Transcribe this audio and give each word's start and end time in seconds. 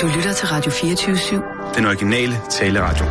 Du 0.00 0.06
lytter 0.16 0.32
til 0.32 0.48
Radio 0.48 0.70
24-7. 0.72 1.74
Den 1.76 1.86
originale 1.86 2.34
taleradio. 2.50 3.06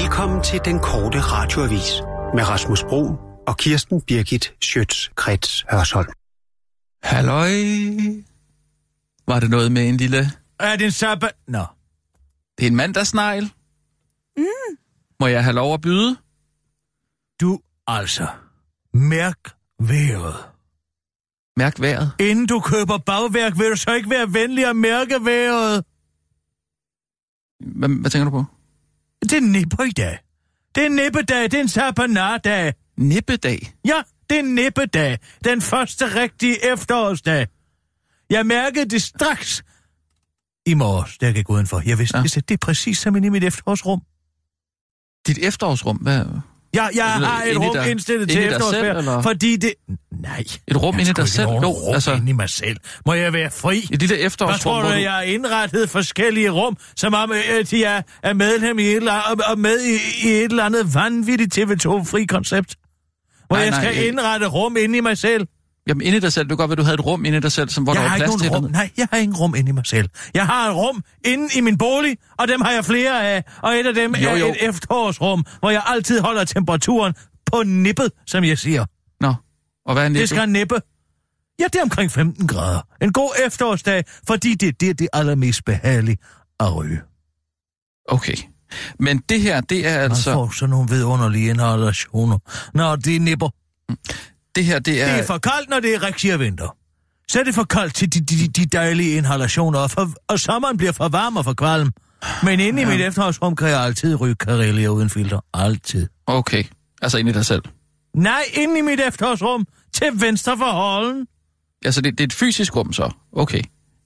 Velkommen 0.00 0.42
til 0.42 0.60
den 0.64 0.78
korte 0.78 1.20
radioavis 1.20 2.02
med 2.34 2.48
Rasmus 2.48 2.82
Bro 2.84 3.02
og 3.46 3.56
Kirsten 3.56 4.00
Birgit 4.00 4.54
Schøtz-Krets 4.64 5.64
Hørsholm. 5.70 6.12
Halløj. 7.02 7.50
Var 9.28 9.40
det 9.40 9.50
noget 9.50 9.72
med 9.72 9.88
en 9.88 9.96
lille... 9.96 10.30
Er 10.60 10.76
det 10.76 10.84
en 10.84 10.90
sabbat? 10.90 11.32
Nå. 11.48 11.64
Det 12.58 12.66
er 12.66 12.70
en 12.70 12.76
mandagsnegl. 12.76 13.52
Mm. 14.36 14.44
Må 15.20 15.26
jeg 15.26 15.44
have 15.44 15.54
lov 15.54 15.74
at 15.74 15.80
byde? 15.80 16.16
Du 17.40 17.60
altså. 17.86 18.26
Mærk 18.94 19.38
vejret. 19.80 20.49
Mærk 21.60 21.80
vejret. 21.80 22.12
Inden 22.20 22.46
du 22.46 22.60
køber 22.60 22.98
bagværk, 22.98 23.58
vil 23.58 23.70
du 23.70 23.76
så 23.76 23.94
ikke 23.94 24.10
være 24.10 24.32
venlig 24.34 24.64
at 24.66 24.76
mærke 24.76 25.14
vejret? 25.24 25.84
Hvad, 27.78 27.88
hvad 28.00 28.10
tænker 28.10 28.24
du 28.24 28.30
på? 28.30 28.44
Det 29.22 29.32
er 29.32 29.40
nipper 29.40 29.84
i 29.84 29.90
dag. 29.90 30.18
Det 30.74 30.84
er 30.84 30.88
nippedag, 30.88 31.42
det 31.42 31.54
er 31.54 31.60
en 31.60 31.68
sabanardag. 31.68 32.74
Nippedag. 32.96 33.72
Ja, 33.84 34.02
det 34.30 34.38
er 34.38 34.42
nippedag. 34.42 35.18
Den 35.44 35.60
første 35.60 36.14
rigtige 36.20 36.72
efterårsdag. 36.72 37.46
Jeg 38.30 38.46
mærkede 38.46 38.88
det 38.90 39.02
straks 39.02 39.62
i 40.66 40.74
morges, 40.74 41.18
da 41.18 41.26
jeg 41.26 41.34
gik 41.34 41.50
udenfor. 41.50 41.82
Jeg 41.86 41.98
vidste, 41.98 42.18
Ja. 42.18 42.22
det 42.22 42.50
er 42.50 42.56
præcis 42.60 42.98
som 42.98 43.16
inde 43.16 43.26
i 43.26 43.30
mit 43.30 43.44
efterårsrum. 43.44 44.00
Dit 45.26 45.38
efterårsrum. 45.38 45.96
Hvad? 45.96 46.24
Ja, 46.74 46.82
jeg 46.84 46.92
det 47.18 47.26
har 47.26 47.42
et 47.42 47.52
i 47.52 47.56
rum 47.56 47.74
dig- 47.76 47.90
indstillet 47.90 48.28
til 48.28 48.40
i 48.40 48.44
eller? 48.44 49.22
fordi 49.22 49.56
det... 49.56 49.72
Nej. 50.22 50.44
Et 50.68 50.76
rum 50.82 50.94
jeg 50.94 51.00
inde 51.00 51.10
i 51.10 51.14
dig 51.14 51.28
selv? 51.28 51.48
Jo, 51.48 51.54
rum 51.70 51.94
altså- 51.94 52.12
inde 52.12 52.30
i 52.30 52.32
mig 52.32 52.48
selv. 52.50 52.76
Må 53.06 53.12
jeg 53.12 53.32
være 53.32 53.50
fri? 53.50 53.78
Et 53.78 54.00
lille 54.00 54.16
Hvad 54.16 54.26
efterårsrum, 54.26 54.58
tror 54.58 54.80
du, 54.80 54.86
hvor 54.86 54.96
at 54.96 55.02
jeg 55.02 55.12
har 55.12 55.22
indrettet 55.22 55.90
forskellige 55.90 56.50
rum, 56.50 56.76
som 56.96 57.14
om 57.14 57.32
øh, 57.32 57.64
de 57.70 57.84
er, 57.84 58.02
medlem 58.32 58.78
i 58.78 58.82
et 58.82 58.96
eller, 58.96 59.12
og, 59.12 59.36
og 59.52 59.58
med 59.58 59.80
i, 59.80 60.26
i 60.28 60.30
et 60.30 60.44
eller 60.50 60.64
andet 60.64 60.94
vanvittigt 60.94 61.58
TV2-fri 61.58 62.24
koncept? 62.24 62.76
Hvor 63.46 63.56
Nej, 63.56 63.62
jeg 63.62 63.70
nej, 63.70 63.80
skal 63.84 63.94
jeg- 63.96 64.06
indrette 64.08 64.46
rum 64.46 64.76
inde 64.76 64.98
i 64.98 65.00
mig 65.00 65.18
selv. 65.18 65.46
Jamen, 65.88 66.02
inde 66.06 66.16
i 66.16 66.20
dig 66.20 66.32
selv. 66.32 66.44
Du 66.48 66.56
kan 66.56 66.56
godt 66.56 66.68
være, 66.70 66.76
du 66.76 66.82
havde 66.82 66.94
et 66.94 67.06
rum 67.06 67.24
inde 67.24 67.38
i 67.38 67.40
dig 67.40 67.52
selv, 67.52 67.68
som, 67.68 67.84
hvor 67.84 67.94
jeg 67.94 68.02
der 68.02 68.08
var 68.10 68.16
plads 68.16 68.34
til 68.42 68.50
rum. 68.50 68.62
det. 68.62 68.72
Nej, 68.72 68.90
jeg 68.96 69.08
har 69.12 69.18
ingen 69.18 69.36
rum 69.36 69.54
inde 69.54 69.68
i 69.68 69.72
mig 69.72 69.86
selv. 69.86 70.08
Jeg 70.34 70.46
har 70.46 70.68
et 70.70 70.76
rum 70.76 71.02
inde 71.24 71.48
i 71.56 71.60
min 71.60 71.78
bolig, 71.78 72.16
og 72.38 72.48
dem 72.48 72.60
har 72.60 72.70
jeg 72.70 72.84
flere 72.84 73.26
af. 73.28 73.44
Og 73.62 73.72
et 73.72 73.86
af 73.86 73.94
dem 73.94 74.14
Jo, 74.14 74.28
er 74.28 74.36
jo. 74.36 74.48
et 74.50 74.68
efterårsrum, 74.68 75.44
hvor 75.60 75.70
jeg 75.70 75.82
altid 75.86 76.20
holder 76.20 76.44
temperaturen 76.44 77.14
på 77.52 77.62
nippet, 77.62 78.10
som 78.26 78.44
jeg 78.44 78.58
siger. 78.58 78.84
Nå, 79.20 79.34
og 79.86 79.92
hvad 79.94 80.02
er 80.02 80.08
Det 80.08 80.12
nippet? 80.12 80.28
skal 80.28 80.48
nippe. 80.48 80.74
Ja, 81.60 81.64
det 81.64 81.74
er 81.76 81.82
omkring 81.82 82.10
15 82.10 82.46
grader. 82.46 82.80
En 83.02 83.12
god 83.12 83.30
efterårsdag, 83.46 84.04
fordi 84.26 84.54
det, 84.54 84.80
det 84.80 84.90
er 84.90 84.94
det 84.94 85.08
allermest 85.12 85.64
behagelige 85.64 86.18
at 86.60 86.76
ryge. 86.76 87.00
Okay. 88.08 88.36
Men 88.98 89.18
det 89.28 89.40
her, 89.40 89.60
det 89.60 89.86
er 89.86 89.94
Man 89.96 90.10
altså... 90.10 90.32
får 90.32 90.50
sådan 90.54 90.70
nogle 90.70 90.88
vidunderlige 90.88 91.50
inhalationer, 91.50 92.38
når 92.74 92.96
de 92.96 93.18
nipper. 93.18 93.48
Det 94.54 94.64
her, 94.64 94.78
det 94.78 95.02
er... 95.02 95.12
Det 95.12 95.20
er 95.20 95.26
for 95.26 95.38
koldt, 95.38 95.70
når 95.70 95.80
det 95.80 95.94
er 95.94 96.02
rigtig 96.02 96.38
vinter. 96.40 96.76
Så 97.28 97.40
er 97.40 97.44
det 97.44 97.54
for 97.54 97.64
koldt 97.64 97.94
til 97.94 98.14
de, 98.14 98.20
de, 98.20 98.48
de 98.48 98.66
dejlige 98.66 99.16
inhalationer, 99.16 99.78
og, 99.78 99.90
for, 99.90 100.12
og 100.28 100.40
sommeren 100.40 100.76
bliver 100.76 100.92
for 100.92 101.08
varm 101.08 101.36
og 101.36 101.44
for 101.44 101.52
kvalm. 101.54 101.90
Men 102.42 102.60
inde 102.60 102.82
i 102.82 102.84
mit 102.84 103.00
efterårsrum 103.00 103.56
kan 103.56 103.68
jeg 103.68 103.80
altid 103.80 104.20
ryge 104.20 104.34
karellier 104.34 104.88
uden 104.88 105.10
filter. 105.10 105.40
Altid. 105.54 106.08
Okay. 106.26 106.64
Altså 107.02 107.18
inde 107.18 107.30
i 107.30 107.34
dig 107.34 107.46
selv. 107.46 107.62
Nej, 108.16 108.42
inde 108.54 108.78
i 108.78 108.82
mit 108.82 109.00
efterårsrum. 109.00 109.66
Til 109.94 110.06
venstre 110.20 110.58
for 110.58 110.70
holden. 110.72 111.26
Altså, 111.84 112.00
det, 112.00 112.12
det 112.12 112.20
er 112.20 112.24
et 112.24 112.32
fysisk 112.32 112.76
rum, 112.76 112.92
så. 112.92 113.10
Okay. 113.32 113.62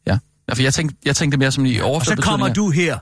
Ja. 0.07 0.19
ja 0.49 0.55
for 0.55 0.63
jeg 0.63 0.75
tænkte, 0.75 0.97
jeg 1.05 1.17
tænkte 1.17 1.39
mere 1.39 1.53
som 1.53 1.65
i 1.65 1.79
Og 1.79 1.87
overført 1.89 2.19
så 2.19 2.23
kommer 2.25 2.53
du 2.53 2.71
her 2.71 2.99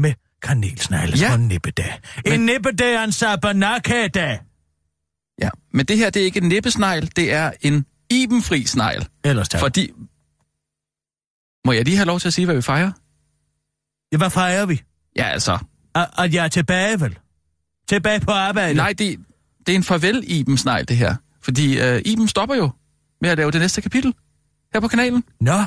med 0.00 0.12
kanelsnegle 0.42 1.16
Ja. 1.18 1.28
ja. 1.28 1.34
en 1.34 1.48
nippedag. 1.48 2.00
En 2.26 2.30
Men- 2.32 2.46
nippedag 2.46 2.94
er 2.94 3.04
en 3.04 3.12
sabanaka-dag. 3.12 4.38
Ja. 5.42 5.48
Men 5.72 5.86
det 5.86 5.96
her, 5.98 6.10
det 6.10 6.22
er 6.22 6.26
ikke 6.26 6.40
en 6.40 6.48
nippesnegl, 6.48 7.10
det 7.16 7.32
er 7.32 7.52
en 7.60 7.86
ibenfri 8.10 8.64
snegl. 8.64 9.06
Ellers 9.24 9.48
tak. 9.48 9.60
Fordi... 9.60 9.90
Må 11.66 11.72
jeg 11.72 11.84
lige 11.84 11.96
have 11.96 12.06
lov 12.06 12.20
til 12.20 12.28
at 12.28 12.34
sige, 12.34 12.44
hvad 12.44 12.54
vi 12.54 12.62
fejrer? 12.62 12.92
Ja, 14.12 14.16
hvad 14.16 14.30
fejrer 14.30 14.66
vi? 14.66 14.82
Ja, 15.16 15.24
altså... 15.24 15.58
At, 15.94 16.10
at 16.18 16.34
jeg 16.34 16.44
er 16.44 16.48
tilbage, 16.48 17.00
vel? 17.00 17.18
Tilbage 17.88 18.20
på 18.20 18.30
arbejde? 18.30 18.74
Nej, 18.74 18.92
det, 18.98 19.18
det 19.66 19.72
er 19.72 19.76
en 19.76 19.82
farvel 19.84 20.24
iben 20.26 20.58
snegl, 20.58 20.88
det 20.88 20.96
her. 20.96 21.16
Fordi 21.42 21.80
øh, 21.80 22.02
Iben 22.04 22.28
stopper 22.28 22.54
jo 22.54 22.70
med 23.20 23.30
at 23.30 23.38
lave 23.38 23.50
det 23.50 23.60
næste 23.60 23.80
kapitel 23.80 24.14
her 24.72 24.80
på 24.80 24.88
kanalen. 24.88 25.24
Nå, 25.40 25.64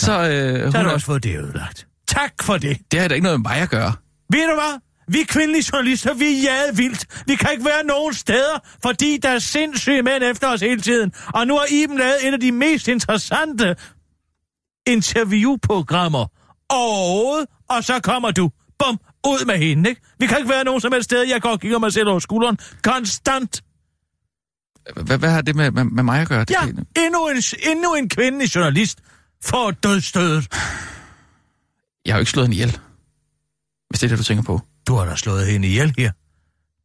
Så, 0.00 0.12
øh, 0.12 0.72
så 0.72 0.78
har 0.78 0.84
du 0.84 0.90
også 0.90 1.06
fået 1.06 1.22
det 1.22 1.38
ødelagt. 1.38 1.86
Tak 2.06 2.32
for 2.42 2.58
det. 2.58 2.78
det 2.92 3.00
har 3.00 3.08
da 3.08 3.14
ikke 3.14 3.22
noget 3.24 3.40
med 3.40 3.50
mig 3.50 3.60
at 3.60 3.70
gøre. 3.70 3.92
Ved 4.30 4.48
du 4.48 4.54
hvad? 4.54 4.80
Vi 5.08 5.22
kvindelige 5.28 5.64
journalister, 5.72 6.14
vi 6.14 6.24
er 6.38 6.42
jaget 6.42 6.78
vildt. 6.78 7.06
Vi 7.26 7.34
kan 7.34 7.52
ikke 7.52 7.64
være 7.64 7.84
nogen 7.84 8.14
steder, 8.14 8.58
fordi 8.82 9.16
der 9.22 9.28
er 9.28 9.38
sindssyge 9.38 10.02
mænd 10.02 10.24
efter 10.24 10.48
os 10.48 10.60
hele 10.60 10.80
tiden. 10.80 11.12
Og 11.34 11.46
nu 11.46 11.54
har 11.54 11.66
Iben 11.70 11.98
lavet 11.98 12.26
en 12.26 12.34
af 12.34 12.40
de 12.40 12.52
mest 12.52 12.88
interessante 12.88 13.76
interviewprogrammer 14.86 16.26
overhovedet, 16.68 17.46
og 17.70 17.84
så 17.84 18.00
kommer 18.00 18.30
du. 18.30 18.50
Bum, 18.78 18.98
ud 19.26 19.44
med 19.46 19.58
hende, 19.58 19.90
ikke? 19.90 20.02
Vi 20.18 20.26
kan 20.26 20.38
ikke 20.38 20.50
være 20.50 20.64
nogen 20.64 20.80
som 20.80 20.92
helst 20.92 21.04
sted. 21.04 21.22
Jeg 21.22 21.42
går 21.42 21.48
og 21.50 21.60
kigger 21.60 21.78
mig 21.78 21.92
selv 21.92 22.08
over 22.08 22.18
skulderen. 22.18 22.58
Konstant. 22.84 23.62
Hvad, 25.04 25.18
hvad 25.18 25.30
har 25.30 25.42
det 25.42 25.56
med, 25.56 25.70
med, 25.70 25.84
med 25.84 26.02
mig 26.02 26.20
at 26.20 26.28
gøre? 26.28 26.40
Det 26.40 26.50
Ja, 26.50 26.60
kan- 26.66 26.86
endnu 26.96 27.28
en, 27.28 27.36
endnu 27.70 27.94
en 27.94 28.08
kvindelig 28.08 28.54
journalist 28.54 28.98
får 29.44 29.70
dødstødet. 29.70 30.48
Jeg 32.06 32.14
har 32.14 32.18
jo 32.18 32.20
ikke 32.20 32.30
slået 32.30 32.46
hende 32.48 32.54
ihjel. 32.56 32.78
Hvis 33.90 34.00
det 34.00 34.06
er 34.06 34.08
det, 34.08 34.18
du 34.18 34.24
tænker 34.24 34.42
på. 34.42 34.60
Du 34.86 34.94
har 34.94 35.04
da 35.04 35.16
slået 35.16 35.46
hende 35.46 35.68
ihjel 35.68 35.94
her. 35.98 36.12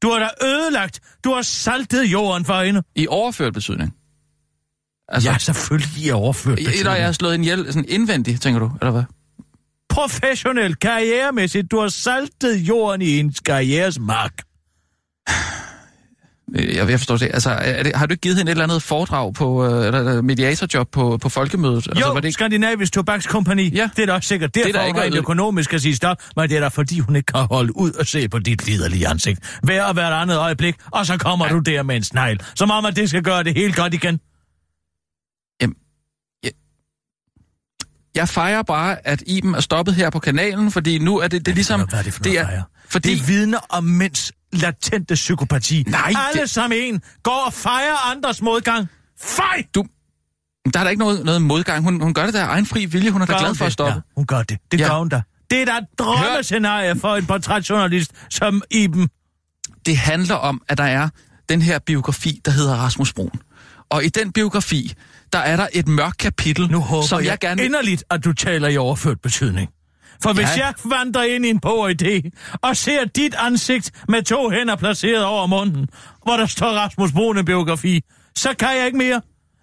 Du 0.01 0.09
har 0.09 0.19
da 0.19 0.45
ødelagt. 0.47 0.99
Du 1.23 1.33
har 1.33 1.41
saltet 1.41 2.03
jorden 2.03 2.45
for 2.45 2.63
hende. 2.63 2.83
I 2.95 3.07
overført 3.07 3.53
betydning. 3.53 3.93
Altså, 5.07 5.29
ja, 5.29 5.37
selvfølgelig 5.37 6.05
i 6.05 6.11
overført. 6.11 6.59
Eller 6.59 6.95
jeg 6.95 7.05
har 7.05 7.11
slået 7.11 7.33
hende 7.33 7.45
ihjel 7.45 7.73
sådan 7.73 7.89
indvendigt, 7.89 8.41
tænker 8.41 8.59
du, 8.59 8.71
eller 8.81 8.91
hvad? 8.91 9.03
Professionelt, 9.89 10.79
karrieremæssigt. 10.79 11.71
Du 11.71 11.79
har 11.79 11.87
saltet 11.87 12.55
jorden 12.57 13.01
i 13.01 13.05
hendes 13.15 13.39
karrieres 13.39 13.99
mark. 13.99 14.33
Øh, 16.55 16.75
Jeg, 16.75 16.89
jeg 16.89 16.99
forstår 16.99 17.17
det. 17.17 17.29
Altså, 17.33 17.49
er 17.49 17.83
det, 17.83 17.95
har 17.95 18.05
du 18.05 18.13
ikke 18.13 18.21
givet 18.21 18.37
hende 18.37 18.49
et 18.49 18.53
eller 18.53 18.63
andet 18.63 18.83
foredrag 18.83 19.33
på, 19.33 19.65
øh, 19.65 19.85
eller 19.87 20.21
mediatorjob 20.21 20.91
på, 20.91 21.17
på 21.17 21.29
folkemødet? 21.29 21.87
Jo, 21.87 21.91
altså, 21.91 22.05
var 22.07 22.13
det 22.13 22.23
det 22.23 22.27
ikke... 22.27 22.33
Skandinavisk 22.33 22.93
Tobakskompani. 22.93 23.69
Ja. 23.69 23.89
Det 23.95 24.01
er 24.01 24.05
da 24.05 24.13
også 24.13 24.27
sikkert 24.27 24.55
derfor, 24.55 24.67
Det 24.67 24.75
er 24.75 24.81
det 24.81 24.87
ikke 24.87 25.01
rent 25.01 25.15
økonomisk 25.15 25.69
kan 25.69 25.79
sige 25.79 25.95
stop, 25.95 26.17
men 26.35 26.49
det 26.49 26.57
er 26.57 26.61
da 26.61 26.67
fordi, 26.67 26.99
hun 26.99 27.15
ikke 27.15 27.25
kan 27.25 27.47
holde 27.51 27.77
ud 27.77 27.91
og 27.91 28.05
se 28.05 28.29
på 28.29 28.39
dit 28.39 28.65
liderlige 28.65 29.07
ansigt. 29.07 29.59
Hver 29.63 29.83
og 29.83 29.93
hvert 29.93 30.13
andet 30.13 30.37
øjeblik, 30.37 30.75
og 30.91 31.05
så 31.05 31.17
kommer 31.17 31.45
ja. 31.45 31.53
du 31.53 31.59
der 31.59 31.83
med 31.83 31.95
en 31.95 32.03
snegl. 32.03 32.39
Som 32.55 32.71
om, 32.71 32.85
at 32.85 32.95
det 32.95 33.09
skal 33.09 33.23
gøre 33.23 33.43
det 33.43 33.53
helt 33.55 33.75
godt 33.75 33.93
igen. 33.93 34.19
Jeg 38.15 38.29
fejrer 38.29 38.63
bare, 38.63 39.07
at 39.07 39.23
Iben 39.27 39.55
er 39.55 39.59
stoppet 39.59 39.95
her 39.95 40.09
på 40.09 40.19
kanalen, 40.19 40.71
fordi 40.71 40.97
nu 40.97 41.19
er 41.19 41.27
det, 41.27 41.45
det 41.45 41.51
er 41.51 41.55
ligesom... 41.55 41.81
Hvad 41.89 41.99
er 41.99 42.03
det 42.03 42.13
for 42.13 42.23
det 42.23 42.33
noget, 42.33 42.45
er, 42.45 42.45
fejre? 42.45 42.63
fordi, 42.89 43.15
Det 43.15 43.27
vidner 43.27 43.57
om 43.69 43.83
mænds 43.83 44.31
latente 44.53 45.13
psykopati. 45.13 45.83
Nej, 45.87 46.13
Alle 46.29 46.41
det- 46.41 46.49
som 46.49 46.71
en 46.75 47.01
går 47.23 47.43
og 47.45 47.53
fejrer 47.53 48.11
andres 48.15 48.41
modgang. 48.41 48.87
Fej! 49.21 49.63
du, 49.75 49.85
der 50.73 50.79
er 50.79 50.83
da 50.83 50.89
ikke 50.89 50.99
noget, 50.99 51.25
noget 51.25 51.41
modgang. 51.41 51.83
Hun, 51.83 52.01
hun 52.01 52.13
gør 52.13 52.25
det 52.25 52.33
der 52.33 52.45
egen 52.47 52.65
fri 52.65 52.85
vilje. 52.85 53.09
Hun 53.11 53.21
er 53.21 53.25
da 53.25 53.31
Gør 53.33 53.39
glad 53.39 53.49
hun 53.49 53.55
for 53.55 53.65
at 53.65 53.69
det? 53.69 53.73
stoppe. 53.73 53.93
Ja, 53.93 54.01
hun 54.15 54.25
gør 54.25 54.43
det. 54.43 54.57
Det 54.71 54.79
Ja. 54.79 54.87
gør 54.87 54.97
hun 54.97 55.09
da. 55.09 55.21
Det 55.51 55.61
er 55.61 55.65
da 55.65 55.71
et 55.77 55.85
drømmescenarie 55.99 56.95
for 56.99 57.15
en 57.15 57.25
portrætjournalist 57.25 58.11
som 58.29 58.61
Iben. 58.71 59.09
Det 59.85 59.97
handler 59.97 60.35
om, 60.35 60.61
at 60.67 60.77
der 60.77 60.83
er 60.83 61.09
den 61.49 61.61
her 61.61 61.79
biografi, 61.79 62.41
der 62.45 62.51
hedder 62.51 62.75
Rasmus 62.75 63.13
Brun. 63.13 63.31
Og 63.89 64.03
i 64.05 64.09
den 64.09 64.31
biografi, 64.31 64.93
der 65.33 65.39
er 65.39 65.55
der 65.55 65.67
et 65.73 65.87
mørkt 65.87 66.17
kapitel, 66.17 66.71
Nu 66.71 66.79
håber 66.79 67.07
som 67.07 67.19
jeg, 67.19 67.25
jeg 67.25 67.39
gerne 67.39 67.63
inderligt, 67.63 68.03
at 68.09 68.25
du 68.25 68.33
taler 68.33 68.67
i 68.67 68.77
overført 68.77 69.21
betydning. 69.21 69.69
For 70.23 70.33
hvis 70.33 70.47
Ja. 70.57 70.65
jeg 70.65 70.73
vandrer 70.85 71.23
ind 71.23 71.45
i 71.45 71.49
en 71.49 71.61
idé 71.65 72.29
og 72.61 72.77
ser 72.77 73.05
dit 73.05 73.35
ansigt 73.37 73.91
med 74.07 74.23
to 74.23 74.49
hænder 74.49 74.75
placeret 74.75 75.23
over 75.25 75.47
munden, 75.47 75.87
hvor 76.23 76.37
der 76.37 76.45
står 76.45 76.67
Rasmus 76.67 77.11
Brune 77.11 77.45
biografi, 77.45 78.01
så 78.35 78.53
kan 78.59 78.69
jeg 78.77 78.85
ikke 78.85 78.97
mere. 78.97 79.21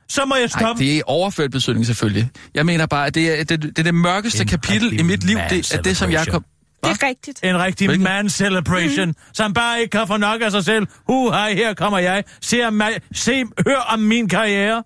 Så 0.08 0.24
må 0.24 0.34
jeg 0.34 0.42
Nej, 0.54 0.60
stoppe. 0.62 0.82
det 0.84 0.96
er 0.96 1.02
overført 1.06 1.50
betydning 1.50 1.86
selvfølgelig. 1.86 2.30
Jeg 2.54 2.66
mener 2.66 2.86
bare, 2.86 3.06
at 3.06 3.14
det 3.14 3.40
er 3.40 3.44
det, 3.44 3.62
det, 3.62 3.78
er 3.78 3.82
det 3.82 3.94
mørkeste 3.94 4.42
En 4.42 4.48
kapitel 4.48 5.00
i 5.00 5.02
mit 5.02 5.24
liv. 5.24 5.38
Det 5.50 5.74
er 5.74 5.82
det, 5.82 5.96
som 5.96 6.10
jeg 6.10 6.26
kom... 6.26 6.44
Det 6.84 6.90
er 7.02 7.06
rigtigt. 7.06 7.40
En 7.44 7.58
rigtig 7.58 7.86
Hvilken? 7.88 8.04
man 8.04 8.28
celebration, 8.30 9.08
mm. 9.08 9.14
som 9.34 9.52
bare 9.54 9.80
ikke 9.80 9.90
kan 9.90 10.06
få 10.06 10.16
nok 10.16 10.42
af 10.42 10.50
sig 10.50 10.64
selv. 10.64 10.86
Hu, 11.08 11.30
hej, 11.30 11.54
her 11.54 11.74
kommer 11.74 11.98
jeg. 11.98 12.24
Se, 12.42 12.66
om 12.66 12.82
se, 13.14 13.44
hør 13.66 13.78
om 13.92 13.98
min 13.98 14.28
karriere. 14.28 14.82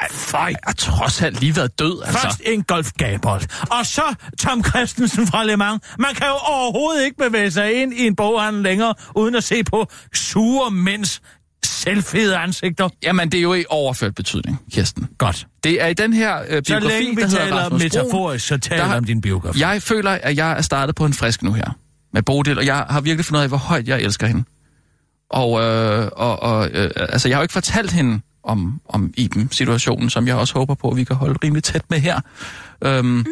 Ej, 0.00 0.08
fej. 0.10 0.48
Jeg 0.48 0.56
har 0.64 0.72
trods 0.72 1.22
alt 1.22 1.40
lige 1.40 1.56
været 1.56 1.78
død, 1.78 2.02
altså. 2.04 2.22
Først 2.22 2.40
en 2.44 2.62
golfgabold, 2.62 3.42
og 3.70 3.86
så 3.86 4.14
Tom 4.38 4.64
Christensen 4.64 5.26
fra 5.26 5.44
Le 5.44 5.56
Mans. 5.56 5.82
Man 5.98 6.14
kan 6.14 6.26
jo 6.26 6.34
overhovedet 6.34 7.04
ikke 7.04 7.16
bevæge 7.16 7.50
sig 7.50 7.82
ind 7.82 7.92
i 7.92 8.06
en 8.06 8.16
boghandel 8.16 8.62
længere, 8.62 8.94
uden 9.14 9.34
at 9.34 9.44
se 9.44 9.64
på 9.64 9.86
sure 10.14 10.70
mænds 10.70 11.20
selvfede 11.64 12.36
ansigter. 12.36 12.88
Jamen, 13.02 13.32
det 13.32 13.38
er 13.38 13.42
jo 13.42 13.54
i 13.54 13.64
overført 13.68 14.14
betydning, 14.14 14.60
Kirsten. 14.72 15.08
Godt. 15.18 15.46
Det 15.64 15.82
er 15.82 15.86
i 15.86 15.94
den 15.94 16.12
her 16.12 16.38
øh, 16.38 16.44
Så 16.46 16.62
biografi, 16.66 16.88
længe 16.88 17.16
vi 17.16 17.22
der 17.22 17.28
taler 17.28 17.56
Rasmus 17.56 17.82
metaforisk, 17.82 18.46
så 18.46 18.58
taler 18.58 18.88
der 18.88 18.96
om 18.96 19.04
din 19.04 19.20
biografi. 19.20 19.60
Jeg 19.60 19.82
føler, 19.82 20.10
at 20.10 20.36
jeg 20.36 20.52
er 20.52 20.62
startet 20.62 20.94
på 20.94 21.04
en 21.04 21.12
frisk 21.12 21.42
nu 21.42 21.52
her 21.52 21.70
med 22.12 22.22
Bodil, 22.22 22.58
og 22.58 22.66
jeg 22.66 22.76
har 22.90 23.00
virkelig 23.00 23.24
fundet 23.24 23.40
ud 23.40 23.42
af, 23.42 23.48
hvor 23.48 23.56
højt 23.56 23.88
jeg 23.88 24.00
elsker 24.00 24.26
hende. 24.26 24.44
Og, 25.30 25.62
øh, 25.62 26.08
og, 26.16 26.42
og 26.42 26.68
øh, 26.72 26.90
altså, 26.96 27.28
jeg 27.28 27.36
har 27.36 27.40
jo 27.40 27.44
ikke 27.44 27.52
fortalt 27.52 27.92
hende 27.92 28.20
om, 28.46 28.80
om 28.88 29.14
Iben-situationen, 29.16 30.10
som 30.10 30.26
jeg 30.26 30.36
også 30.36 30.54
håber 30.54 30.74
på, 30.74 30.90
at 30.90 30.96
vi 30.96 31.04
kan 31.04 31.16
holde 31.16 31.38
rimelig 31.44 31.64
tæt 31.64 31.90
med 31.90 31.98
her. 32.00 32.20
Øhm, 32.84 33.06
mm. 33.06 33.26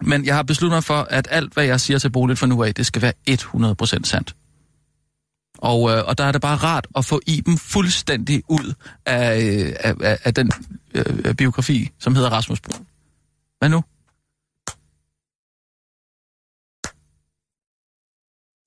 Men 0.00 0.24
jeg 0.24 0.34
har 0.34 0.42
besluttet 0.42 0.76
mig 0.76 0.84
for, 0.84 1.06
at 1.10 1.28
alt, 1.30 1.54
hvad 1.54 1.64
jeg 1.64 1.80
siger 1.80 1.98
til 1.98 2.10
Bodil 2.10 2.36
fra 2.36 2.46
nu 2.46 2.62
af, 2.64 2.74
det 2.74 2.86
skal 2.86 3.02
være 3.02 3.12
100% 3.30 4.04
sandt. 4.04 4.36
Og, 5.58 5.90
øh, 5.90 6.04
og 6.06 6.18
der 6.18 6.24
er 6.24 6.32
det 6.32 6.40
bare 6.40 6.56
rart 6.56 6.86
at 6.96 7.04
få 7.04 7.20
Iben 7.26 7.58
fuldstændig 7.58 8.42
ud 8.48 8.74
af, 9.06 9.40
øh, 9.42 9.72
af, 9.80 9.94
af, 10.00 10.18
af 10.24 10.34
den 10.34 10.50
øh, 10.94 11.34
biografi, 11.34 11.90
som 11.98 12.14
hedder 12.14 12.30
Rasmus 12.30 12.60
Brun. 12.60 12.86
Hvad 13.58 13.68
nu? 13.68 13.84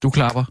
Du 0.04 0.10
klapper. 0.10 0.46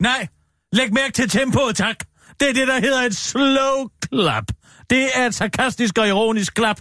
Nej, 0.00 0.28
læg 0.72 0.92
mærke 0.92 1.12
til 1.12 1.28
tempoet, 1.28 1.76
tak. 1.76 1.96
Det 2.40 2.48
er 2.48 2.52
det, 2.52 2.68
der 2.68 2.80
hedder 2.80 3.02
et 3.02 3.16
slow 3.16 3.88
clap. 4.08 4.44
Det 4.90 5.08
er 5.14 5.26
et 5.26 5.34
sarkastisk 5.34 5.98
og 5.98 6.08
ironisk 6.08 6.54
klap. 6.54 6.80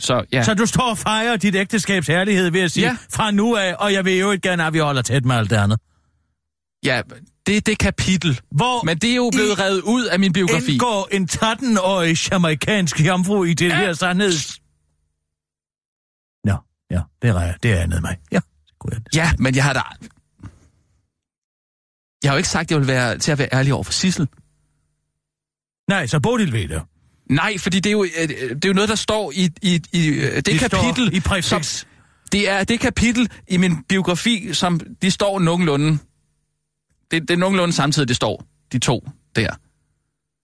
Så 0.00 0.24
ja, 0.32 0.42
Så 0.42 0.54
du 0.54 0.66
står 0.66 0.90
og 0.90 0.98
fejrer 0.98 1.36
dit 1.36 1.54
ægteskabs 1.54 2.06
herlighed 2.06 2.50
ved 2.50 2.60
at 2.60 2.70
sige, 2.70 2.86
Ja. 2.86 2.96
fra 3.12 3.30
nu 3.30 3.56
af, 3.56 3.74
og 3.78 3.92
jeg 3.92 4.04
vil 4.04 4.18
jo 4.18 4.30
ikke 4.30 4.48
gerne, 4.48 4.64
at 4.66 4.72
vi 4.72 4.78
holder 4.78 5.02
tæt 5.02 5.24
med 5.24 5.36
alt 5.36 5.50
det 5.50 5.56
andet. 5.56 5.80
ja 6.84 7.02
det 7.46 7.56
er 7.56 7.60
det 7.60 7.78
kapitel. 7.78 8.40
Hvor 8.50 8.84
Men 8.84 8.98
det 8.98 9.10
er 9.10 9.14
jo 9.16 9.30
blevet 9.34 9.58
I 9.58 9.62
revet 9.62 9.80
ud 9.82 10.04
af 10.04 10.18
min 10.20 10.32
biografi. 10.32 10.72
indgår 10.72 11.08
en 11.12 11.28
13-årig 11.32 12.30
jamaikansk 12.32 13.00
jomfru 13.00 13.44
i 13.44 13.54
det 13.54 13.68
Ja. 13.68 13.76
her 13.76 13.92
sandhed. 13.92 14.32
Nå, 16.44 16.56
ja, 16.90 17.00
det 17.22 17.30
er, 17.30 17.52
det 17.62 17.72
er 17.72 17.80
andet 17.82 18.02
mig. 18.02 18.16
Ja, 18.32 18.36
det 18.66 18.78
kunne 18.78 18.92
jeg. 18.94 19.02
Ja, 19.14 19.32
men 19.38 19.54
jeg 19.54 19.64
har 19.64 19.72
da... 19.72 19.80
Jeg 22.22 22.30
har 22.30 22.34
jo 22.34 22.38
ikke 22.38 22.48
sagt, 22.48 22.66
at 22.66 22.70
jeg 22.70 22.78
vil 22.78 22.86
være 22.88 23.18
til 23.18 23.32
at 23.32 23.38
være 23.38 23.48
ærlig 23.52 23.74
over 23.74 23.84
for 23.84 23.92
Sissel. 23.92 24.28
Nej, 25.88 26.06
så 26.06 26.20
Bodil 26.20 26.52
ved 26.52 26.68
det. 26.68 26.82
Nej, 27.30 27.58
fordi 27.58 27.80
det 27.80 27.90
er 27.90 27.92
jo, 27.92 28.04
øh, 28.04 28.28
det 28.28 28.64
er 28.64 28.68
jo 28.68 28.72
noget, 28.74 28.88
der 28.88 28.94
står 28.94 29.32
i, 29.32 29.50
i, 29.62 29.82
i 29.92 30.08
øh, 30.08 30.36
det, 30.36 30.46
Det 30.46 30.58
kapitel... 30.58 31.14
i 31.14 31.20
præfix. 31.20 31.44
Som, 31.44 31.62
det 32.32 32.48
er 32.50 32.64
det 32.64 32.80
kapitel 32.80 33.30
i 33.48 33.56
min 33.56 33.82
biografi, 33.88 34.48
som 34.52 34.80
de 35.02 35.10
står 35.10 35.38
nogenlunde... 35.38 35.98
Det, 37.10 37.22
det 37.22 37.30
er 37.30 37.36
nogenlunde 37.36 37.72
samtidig, 37.72 38.08
det 38.08 38.16
står, 38.16 38.44
de 38.72 38.78
to 38.78 39.08
der. 39.36 39.54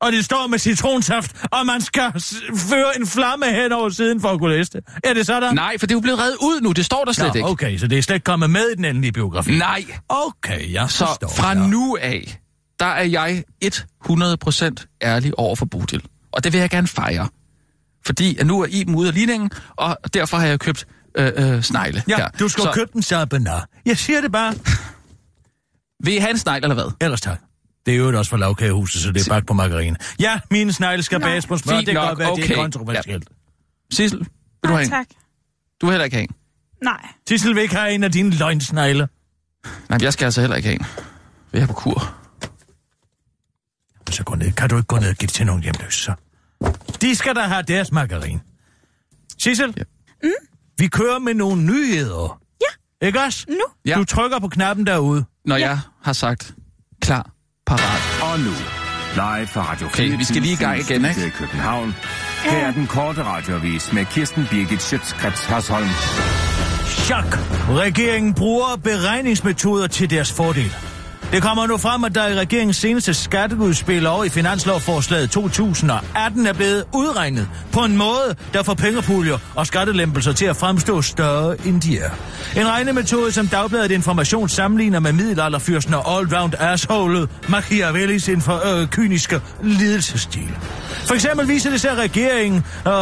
Og 0.05 0.13
det 0.13 0.25
står 0.25 0.47
med 0.47 0.59
citronsaft, 0.59 1.37
og 1.53 1.67
man 1.67 1.81
skal 1.81 2.13
føre 2.57 2.97
en 3.01 3.07
flamme 3.07 3.47
hen 3.47 3.73
over 3.73 3.89
siden 3.89 4.21
for 4.21 4.29
at 4.29 4.39
kunne 4.39 4.57
læse 4.57 4.71
det. 4.73 4.81
Er 5.05 5.15
det 5.15 5.27
sådan? 5.27 5.55
Nej, 5.55 5.79
for 5.79 5.87
det 5.87 5.93
er 5.95 5.97
jo 5.97 6.01
blevet 6.01 6.19
reddet 6.21 6.37
ud 6.41 6.61
nu, 6.61 6.73
det 6.73 6.85
står 6.85 7.05
der 7.05 7.13
slet 7.13 7.27
Nå, 7.29 7.35
ikke. 7.35 7.49
okay, 7.49 7.79
så 7.79 7.87
det 7.87 7.99
er 7.99 8.03
slet 8.03 8.15
ikke 8.17 8.25
kommet 8.25 8.51
med 8.51 8.69
i 8.73 8.75
den 8.77 8.85
endelige 8.85 9.13
biografi. 9.13 9.59
Nej, 9.59 9.85
Okay, 10.09 10.73
jeg 10.73 10.91
så 10.91 11.07
forstår. 11.07 11.29
fra 11.29 11.49
ja. 11.49 11.67
nu 11.67 11.97
af, 12.01 12.39
der 12.81 12.87
er 12.87 13.03
jeg 13.05 13.45
100% 13.65 14.99
ærlig 15.03 15.39
over 15.39 15.57
for 15.57 15.67
Bodil. 15.67 16.03
Og 16.33 16.45
det 16.45 16.53
vil 16.53 16.61
jeg 16.61 16.71
gerne 16.71 16.89
fejre. 16.89 17.29
Fordi 18.07 18.37
at 18.39 18.47
nu 18.47 18.61
er 18.61 18.67
Iben 18.71 18.95
ude 18.95 19.09
af 19.09 19.15
ligningen, 19.15 19.51
og 19.77 19.97
derfor 20.15 20.37
har 20.37 20.47
jeg 20.47 20.61
købt 20.61 20.87
øh, 21.19 21.33
øh, 21.37 21.63
snegle 21.63 22.03
Ja, 22.09 22.17
her. 22.17 22.29
du 22.39 22.49
skal 22.49 22.63
så, 22.63 22.71
købe 22.75 22.91
den 22.93 23.03
sabanar. 23.03 23.67
Jeg 23.87 23.99
siger 23.99 24.21
det 24.21 24.33
bare. 24.33 24.55
Vil 26.05 26.15
I 26.15 26.19
have 26.19 26.31
en 26.31 26.39
snegl, 26.39 26.63
eller 26.65 26.75
hvad? 26.75 26.91
Ellers 27.01 27.21
tak. 27.21 27.41
Det 27.87 27.95
er 27.95 27.99
jo 27.99 28.19
også 28.19 28.31
fra 28.31 28.37
lavkagehuset, 28.37 29.03
så 29.03 29.13
det 29.13 29.27
er 29.27 29.31
bagt 29.31 29.47
på 29.47 29.53
margarine. 29.55 29.97
Ja, 30.21 30.41
mine 30.51 30.73
snegle 30.73 31.03
skal 31.03 31.21
Nå. 31.21 31.27
bages 31.27 31.47
på 31.47 31.57
smør. 31.57 31.77
Fint 31.77 31.87
Det 31.87 31.95
kan 31.95 32.07
godt 32.07 32.19
være, 32.19 32.31
det 32.31 32.39
er 32.41 32.45
okay. 32.45 32.55
kontroversielt. 32.55 33.29
Sissel, 33.93 34.19
vil 34.19 34.29
du 34.63 34.69
have 34.69 34.75
Nej, 34.77 34.83
en? 34.83 34.91
tak. 34.91 35.07
Du 35.81 35.87
vil 35.87 35.93
heller 35.93 36.05
ikke 36.05 36.17
have 36.17 36.23
en? 36.25 36.35
Nej. 36.83 37.07
Tissel 37.27 37.55
vil 37.55 37.63
ikke 37.63 37.75
have 37.75 37.93
en 37.93 38.05
af 38.05 38.13
dine 38.13 38.31
løgnsnegle. 38.31 39.09
Nej, 39.89 39.99
jeg 40.03 40.13
skal 40.13 40.25
altså 40.25 40.41
heller 40.41 40.57
ikke 40.57 40.69
have 40.69 40.81
en. 40.81 40.87
Vi 41.53 41.59
er 41.59 41.67
på 41.67 41.73
kur. 41.73 42.15
Så 44.11 44.25
gå 44.25 44.35
ned. 44.35 44.53
Kan 44.53 44.69
du 44.69 44.77
ikke 44.77 44.87
gå 44.87 44.99
ned 44.99 45.09
og 45.09 45.15
give 45.17 45.27
det 45.27 45.35
til 45.35 45.47
nogen 45.47 45.63
hjemløse, 45.63 46.03
så? 46.03 46.15
De 47.01 47.15
skal 47.15 47.35
da 47.35 47.41
have 47.41 47.63
deres 47.63 47.93
margarine. 47.93 48.41
Sissel? 49.39 49.75
Ja. 49.77 49.83
Mm? 50.23 50.31
Vi 50.79 50.87
kører 50.89 51.19
med 51.19 51.35
nogle 51.35 51.63
nyheder. 51.63 52.41
Ja. 52.61 53.07
Ikke 53.07 53.21
også? 53.21 53.47
Nu? 53.49 53.65
Ja. 53.87 53.95
Du 53.95 54.05
trykker 54.05 54.39
på 54.39 54.49
knappen 54.49 54.87
derude. 54.87 55.25
Når 55.45 55.57
jeg 55.57 55.79
har 56.03 56.13
sagt 56.13 56.55
klar, 57.01 57.31
parat. 57.67 58.33
Og 58.33 58.41
nu, 58.41 58.55
live 59.15 59.47
fra 59.47 59.73
Radio 59.73 59.87
Okay, 59.87 60.17
vi 60.19 60.25
skal 60.25 60.43
lige 60.43 60.53
i 60.53 60.57
gang 60.57 60.81
igen, 60.81 61.05
ikke? 61.05 61.27
i 61.27 61.31
København. 61.31 61.95
Her 62.45 62.67
er 62.67 62.73
den 62.73 62.87
korte 62.87 63.23
radiovis 63.25 63.93
med 63.93 64.05
Kirsten 64.05 64.47
Birgit 64.51 64.83
Schøtzgrads 64.83 65.45
Hasholm. 65.45 65.89
Chok! 66.87 67.39
Regeringen 67.69 68.35
bruger 68.35 68.77
beregningsmetoder 68.77 69.87
til 69.87 70.11
deres 70.11 70.33
fordel. 70.33 70.94
Det 71.35 71.43
kommer 71.43 71.67
nu 71.67 71.77
frem, 71.77 72.05
at 72.05 72.15
der 72.15 72.29
i 72.29 72.35
regeringens 72.35 72.77
seneste 72.77 73.15
skatteudspil 73.15 74.07
og 74.07 74.27
i 74.27 74.29
finanslovforslaget 74.29 75.31
2018 75.31 76.47
er 76.47 76.53
blevet 76.53 76.85
udregnet 76.93 77.49
på 77.73 77.81
en 77.81 77.97
måde, 77.97 78.37
der 78.53 78.63
får 78.63 78.75
pengepuljer 78.75 79.39
og 79.55 79.67
skattelempelser 79.67 80.33
til 80.33 80.47
at 80.47 80.57
fremstå 80.57 81.03
større 81.03 81.57
end 81.67 81.81
de 81.81 81.99
er. 81.99 82.11
En 82.57 82.69
regnemetode, 82.69 83.33
som 83.33 83.47
Dagbladet 83.47 83.91
Information 83.91 84.49
sammenligner 84.49 85.01
med 85.01 85.13
middelalderfyrsten 85.13 85.95
og 85.95 86.19
allround 86.19 86.53
assholet 86.59 87.29
Machiavellis 87.49 88.29
infor, 88.29 88.81
øh, 88.81 88.89
kyniske 88.89 89.41
lidelsesstil. 89.63 90.57
For 91.07 91.15
eksempel 91.15 91.49
viser 91.49 91.71
det 91.71 91.81
sig, 91.81 91.91
at 91.91 91.99
regeringen, 91.99 92.65
øh, 92.87 92.93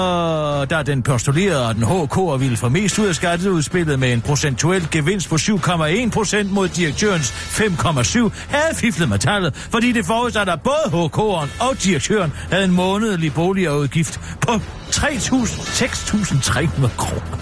der 0.70 0.82
den 0.86 1.02
postulerede, 1.02 1.68
at 1.68 1.76
den 1.76 1.84
HK 1.84 2.40
ville 2.40 2.56
få 2.56 2.68
mest 2.68 2.98
ud 2.98 3.06
af 3.06 3.14
skatteudspillet 3.14 3.98
med 3.98 4.12
en 4.12 4.20
procentuel 4.20 4.88
gevinst 4.90 5.28
på 5.28 5.38
7,1 5.38 6.10
procent 6.10 6.52
mod 6.52 6.68
direktørens 6.68 7.30
5,7, 7.30 8.21
havde 8.48 8.74
fiflet 8.74 9.08
med 9.08 9.18
tallet, 9.18 9.54
fordi 9.54 9.92
det 9.92 10.06
forudsatte, 10.06 10.52
at 10.52 10.62
både 10.62 10.82
HK'eren 10.86 11.68
og 11.68 11.82
direktøren 11.82 12.32
havde 12.50 12.64
en 12.64 12.70
månedlig 12.70 13.34
boligudgift 13.34 14.20
på 14.40 14.52
3.000-6.300 14.52 16.96
kroner. 16.96 17.38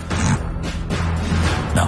Nå. 1.76 1.82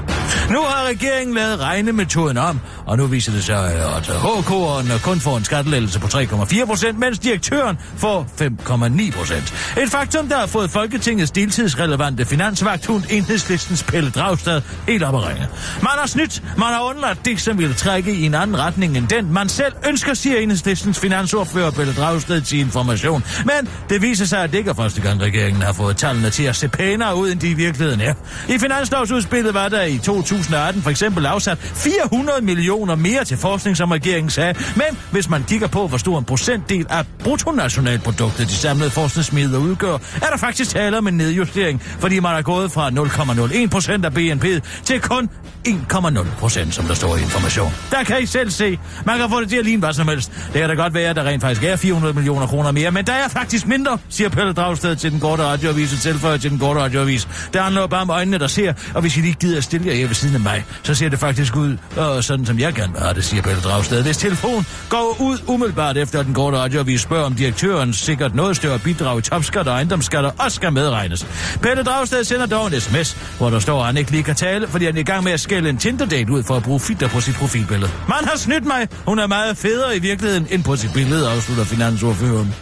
Nu 0.55 0.61
har 0.61 0.89
regeringen 0.89 1.35
lavet 1.35 1.61
regnemetoden 1.61 2.39
om, 2.39 2.61
og 2.87 2.97
nu 2.97 3.07
viser 3.07 3.33
det 3.33 3.45
sig, 3.45 3.75
at 3.97 4.09
øh, 4.09 4.25
HK'eren 4.25 4.93
øh, 4.93 5.01
kun 5.01 5.21
får 5.21 5.37
en 5.37 5.45
skattelettelse 5.45 6.01
på 6.01 6.07
3,4 6.07 6.67
procent, 6.67 6.99
mens 6.99 7.19
direktøren 7.19 7.79
får 7.97 8.27
5,9 8.41 9.19
procent. 9.19 9.55
Et 9.83 9.91
faktum, 9.91 10.29
der 10.29 10.39
har 10.39 10.47
fået 10.47 10.71
Folketingets 10.71 11.31
deltidsrelevante 11.31 12.25
finansvagthund 12.25 13.05
enhedslistens 13.11 13.83
Pelle 13.83 14.11
Dragstad 14.11 14.63
helt 14.89 15.03
op 15.03 15.15
at 15.15 15.29
ringe. 15.29 15.47
Man 15.83 15.93
har 15.99 16.07
snydt, 16.07 16.43
man 16.57 16.67
har 16.67 16.83
undladt 16.83 17.25
det, 17.25 17.41
som 17.41 17.59
ville 17.59 17.75
trække 17.75 18.13
i 18.13 18.27
en 18.27 18.35
anden 18.35 18.59
retning 18.59 18.97
end 18.97 19.09
den, 19.09 19.33
man 19.33 19.49
selv 19.49 19.73
ønsker, 19.89 20.15
siger 20.15 20.39
enhedslistens 20.39 21.01
finansordfører 21.01 21.71
Pelle 21.71 21.93
Dragsted 21.93 22.41
til 22.41 22.59
information. 22.59 23.25
Men 23.45 23.69
det 23.89 24.03
viser 24.03 24.25
sig, 24.25 24.43
at 24.43 24.53
det 24.53 24.59
ikke 24.59 24.71
er 24.71 24.75
første 24.75 25.01
gang, 25.01 25.23
regeringen 25.23 25.63
har 25.63 25.73
fået 25.73 25.97
tallene 25.97 26.31
til 26.31 26.45
at 26.45 26.57
se 26.57 26.69
pænere 26.69 27.17
ud, 27.17 27.31
end 27.31 27.41
de 27.41 27.51
i 27.51 27.55
virkeligheden 27.55 28.01
er. 28.01 28.15
I 28.49 28.59
finanslovsudspillet 28.59 29.55
var 29.55 29.69
der 29.69 29.83
i 29.83 29.99
2018 29.99 30.83
for 30.83 30.91
eksempel 30.91 31.27
afsat 31.27 31.59
400 31.59 32.41
millioner 32.43 32.72
mere 32.97 33.25
til 33.25 33.37
forskning, 33.37 33.77
som 33.77 33.91
regeringen 33.91 34.31
sagde. 34.31 34.55
Men 34.77 34.99
hvis 35.11 35.29
man 35.29 35.45
kigger 35.49 35.67
på, 35.67 35.87
hvor 35.87 35.99
stor 35.99 36.19
en 36.19 36.25
procentdel 36.25 36.87
af 36.91 37.05
bruttonationalproduktet 37.19 38.49
de 38.49 38.53
samlede 38.53 38.91
forskningsmidler 38.91 39.59
udgør, 39.59 39.95
er 40.15 40.27
der 40.31 40.37
faktisk 40.37 40.71
tale 40.71 40.99
om 40.99 41.07
en 41.07 41.15
nedjustering, 41.15 41.83
fordi 41.83 42.21
man 42.21 42.37
er 42.37 42.43
gået 42.43 42.73
fra 42.73 42.89
0,01 42.89 43.69
procent 43.69 44.05
af 44.05 44.15
BNP 44.15 44.45
til 44.85 45.01
kun 45.01 45.29
1,0 45.69 46.27
procent, 46.39 46.75
som 46.75 46.85
der 46.85 46.95
står 46.95 47.17
i 47.17 47.21
information. 47.21 47.73
Der 47.91 48.05
kan 48.05 48.23
I 48.23 48.27
selv 48.27 48.51
se. 48.51 48.79
Man 49.07 49.19
kan 49.19 49.31
få 49.31 49.41
det 49.41 49.49
til 49.49 49.57
at 49.57 49.65
ligne 49.65 49.81
hvad 49.81 49.93
som 49.93 50.09
helst. 50.09 50.33
Det 50.53 50.61
kan 50.61 50.69
da 50.69 50.75
godt 50.75 50.95
være, 50.95 51.11
at 51.11 51.17
der 51.17 51.25
rent 51.25 51.43
faktisk 51.43 51.65
er 51.65 51.77
400 51.77 52.15
millioner 52.15 52.47
kroner 52.47 52.71
mere, 52.73 52.91
men 52.91 53.07
der 53.07 53.13
er 53.13 53.29
faktisk 53.29 53.67
mindre, 53.67 53.99
siger 54.09 54.29
Pelle 54.29 54.53
Dragsted 54.53 54.97
til 54.97 55.13
den 55.13 55.21
korte 55.21 55.43
radioavis 55.43 55.93
og 55.93 55.99
tilføjer 55.99 56.37
til 56.37 56.51
den 56.51 56.59
korte 56.59 56.81
radioavis. 56.81 57.29
Det 57.53 57.61
handler 57.61 57.87
bare 57.87 58.03
om 58.03 58.11
øjnene, 58.11 58.39
der 58.39 58.47
ser, 58.47 58.73
og 58.95 59.01
hvis 59.01 59.17
I 59.17 59.21
lige 59.21 59.37
gider 59.41 59.59
at 59.59 59.65
stille 59.65 59.87
jer 59.87 59.95
her 59.95 60.07
ved 60.07 60.15
siden 60.15 60.35
af 60.35 60.41
mig, 60.41 60.65
så 60.83 60.95
ser 60.95 61.09
det 61.09 61.19
faktisk 61.19 61.57
ud, 61.57 61.77
og 61.97 62.25
sådan 62.25 62.47
som 62.47 62.59
jeg 62.63 62.75
gerne 62.75 62.93
vil 62.93 63.03
have 63.03 63.15
det, 63.15 63.25
siger 63.25 63.43
Pelle 63.43 63.61
Dragsted. 63.61 64.03
Hvis 64.03 64.17
telefon 64.17 64.67
går 64.89 65.17
ud 65.21 65.39
umiddelbart 65.47 65.97
efter 65.97 66.23
den 66.23 66.35
korte 66.35 66.57
radioavis 66.59 67.01
spørger 67.01 67.25
om 67.25 67.35
direktøren 67.35 67.93
sikkert 67.93 68.35
noget 68.35 68.57
større 68.57 68.79
bidrag 68.79 69.19
i 69.19 69.23
topskat 69.23 69.69
og 69.69 69.75
ejendomsskatter 69.75 70.31
også 70.39 70.55
skal 70.55 70.73
medregnes. 70.73 71.27
Pelle 71.63 71.83
Dragsted 71.83 72.25
sender 72.25 72.47
dog 72.47 72.67
en 72.67 72.81
sms, 72.81 73.17
hvor 73.39 73.51
der 73.51 73.59
står, 73.59 73.81
at 73.81 73.87
han 73.87 73.97
ikke 73.97 74.11
lige 74.11 74.23
kan 74.23 74.35
tale, 74.35 74.69
fordi 74.69 74.85
han 74.85 74.97
er 74.97 75.01
i 75.01 75.03
gang 75.03 75.25
med 75.25 75.33
at 75.33 75.41
skælde 75.41 75.69
en 75.69 75.79
Tinder-date 75.79 76.33
ud 76.33 76.43
for 76.43 76.57
at 76.57 76.63
bruge 76.63 76.81
filter 76.81 77.09
på 77.09 77.21
sit 77.21 77.35
profilbillede. 77.35 77.91
Man 78.09 78.25
har 78.25 78.37
snydt 78.37 78.65
mig. 78.65 78.89
Hun 79.07 79.19
er 79.19 79.27
meget 79.27 79.57
federe 79.57 79.97
i 79.97 79.99
virkeligheden 79.99 80.47
end 80.51 80.65
på 80.65 80.77
sit 80.77 80.93
billede, 80.93 81.31
afslutter 81.31 81.65
finansordføreren. 81.65 82.55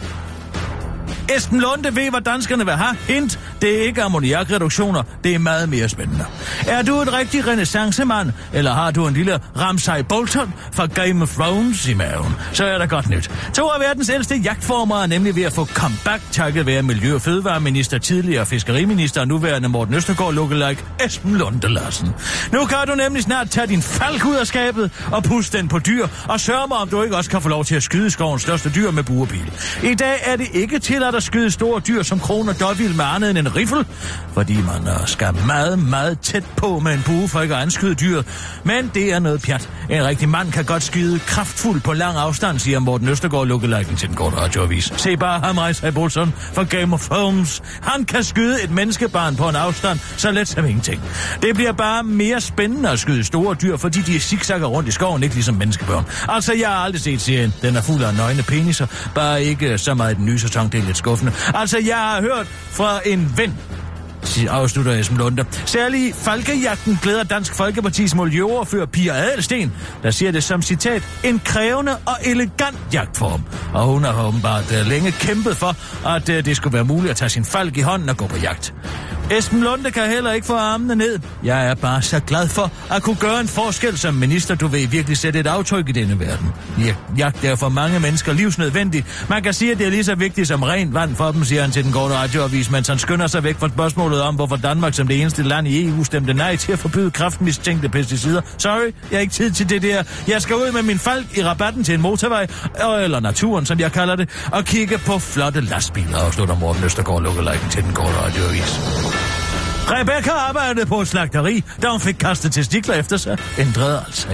Esben 1.35 1.59
Lunde 1.61 1.95
ved, 1.95 2.09
hvad 2.09 2.21
danskerne 2.21 2.65
vil 2.65 2.73
have. 2.73 2.95
Hint, 3.07 3.39
det 3.61 3.77
er 3.77 3.83
ikke 3.83 4.03
ammoniakreduktioner, 4.03 5.03
det 5.23 5.35
er 5.35 5.39
meget 5.39 5.69
mere 5.69 5.89
spændende. 5.89 6.25
Er 6.67 6.81
du 6.81 7.01
en 7.01 7.13
rigtig 7.13 7.47
renaissancemand, 7.47 8.31
eller 8.53 8.73
har 8.73 8.91
du 8.91 9.07
en 9.07 9.13
lille 9.13 9.39
Ramsay 9.57 9.99
Bolton 10.09 10.53
fra 10.73 10.85
Game 10.85 11.23
of 11.23 11.35
Thrones 11.35 11.87
i 11.87 11.93
maven, 11.93 12.35
så 12.53 12.65
er 12.65 12.77
der 12.77 12.85
godt 12.85 13.09
nyt. 13.09 13.31
To 13.53 13.67
af 13.67 13.79
verdens 13.79 14.09
ældste 14.09 14.35
jagtformer 14.35 15.01
er 15.01 15.07
nemlig 15.07 15.35
ved 15.35 15.43
at 15.43 15.53
få 15.53 15.65
comeback 15.65 16.23
takket 16.31 16.65
være 16.65 16.83
Miljø- 16.83 17.15
og 17.15 17.21
Fødevareminister, 17.21 17.97
tidligere 17.97 18.45
fiskeriminister 18.45 19.21
og 19.21 19.27
nuværende 19.27 19.69
Morten 19.69 19.93
Østergaard 19.93 20.33
lookalike 20.33 20.83
Esben 21.05 21.35
Lunde 21.35 21.73
Larsen. 21.73 22.09
Nu 22.53 22.65
kan 22.65 22.77
du 22.87 22.95
nemlig 22.95 23.23
snart 23.23 23.49
tage 23.49 23.67
din 23.67 23.81
falk 23.81 24.25
ud 24.25 24.35
af 24.35 24.47
skabet 24.47 24.91
og 25.11 25.23
puste 25.23 25.57
den 25.57 25.67
på 25.67 25.79
dyr, 25.79 26.07
og 26.27 26.39
sørge 26.39 26.67
mig, 26.67 26.77
om 26.77 26.89
du 26.89 27.03
ikke 27.03 27.17
også 27.17 27.29
kan 27.29 27.41
få 27.41 27.49
lov 27.49 27.65
til 27.65 27.75
at 27.75 27.83
skyde 27.83 28.09
skovens 28.09 28.41
største 28.41 28.71
dyr 28.75 28.91
med 28.91 29.03
buerbil. 29.03 29.53
I 29.83 29.95
dag 29.95 30.21
er 30.25 30.35
det 30.35 30.47
ikke 30.53 30.79
tilladt 30.79 31.15
at 31.15 31.20
skyde 31.21 31.51
store 31.51 31.81
dyr 31.87 32.03
som 32.03 32.19
kroner 32.19 32.53
dårvild 32.53 32.93
med 32.93 33.05
andet 33.05 33.29
end 33.29 33.37
en 33.37 33.55
riffel, 33.55 33.85
fordi 34.33 34.53
man 34.55 34.87
øh, 34.87 35.07
skal 35.07 35.35
meget, 35.45 35.79
meget 35.79 36.19
tæt 36.19 36.43
på 36.57 36.79
med 36.79 36.93
en 36.93 37.03
bue 37.05 37.27
for 37.27 37.41
ikke 37.41 37.55
at 37.55 37.61
anskyde 37.61 37.95
dyret. 37.95 38.25
Men 38.63 38.91
det 38.93 39.13
er 39.13 39.19
noget 39.19 39.41
pjat. 39.41 39.69
En 39.89 40.05
rigtig 40.05 40.29
mand 40.29 40.51
kan 40.51 40.65
godt 40.65 40.83
skyde 40.83 41.19
kraftfuldt 41.19 41.83
på 41.83 41.93
lang 41.93 42.17
afstand, 42.17 42.59
siger 42.59 42.79
Morten 42.79 43.09
Østergaard 43.09 43.47
lukkelejken 43.47 43.95
til 43.95 44.07
den 44.07 44.15
korte 44.15 44.37
radioavis. 44.37 44.93
Se 44.97 45.17
bare 45.17 45.39
ham 45.39 45.57
rejse 45.57 45.85
af 45.85 45.93
Bolson 45.93 46.33
fra 46.53 46.63
Game 46.63 46.93
of 46.93 47.09
Thrones. 47.09 47.61
Han 47.81 48.05
kan 48.05 48.23
skyde 48.23 48.63
et 48.63 48.71
menneskebarn 48.71 49.35
på 49.35 49.49
en 49.49 49.55
afstand, 49.55 49.99
så 50.17 50.31
let 50.31 50.47
som 50.47 50.65
ingenting. 50.65 51.01
Det 51.41 51.55
bliver 51.55 51.71
bare 51.71 52.03
mere 52.03 52.41
spændende 52.41 52.89
at 52.89 52.99
skyde 52.99 53.23
store 53.23 53.55
dyr, 53.61 53.77
fordi 53.77 54.01
de 54.01 54.19
zigzagger 54.19 54.67
rundt 54.67 54.89
i 54.89 54.91
skoven, 54.91 55.23
ikke 55.23 55.35
ligesom 55.35 55.55
menneskebørn. 55.55 56.05
Altså, 56.29 56.53
jeg 56.53 56.69
har 56.69 56.75
aldrig 56.75 57.01
set 57.01 57.21
serien. 57.21 57.53
Den 57.61 57.75
er 57.75 57.81
fuld 57.81 58.03
af 58.03 58.15
nøgne 58.15 58.43
peniser. 58.43 58.87
Bare 59.15 59.43
ikke 59.43 59.77
så 59.77 59.93
meget 59.93 60.13
i 60.13 60.15
den 60.17 60.25
nye 60.25 60.39
sæson, 60.39 60.69
det 60.69 60.79
er 60.79 60.83
lidt 60.83 60.97
skuffende. 61.01 61.33
Altså, 61.53 61.77
jeg 61.85 61.97
har 61.97 62.21
hørt 62.21 62.47
fra 62.71 62.99
en 63.05 63.33
ven, 63.37 63.53
afslutter 64.49 64.91
Esben 64.91 65.17
Lunde. 65.17 65.45
Særlig 65.65 66.15
Falkejagten 66.15 66.99
glæder 67.01 67.23
Dansk 67.23 67.55
Folkepartis 67.55 68.15
miljøoverfører 68.15 68.85
Pia 68.85 69.13
Adelsten, 69.13 69.73
der 70.03 70.11
siger 70.11 70.31
det 70.31 70.43
som 70.43 70.61
citat, 70.61 71.03
en 71.23 71.41
krævende 71.45 71.97
og 72.05 72.15
elegant 72.25 72.79
jagtform. 72.93 73.43
Og 73.73 73.85
hun 73.85 74.03
har 74.03 74.27
åbenbart 74.27 74.71
uh, 74.71 74.87
længe 74.87 75.11
kæmpet 75.11 75.57
for, 75.57 75.75
at 76.07 76.29
uh, 76.29 76.35
det 76.35 76.57
skulle 76.57 76.73
være 76.73 76.85
muligt 76.85 77.11
at 77.11 77.17
tage 77.17 77.29
sin 77.29 77.45
falk 77.45 77.77
i 77.77 77.81
hånden 77.81 78.09
og 78.09 78.17
gå 78.17 78.27
på 78.27 78.37
jagt. 78.37 78.73
Esben 79.37 79.63
Lunde 79.63 79.91
kan 79.91 80.09
heller 80.09 80.31
ikke 80.31 80.47
få 80.47 80.55
armene 80.55 80.95
ned. 80.95 81.19
Jeg 81.43 81.67
er 81.67 81.75
bare 81.75 82.01
så 82.01 82.19
glad 82.19 82.47
for 82.47 82.71
at 82.91 83.03
kunne 83.03 83.15
gøre 83.15 83.39
en 83.39 83.47
forskel 83.47 83.97
som 83.97 84.13
minister, 84.13 84.55
du 84.55 84.67
vil 84.67 84.91
virkelig 84.91 85.17
sætte 85.17 85.39
et 85.39 85.47
aftryk 85.47 85.89
i 85.89 85.91
denne 85.91 86.19
verden. 86.19 86.47
Jeg, 86.79 86.95
jagt 87.17 87.45
er 87.45 87.55
for 87.55 87.69
mange 87.69 87.99
mennesker 87.99 88.33
livsnødvendigt. 88.33 89.25
Man 89.29 89.43
kan 89.43 89.53
sige, 89.53 89.71
at 89.71 89.77
det 89.77 89.87
er 89.87 89.91
lige 89.91 90.03
så 90.03 90.15
vigtigt 90.15 90.47
som 90.47 90.63
rent 90.63 90.93
vand 90.93 91.15
for 91.15 91.31
dem, 91.31 91.43
siger 91.43 91.61
han 91.61 91.71
til 91.71 91.83
den 91.83 91.91
gårde 91.91 92.15
radioavis, 92.15 92.71
mens 92.71 92.87
han 92.87 92.97
skynder 92.97 93.27
sig 93.27 93.43
væk 93.43 93.59
fra 93.59 93.69
spørgsmålet 93.69 94.21
om, 94.21 94.35
hvorfor 94.35 94.55
Danmark 94.55 94.93
som 94.93 95.07
det 95.07 95.21
eneste 95.21 95.43
land 95.43 95.67
i 95.67 95.87
EU 95.87 96.03
stemte 96.03 96.33
nej 96.33 96.55
til 96.55 96.71
at 96.71 96.79
forbyde 96.79 97.11
kraftmistænkte 97.11 97.89
pesticider. 97.89 98.41
Sorry, 98.57 98.93
jeg 99.11 99.17
har 99.17 99.21
ikke 99.21 99.33
tid 99.33 99.51
til 99.51 99.69
det 99.69 99.81
der. 99.81 100.03
Jeg 100.27 100.41
skal 100.41 100.55
ud 100.55 100.71
med 100.71 100.83
min 100.83 100.99
falk 100.99 101.37
i 101.37 101.43
rabatten 101.43 101.83
til 101.83 101.93
en 101.93 102.01
motorvej, 102.01 102.47
eller 103.03 103.19
naturen, 103.19 103.65
som 103.65 103.79
jeg 103.79 103.91
kalder 103.91 104.15
det, 104.15 104.29
og 104.51 104.65
kigge 104.65 104.97
på 104.97 105.19
flotte 105.19 105.61
lastbiler, 105.61 106.17
afslutter 106.17 106.55
Morten 106.55 106.83
Østergaard 106.83 107.23
lukkelejken 107.23 107.69
til 107.69 107.83
den 107.83 107.93
gårde 107.93 108.13
radioavis. 108.25 109.20
Rebecca 109.91 110.31
arbejdede 110.31 110.85
på 110.85 111.01
et 111.01 111.07
slagteri, 111.07 111.63
da 111.81 111.87
hun 111.87 111.99
fik 111.99 112.15
kastet 112.19 112.53
testikler 112.53 112.95
efter 112.95 113.17
sig. 113.17 113.37
Ændrede 113.57 114.03
altså. 114.05 114.27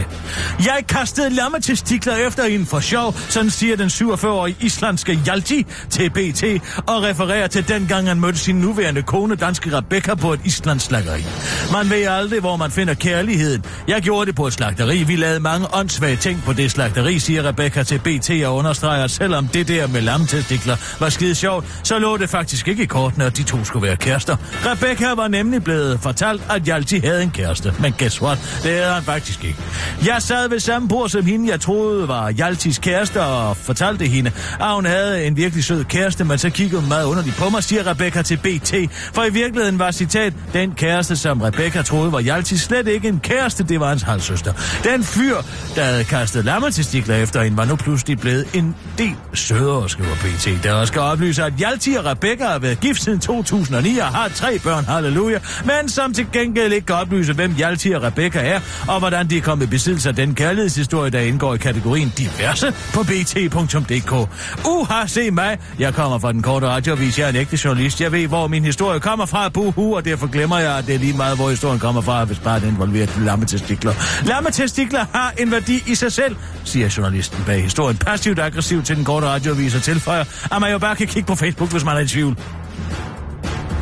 Jeg 0.65 0.83
kastede 0.89 1.29
lammetestikler 1.29 2.15
efter 2.15 2.49
hende 2.49 2.65
for 2.65 2.79
sjov, 2.79 3.15
sådan 3.29 3.49
siger 3.49 3.75
den 3.75 3.87
47-årige 3.87 4.55
islandske 4.59 5.19
Hjalti 5.25 5.65
til 5.89 6.09
BT, 6.09 6.43
og 6.87 7.03
refererer 7.03 7.47
til 7.47 7.67
dengang 7.67 8.07
han 8.07 8.19
mødte 8.19 8.39
sin 8.39 8.55
nuværende 8.55 9.01
kone, 9.01 9.35
danske 9.35 9.77
Rebecca, 9.77 10.15
på 10.15 10.33
et 10.33 10.39
islands 10.43 10.83
slagteri. 10.83 11.25
Man 11.71 11.89
ved 11.89 12.07
aldrig, 12.07 12.39
hvor 12.39 12.55
man 12.55 12.71
finder 12.71 12.93
kærligheden. 12.93 13.65
Jeg 13.87 14.01
gjorde 14.01 14.25
det 14.25 14.35
på 14.35 14.47
et 14.47 14.53
slagteri. 14.53 15.03
Vi 15.03 15.15
lavede 15.15 15.39
mange 15.39 15.67
åndssvage 15.73 16.15
ting 16.15 16.43
på 16.45 16.53
det 16.53 16.71
slagteri, 16.71 17.19
siger 17.19 17.43
Rebecca 17.43 17.83
til 17.83 17.99
BT 17.99 18.29
og 18.45 18.55
understreger, 18.55 19.03
at 19.03 19.11
selvom 19.11 19.47
det 19.47 19.67
der 19.67 19.87
med 19.87 20.01
lammetestikler 20.01 20.77
var 20.99 21.09
skide 21.09 21.35
sjovt, 21.35 21.65
så 21.83 21.99
lå 21.99 22.17
det 22.17 22.29
faktisk 22.29 22.67
ikke 22.67 22.83
i 22.83 22.85
kortene, 22.85 23.25
at 23.25 23.37
de 23.37 23.43
to 23.43 23.63
skulle 23.63 23.87
være 23.87 23.97
kærester. 23.97 24.37
Rebecca 24.65 25.13
var 25.13 25.27
nemlig 25.27 25.46
blevet 25.59 25.99
fortalt, 25.99 26.41
at 26.49 26.61
Hjalti 26.61 26.99
havde 26.99 27.23
en 27.23 27.31
kæreste. 27.31 27.73
Men 27.79 27.93
guess 27.99 28.21
what? 28.21 28.59
Det 28.63 28.71
havde 28.71 28.93
han 28.93 29.03
faktisk 29.03 29.43
ikke. 29.43 29.57
Jeg 30.05 30.21
sad 30.21 30.49
ved 30.49 30.59
samme 30.59 30.87
bord 30.87 31.09
som 31.09 31.25
hende, 31.25 31.51
jeg 31.51 31.61
troede 31.61 32.07
var 32.07 32.29
Hjaltis 32.29 32.77
kæreste, 32.77 33.21
og 33.21 33.57
fortalte 33.57 34.05
hende, 34.05 34.31
at 34.59 34.73
hun 34.73 34.85
havde 34.85 35.25
en 35.25 35.37
virkelig 35.37 35.63
sød 35.63 35.83
kæreste, 35.83 36.23
men 36.23 36.37
så 36.37 36.49
kiggede 36.49 36.81
hun 36.81 36.89
meget 36.89 37.05
underligt 37.05 37.35
på 37.35 37.49
mig, 37.49 37.63
siger 37.63 37.87
Rebecca 37.87 38.21
til 38.21 38.37
BT. 38.37 38.73
For 39.13 39.23
i 39.23 39.29
virkeligheden 39.29 39.79
var 39.79 39.91
citat, 39.91 40.33
den 40.53 40.71
kæreste, 40.71 41.15
som 41.15 41.41
Rebecca 41.41 41.81
troede 41.81 42.11
var 42.11 42.19
Hjalti, 42.19 42.57
slet 42.57 42.87
ikke 42.87 43.07
en 43.07 43.19
kæreste, 43.19 43.63
det 43.63 43.79
var 43.79 43.89
hans 43.89 44.01
halvsøster. 44.01 44.53
Den 44.83 45.03
fyr, 45.03 45.35
der 45.75 45.83
havde 45.83 46.03
kastet 46.03 46.45
lammetestikler 46.45 47.15
efter 47.15 47.43
hende, 47.43 47.57
var 47.57 47.65
nu 47.65 47.75
pludselig 47.75 48.19
blevet 48.19 48.45
en 48.53 48.75
del 48.97 49.15
sødere, 49.33 49.89
skriver 49.89 50.15
BT. 50.15 50.63
Der 50.63 50.85
skal 50.85 51.01
oplyse, 51.01 51.43
at 51.43 51.53
Hjalti 51.53 51.93
og 51.93 52.05
Rebecca 52.05 52.45
har 52.45 52.59
været 52.59 52.79
gift 52.79 53.03
siden 53.03 53.19
2009 53.19 53.97
og 53.97 54.07
har 54.07 54.29
tre 54.29 54.59
børn, 54.59 54.85
halleluja, 54.85 55.26
men 55.65 55.89
som 55.89 56.13
til 56.13 56.27
gengæld 56.33 56.73
ikke 56.73 56.85
kan 56.85 56.95
oplyse, 56.95 57.33
hvem 57.33 57.53
Hjalti 57.55 57.91
og 57.91 58.03
Rebecca 58.03 58.39
er, 58.39 58.59
og 58.87 58.99
hvordan 58.99 59.29
de 59.29 59.37
er 59.37 59.41
kommet 59.41 59.65
i 59.65 59.69
besiddelse 59.69 60.09
af 60.09 60.15
den 60.15 60.35
kærlighedshistorie, 60.35 61.11
der 61.11 61.19
indgår 61.19 61.53
i 61.53 61.57
kategorien 61.57 62.13
diverse 62.17 62.73
på 62.93 63.03
bt.dk. 63.03 64.29
Uha, 64.67 65.07
se 65.07 65.31
mig. 65.31 65.57
Jeg 65.79 65.93
kommer 65.93 66.19
fra 66.19 66.31
den 66.31 66.41
korte 66.41 66.67
radioavis. 66.67 67.19
Jeg 67.19 67.25
er 67.25 67.29
en 67.29 67.35
ægte 67.35 67.57
journalist. 67.65 68.01
Jeg 68.01 68.11
ved, 68.11 68.27
hvor 68.27 68.47
min 68.47 68.63
historie 68.65 68.99
kommer 68.99 69.25
fra, 69.25 69.49
buhu, 69.49 69.95
og 69.95 70.05
derfor 70.05 70.27
glemmer 70.27 70.57
jeg, 70.57 70.77
at 70.77 70.87
det 70.87 70.95
er 70.95 70.99
lige 70.99 71.17
meget, 71.17 71.37
hvor 71.37 71.49
historien 71.49 71.79
kommer 71.79 72.01
fra, 72.01 72.25
hvis 72.25 72.39
bare 72.39 72.59
den 72.59 72.67
involverer 72.67 73.07
lammetestikler. 73.19 73.93
Lammetestikler 74.25 75.05
har 75.13 75.33
en 75.37 75.51
værdi 75.51 75.83
i 75.87 75.95
sig 75.95 76.11
selv, 76.11 76.35
siger 76.63 76.93
journalisten 76.97 77.43
bag 77.45 77.63
historien. 77.63 77.97
Passivt 77.97 78.39
aggressivt 78.39 78.85
til 78.85 78.95
den 78.95 79.05
korte 79.05 79.27
radioavis 79.27 79.75
og 79.75 79.81
tilføjer, 79.81 80.23
at 80.51 80.61
man 80.61 80.71
jo 80.71 80.77
bare 80.77 80.95
kan 80.95 81.07
kigge 81.07 81.27
på 81.27 81.35
Facebook, 81.35 81.71
hvis 81.71 81.85
man 81.85 81.97
er 81.97 82.01
i 82.01 82.07
tvivl. 82.07 82.37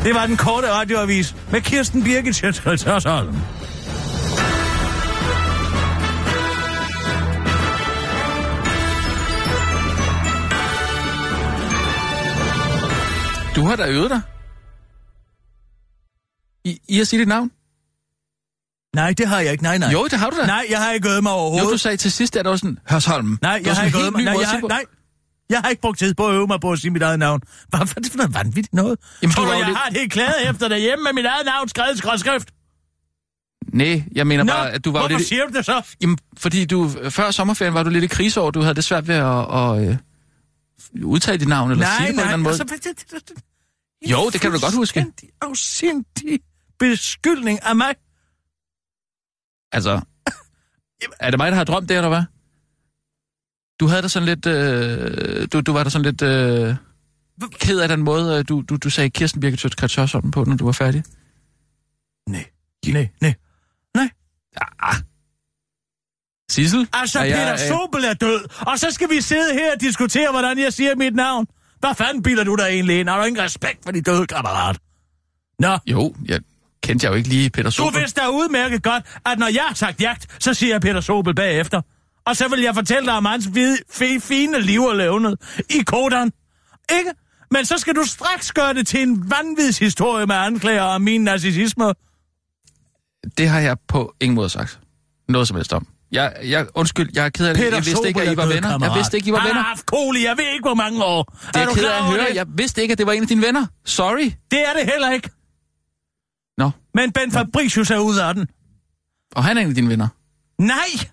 Det 0.05 0.15
var 0.15 0.25
den 0.27 0.38
korte 0.38 0.71
radioavis 0.71 1.35
med 1.51 1.62
Kirsten 1.62 2.03
Birgit 2.03 2.35
Sjøtskreds 2.35 2.83
Hørsholm. 2.83 3.35
Du 13.55 13.62
har 13.65 13.75
da 13.75 13.88
øvet 13.88 14.09
dig. 14.09 14.21
I, 16.63 16.79
I 16.89 17.00
at 17.01 17.07
sige 17.07 17.19
dit 17.19 17.27
navn? 17.27 17.51
Nej, 18.95 19.13
det 19.13 19.27
har 19.27 19.39
jeg 19.39 19.51
ikke. 19.51 19.63
Nej, 19.63 19.77
nej. 19.77 19.89
Jo, 19.91 20.03
det 20.03 20.19
har 20.19 20.29
du 20.29 20.38
da. 20.41 20.45
Nej, 20.45 20.65
jeg 20.69 20.79
har 20.81 20.91
ikke 20.91 21.09
øvet 21.09 21.24
mig 21.24 21.31
overhovedet. 21.31 21.65
Jo, 21.67 21.71
du 21.71 21.77
sagde 21.77 21.97
til 21.97 22.12
sidst, 22.12 22.35
at 22.38 22.45
der 22.45 22.51
var 22.51 22.57
sådan, 22.57 22.79
Hørsholm. 22.89 23.38
Nej, 23.41 23.57
Det 23.57 23.67
jeg 23.67 23.75
har 23.75 23.85
ikke 23.85 24.00
øvet 24.00 24.12
mig. 24.13 24.24
Nej, 24.24 24.35
jeg 24.39 24.50
har, 24.50 24.67
nej. 24.67 24.83
Jeg 25.49 25.59
har 25.61 25.69
ikke 25.69 25.81
brugt 25.81 25.99
tid 25.99 26.13
på 26.13 26.27
at 26.27 26.35
øve 26.35 26.47
mig 26.47 26.59
på 26.61 26.71
at 26.71 26.79
sige 26.79 26.91
mit 26.91 27.01
eget 27.01 27.19
navn. 27.19 27.41
Hvad 27.69 27.79
er 27.79 27.83
det 27.85 28.11
for 28.11 28.17
noget 28.17 28.33
vanvittigt 28.33 28.73
noget? 28.73 28.99
Jamen, 29.21 29.33
Tror 29.33 29.43
du 29.43 29.49
var 29.49 29.57
jeg 29.57 29.65
lidt- 29.67 29.77
har 29.77 29.89
det 29.89 30.11
klaget 30.11 30.49
efter 30.49 30.67
derhjemme 30.67 31.03
med 31.03 31.13
mit 31.13 31.25
eget 31.25 31.45
navn 31.45 31.69
skrevet 31.69 31.95
i 31.95 31.97
skrådskrift? 31.97 32.49
Nej, 33.73 34.03
jeg 34.11 34.27
mener 34.27 34.43
Nå, 34.43 34.51
bare, 34.51 34.71
at 34.71 34.85
du 34.85 34.91
var 34.91 34.99
hvorfor 34.99 35.17
lidt... 35.17 35.27
siger 35.27 35.45
du 35.47 35.53
det 35.57 35.65
så? 35.65 35.81
Jamen, 36.01 36.17
fordi 36.37 36.65
du, 36.65 36.89
før 37.09 37.31
sommerferien 37.31 37.73
var 37.73 37.83
du 37.83 37.89
lidt 37.89 38.03
i 38.03 38.07
kriseår, 38.07 38.51
du 38.51 38.61
havde 38.61 38.75
det 38.75 38.83
svært 38.83 39.07
ved 39.07 39.15
at, 39.15 39.55
at, 39.55 39.89
øh, 39.89 39.97
udtale 41.03 41.37
dit 41.37 41.47
navn, 41.47 41.71
eller 41.71 41.85
sige 41.99 42.07
det 42.07 42.15
på 42.15 42.19
en 42.19 42.19
eller 42.19 42.33
anden 42.33 42.43
måde. 42.43 42.51
altså, 42.53 42.63
hvad- 42.63 42.77
det, 42.77 43.11
det, 43.11 43.29
det, 43.29 43.43
Jo, 44.11 44.29
det 44.29 44.41
kan 44.41 44.51
du 44.51 44.59
godt 44.59 44.75
huske. 44.75 44.99
Fuldstændig 45.01 45.29
afsindig 45.41 46.39
beskyldning 46.79 47.63
af 47.63 47.75
mig. 47.75 47.95
Altså, 49.71 50.01
er 51.25 51.31
det 51.31 51.39
mig, 51.39 51.51
der 51.51 51.57
har 51.57 51.63
drømt 51.63 51.89
det, 51.89 51.97
eller 51.97 52.09
hvad? 52.09 52.23
Du 53.79 53.88
havde 53.88 54.01
da 54.01 54.08
sådan 54.08 54.25
lidt, 54.25 54.46
øh, 54.46 55.48
du, 55.53 55.62
du 55.62 55.74
var 55.74 55.84
da 55.84 55.89
sådan 55.89 56.05
lidt 56.05 56.22
øh, 56.22 56.75
ked 57.60 57.79
af 57.79 57.88
den 57.88 58.01
måde, 58.01 58.39
øh, 58.39 58.46
du, 58.50 58.62
du, 58.70 58.75
du 58.77 58.89
sagde 58.89 59.10
Kirsten 59.10 59.41
Birgit 59.41 59.60
Sjøtskrets 59.60 59.96
Hørsholm 59.96 60.32
på, 60.32 60.44
når 60.44 60.55
du 60.55 60.65
var 60.65 60.72
færdig. 60.72 61.03
Nej, 62.29 62.46
nej, 62.88 63.10
nej. 63.96 64.10
Ja. 64.62 64.91
Sissel? 66.51 66.88
Altså, 66.94 67.20
Er 67.20 67.24
jeg- 67.24 67.36
Peter 67.38 67.51
er- 67.51 67.67
Sobel 67.67 68.03
er 68.03 68.13
død, 68.13 68.46
og 68.67 68.79
så 68.79 68.91
skal 68.91 69.10
vi 69.10 69.22
sidde 69.22 69.53
her 69.53 69.74
og 69.75 69.82
diskutere, 69.82 70.32
hvordan 70.32 70.60
jeg 70.60 70.74
siger 70.74 70.96
mit 70.96 71.15
navn. 71.15 71.48
Hvad 71.79 71.96
fanden 71.96 72.24
bilder 72.24 72.44
du 72.44 72.55
dig 72.55 72.63
egentlig 72.63 73.00
ind? 73.00 73.10
Har 73.10 73.17
du 73.20 73.24
ingen 73.24 73.44
respekt 73.44 73.84
for 73.84 73.91
de 73.91 74.01
døde, 74.01 74.27
kammerat? 74.27 74.77
Nå, 75.60 75.77
Jo, 75.88 76.15
jeg 76.25 76.39
kendte 76.84 77.05
jeg 77.05 77.12
jo 77.12 77.15
ikke 77.17 77.29
lige 77.29 77.50
Peter 77.50 77.70
du 77.70 77.72
Sobel. 77.72 78.00
vidste 78.01 78.22
da 78.22 78.27
udmærket 78.27 78.84
godt, 78.84 79.03
at 79.25 79.39
når 79.39 79.48
jeg 79.48 79.63
har 79.67 79.74
sagt 79.75 80.01
jagt, 80.01 80.44
så 80.44 80.53
siger 80.53 80.74
jeg 80.74 80.82
Peter 80.82 81.01
Sobel 81.01 81.36
bagefter. 81.36 81.82
Og 82.25 82.36
så 82.36 82.48
vil 82.48 82.60
jeg 82.62 82.75
fortælle 82.75 83.05
dig 83.05 83.13
om 83.17 83.25
hans 83.25 83.46
hvide, 83.46 83.77
fine 84.22 84.62
liv 84.62 84.84
og 84.84 84.96
levnet 84.96 85.38
i 85.70 85.79
koderen. 85.86 86.32
Ikke? 87.00 87.12
Men 87.51 87.65
så 87.65 87.77
skal 87.77 87.96
du 87.96 88.03
straks 88.03 88.51
gøre 88.51 88.74
det 88.74 88.88
til 88.88 89.01
en 89.01 89.32
vanvidshistorie 89.32 90.25
med 90.25 90.36
anklager 90.36 90.82
om 90.82 91.01
min 91.01 91.24
narcissisme. 91.24 91.86
Det 93.38 93.50
har 93.50 93.60
jeg 93.60 93.77
på 93.88 94.13
ingen 94.22 94.36
måde 94.36 94.50
sagt. 94.50 94.79
Noget 95.29 95.48
som 95.48 95.55
helst 95.58 95.74
om. 95.74 95.88
Jeg, 96.12 96.36
jeg, 96.44 96.67
undskyld, 96.75 97.10
jeg 97.13 97.25
er 97.25 97.29
ked 97.29 97.48
af 97.48 97.53
det. 97.55 97.63
Peter 97.63 97.77
Jeg 97.77 97.86
vidste 97.86 98.08
ikke, 98.08 98.22
at 98.22 98.27
I 98.27 98.32
er 98.32 98.36
var 98.36 98.46
venner. 98.46 98.79
Jeg 98.82 98.96
vidste 98.96 99.17
ikke, 99.17 99.29
I 99.29 99.32
var 99.32 99.39
Han 99.39 99.48
venner. 99.48 99.62
har 99.62 99.67
haft 99.67 99.86
kol 99.86 100.15
i, 100.17 100.24
jeg 100.24 100.38
ved 100.38 100.46
ikke, 100.53 100.63
hvor 100.63 100.74
mange 100.74 101.03
år. 101.03 101.24
Det 101.53 101.62
er 101.62 101.65
du 101.65 101.74
ked 101.74 101.82
klar 101.82 101.91
af 101.91 101.98
at 101.98 102.03
høre. 102.05 102.27
det? 102.29 102.36
Jeg 102.36 102.46
vidste 102.58 102.82
ikke, 102.82 102.91
at 102.91 102.98
det 102.98 103.05
var 103.08 103.13
en 103.13 103.22
af 103.22 103.27
dine 103.27 103.41
venner. 103.41 103.65
Sorry. 103.86 104.32
Det 104.51 104.60
er 104.60 104.74
det 104.74 104.91
heller 104.91 105.12
ikke. 105.12 105.29
Nå, 106.58 106.72
Men 106.94 107.12
Ben 107.12 107.32
Fabricius 107.32 107.91
er 107.91 108.00
ude 108.00 108.24
af 108.24 108.34
den. 108.34 108.48
og 109.36 109.44
han 109.44 109.58
er 109.58 109.62
en 109.62 109.70
af 109.70 109.75
dine 109.75 109.89
venner. 109.89 110.08
Nej! 110.60 111.10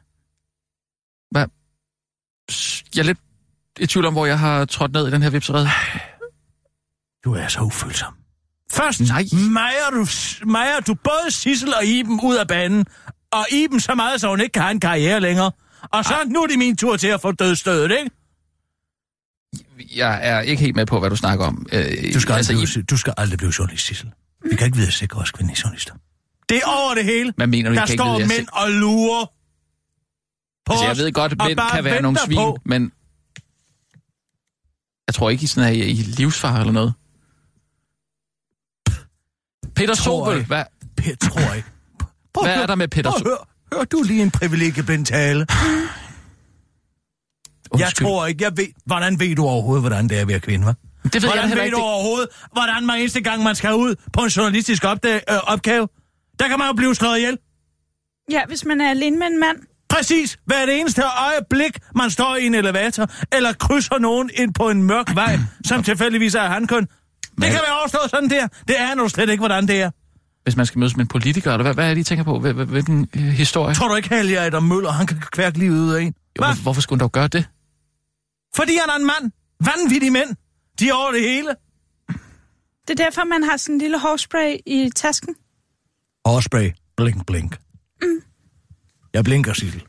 Jeg 2.94 3.00
er 3.00 3.02
lidt 3.02 3.18
i 3.80 3.86
tvivl 3.86 4.06
om, 4.06 4.12
hvor 4.12 4.26
jeg 4.26 4.38
har 4.38 4.64
trådt 4.64 4.92
ned 4.92 5.08
i 5.08 5.10
den 5.10 5.22
her 5.22 5.30
vipserede. 5.30 5.68
Du 7.24 7.34
er 7.34 7.48
så 7.48 7.60
ufølsom. 7.60 8.14
Først 8.72 9.00
Nej. 9.00 9.24
mejer 9.50 9.90
du, 9.92 10.06
mejer 10.46 10.80
du 10.80 10.94
både 10.94 11.30
Sissel 11.30 11.74
og 11.74 11.84
Iben 11.84 12.20
ud 12.22 12.36
af 12.36 12.48
banen, 12.48 12.86
og 13.32 13.46
Iben 13.52 13.80
så 13.80 13.94
meget, 13.94 14.20
så 14.20 14.28
hun 14.28 14.40
ikke 14.40 14.52
kan 14.52 14.62
have 14.62 14.70
en 14.70 14.80
karriere 14.80 15.20
længere. 15.20 15.50
Og 15.82 16.04
så 16.04 16.14
nu 16.26 16.42
er 16.42 16.46
det 16.46 16.58
min 16.58 16.76
tur 16.76 16.96
til 16.96 17.08
at 17.08 17.20
få 17.20 17.32
dødstødet, 17.32 17.90
ikke? 17.90 18.10
Jeg 19.96 20.20
er 20.22 20.40
ikke 20.40 20.62
helt 20.62 20.76
med 20.76 20.86
på, 20.86 20.98
hvad 21.00 21.10
du 21.10 21.16
snakker 21.16 21.44
om. 21.46 21.66
Øh, 21.72 21.84
Du 22.14 22.20
skal, 22.20 22.34
altså, 22.34 22.52
aldrig, 22.52 22.68
blive, 22.74 22.82
du 22.84 22.96
skal 22.96 23.14
aldrig 23.16 23.38
blive 23.38 23.52
journalist, 23.58 23.86
Sissel. 23.86 24.10
Vi 24.50 24.56
kan 24.56 24.66
ikke 24.66 24.76
vide 24.76 24.88
at 24.88 24.92
sikre 24.92 25.20
os 25.20 25.30
kvindelige 25.30 25.60
journalister. 25.64 25.94
Det 26.48 26.56
er 26.56 26.66
over 26.66 26.94
det 26.94 27.04
hele. 27.04 27.32
Hvad 27.36 27.46
mener 27.46 27.70
du, 27.70 27.76
Der 27.76 27.86
står 27.86 28.18
mænd 28.18 28.46
og 28.52 28.70
lurer 28.70 29.26
på 30.66 30.72
altså, 30.72 30.86
jeg 30.86 30.96
ved 30.96 31.12
godt, 31.12 31.38
mænd 31.38 31.58
kan 31.72 31.84
være 31.84 32.02
nogle 32.02 32.18
svin, 32.26 32.36
på- 32.36 32.58
men 32.64 32.92
jeg 35.06 35.14
tror 35.14 35.30
ikke, 35.30 35.44
I 35.44 35.46
sådan 35.46 35.68
er 35.68 35.72
i, 35.72 35.92
livsfare 35.92 36.60
eller 36.60 36.72
noget. 36.72 36.94
Peter 39.74 39.94
Tror 39.94 40.24
Sobel, 40.24 40.36
jeg. 40.36 40.46
hvad, 40.46 40.64
Jeg 41.06 41.18
tror 41.18 41.54
ikke. 41.54 41.68
Prøv 42.34 42.44
at 42.48 42.50
hvad 42.54 42.62
er 42.62 42.66
der 42.66 42.74
med 42.74 42.88
Peter 42.88 43.10
Sobel? 43.10 43.26
høre. 43.26 43.38
Hør 43.72 43.84
du 43.84 44.02
lige 44.02 44.22
en 44.22 44.30
privilegiebentale? 44.30 45.46
Jeg 47.78 47.92
tror 47.96 48.26
ikke, 48.26 48.44
jeg 48.44 48.52
ved... 48.56 48.66
Hvordan 48.86 49.20
ved 49.20 49.36
du 49.36 49.44
overhovedet, 49.44 49.82
hvordan 49.82 50.08
det 50.08 50.16
er 50.16 50.20
at 50.22 50.28
være 50.28 50.40
kvinde, 50.40 50.66
hva'? 50.68 50.72
Det 51.04 51.14
ved 51.14 51.20
jeg 51.22 51.28
hvordan 51.30 51.48
heller 51.48 51.56
ved 51.56 51.64
ikke. 51.64 51.76
du 51.76 51.82
overhovedet, 51.82 52.28
hvordan 52.52 52.86
man 52.86 53.00
eneste 53.00 53.20
gang, 53.20 53.42
man 53.42 53.54
skal 53.54 53.74
ud 53.74 53.94
på 54.12 54.20
en 54.20 54.28
journalistisk 54.28 54.84
opdag, 54.84 55.14
øh, 55.30 55.36
opgave, 55.42 55.88
der 56.38 56.48
kan 56.48 56.58
man 56.58 56.68
jo 56.68 56.72
blive 56.72 56.94
slået 56.94 57.16
ihjel. 57.18 57.38
Ja, 58.30 58.46
hvis 58.46 58.64
man 58.64 58.80
er 58.80 58.90
alene 58.90 59.18
med 59.18 59.26
en 59.26 59.40
mand. 59.40 59.56
Præcis. 59.92 60.38
Hver 60.46 60.66
det 60.66 60.80
eneste 60.80 61.02
øjeblik, 61.02 61.78
man 61.96 62.10
står 62.10 62.36
i 62.36 62.46
en 62.46 62.54
elevator, 62.54 63.06
eller 63.36 63.52
krydser 63.52 63.98
nogen 63.98 64.30
ind 64.34 64.54
på 64.54 64.70
en 64.70 64.82
mørk 64.82 65.14
vej, 65.14 65.38
som 65.68 65.82
tilfældigvis 65.82 66.34
er 66.34 66.48
hankøn. 66.48 66.82
Det 67.36 67.44
kan 67.44 67.52
være 67.66 67.78
overstået 67.80 68.10
sådan 68.10 68.30
der. 68.30 68.46
Det 68.68 68.80
er 68.80 68.94
nu 68.94 69.08
slet 69.08 69.28
ikke, 69.30 69.40
hvordan 69.40 69.68
det 69.68 69.80
er. 69.82 69.90
Hvis 70.42 70.56
man 70.56 70.66
skal 70.66 70.78
mødes 70.78 70.96
med 70.96 71.04
en 71.04 71.08
politiker, 71.08 71.52
eller 71.52 71.62
hvad, 71.62 71.74
hvad 71.74 71.90
er 71.90 71.94
det, 71.94 72.00
I 72.00 72.04
tænker 72.04 72.24
på? 72.24 72.38
Hvil- 72.38 72.52
hvil- 72.52 72.66
Hvilken 72.66 73.08
øh, 73.16 73.22
historie? 73.22 73.74
Tror 73.74 73.88
du 73.88 73.94
ikke, 73.94 74.08
Helge 74.08 74.40
Adam 74.40 74.62
Møller, 74.62 74.90
han 74.90 75.06
kan 75.06 75.20
kværke 75.32 75.58
livet 75.58 75.80
ud 75.80 75.92
af 75.94 76.02
en? 76.02 76.14
Jo, 76.38 76.44
hvorfor 76.62 76.80
skulle 76.80 76.96
han 76.98 77.00
dog 77.00 77.12
gøre 77.12 77.28
det? 77.28 77.48
Fordi 78.56 78.72
han 78.80 78.90
er 78.90 78.96
en 78.96 79.04
mand. 79.06 79.32
Vanvittige 79.64 80.10
mænd. 80.10 80.28
De 80.78 80.88
er 80.88 80.92
over 80.94 81.12
det 81.12 81.20
hele. 81.20 81.48
Det 82.88 83.00
er 83.00 83.04
derfor, 83.04 83.24
man 83.24 83.42
har 83.42 83.56
sådan 83.56 83.74
en 83.74 83.80
lille 83.80 83.98
hårspray 84.00 84.56
i 84.66 84.90
tasken. 84.96 85.34
Hårspray. 86.26 86.70
Blink, 86.96 87.26
blink. 87.26 87.58
Mm. 88.02 88.08
Jeg 89.14 89.24
blinker, 89.24 89.52
Sissel. 89.52 89.82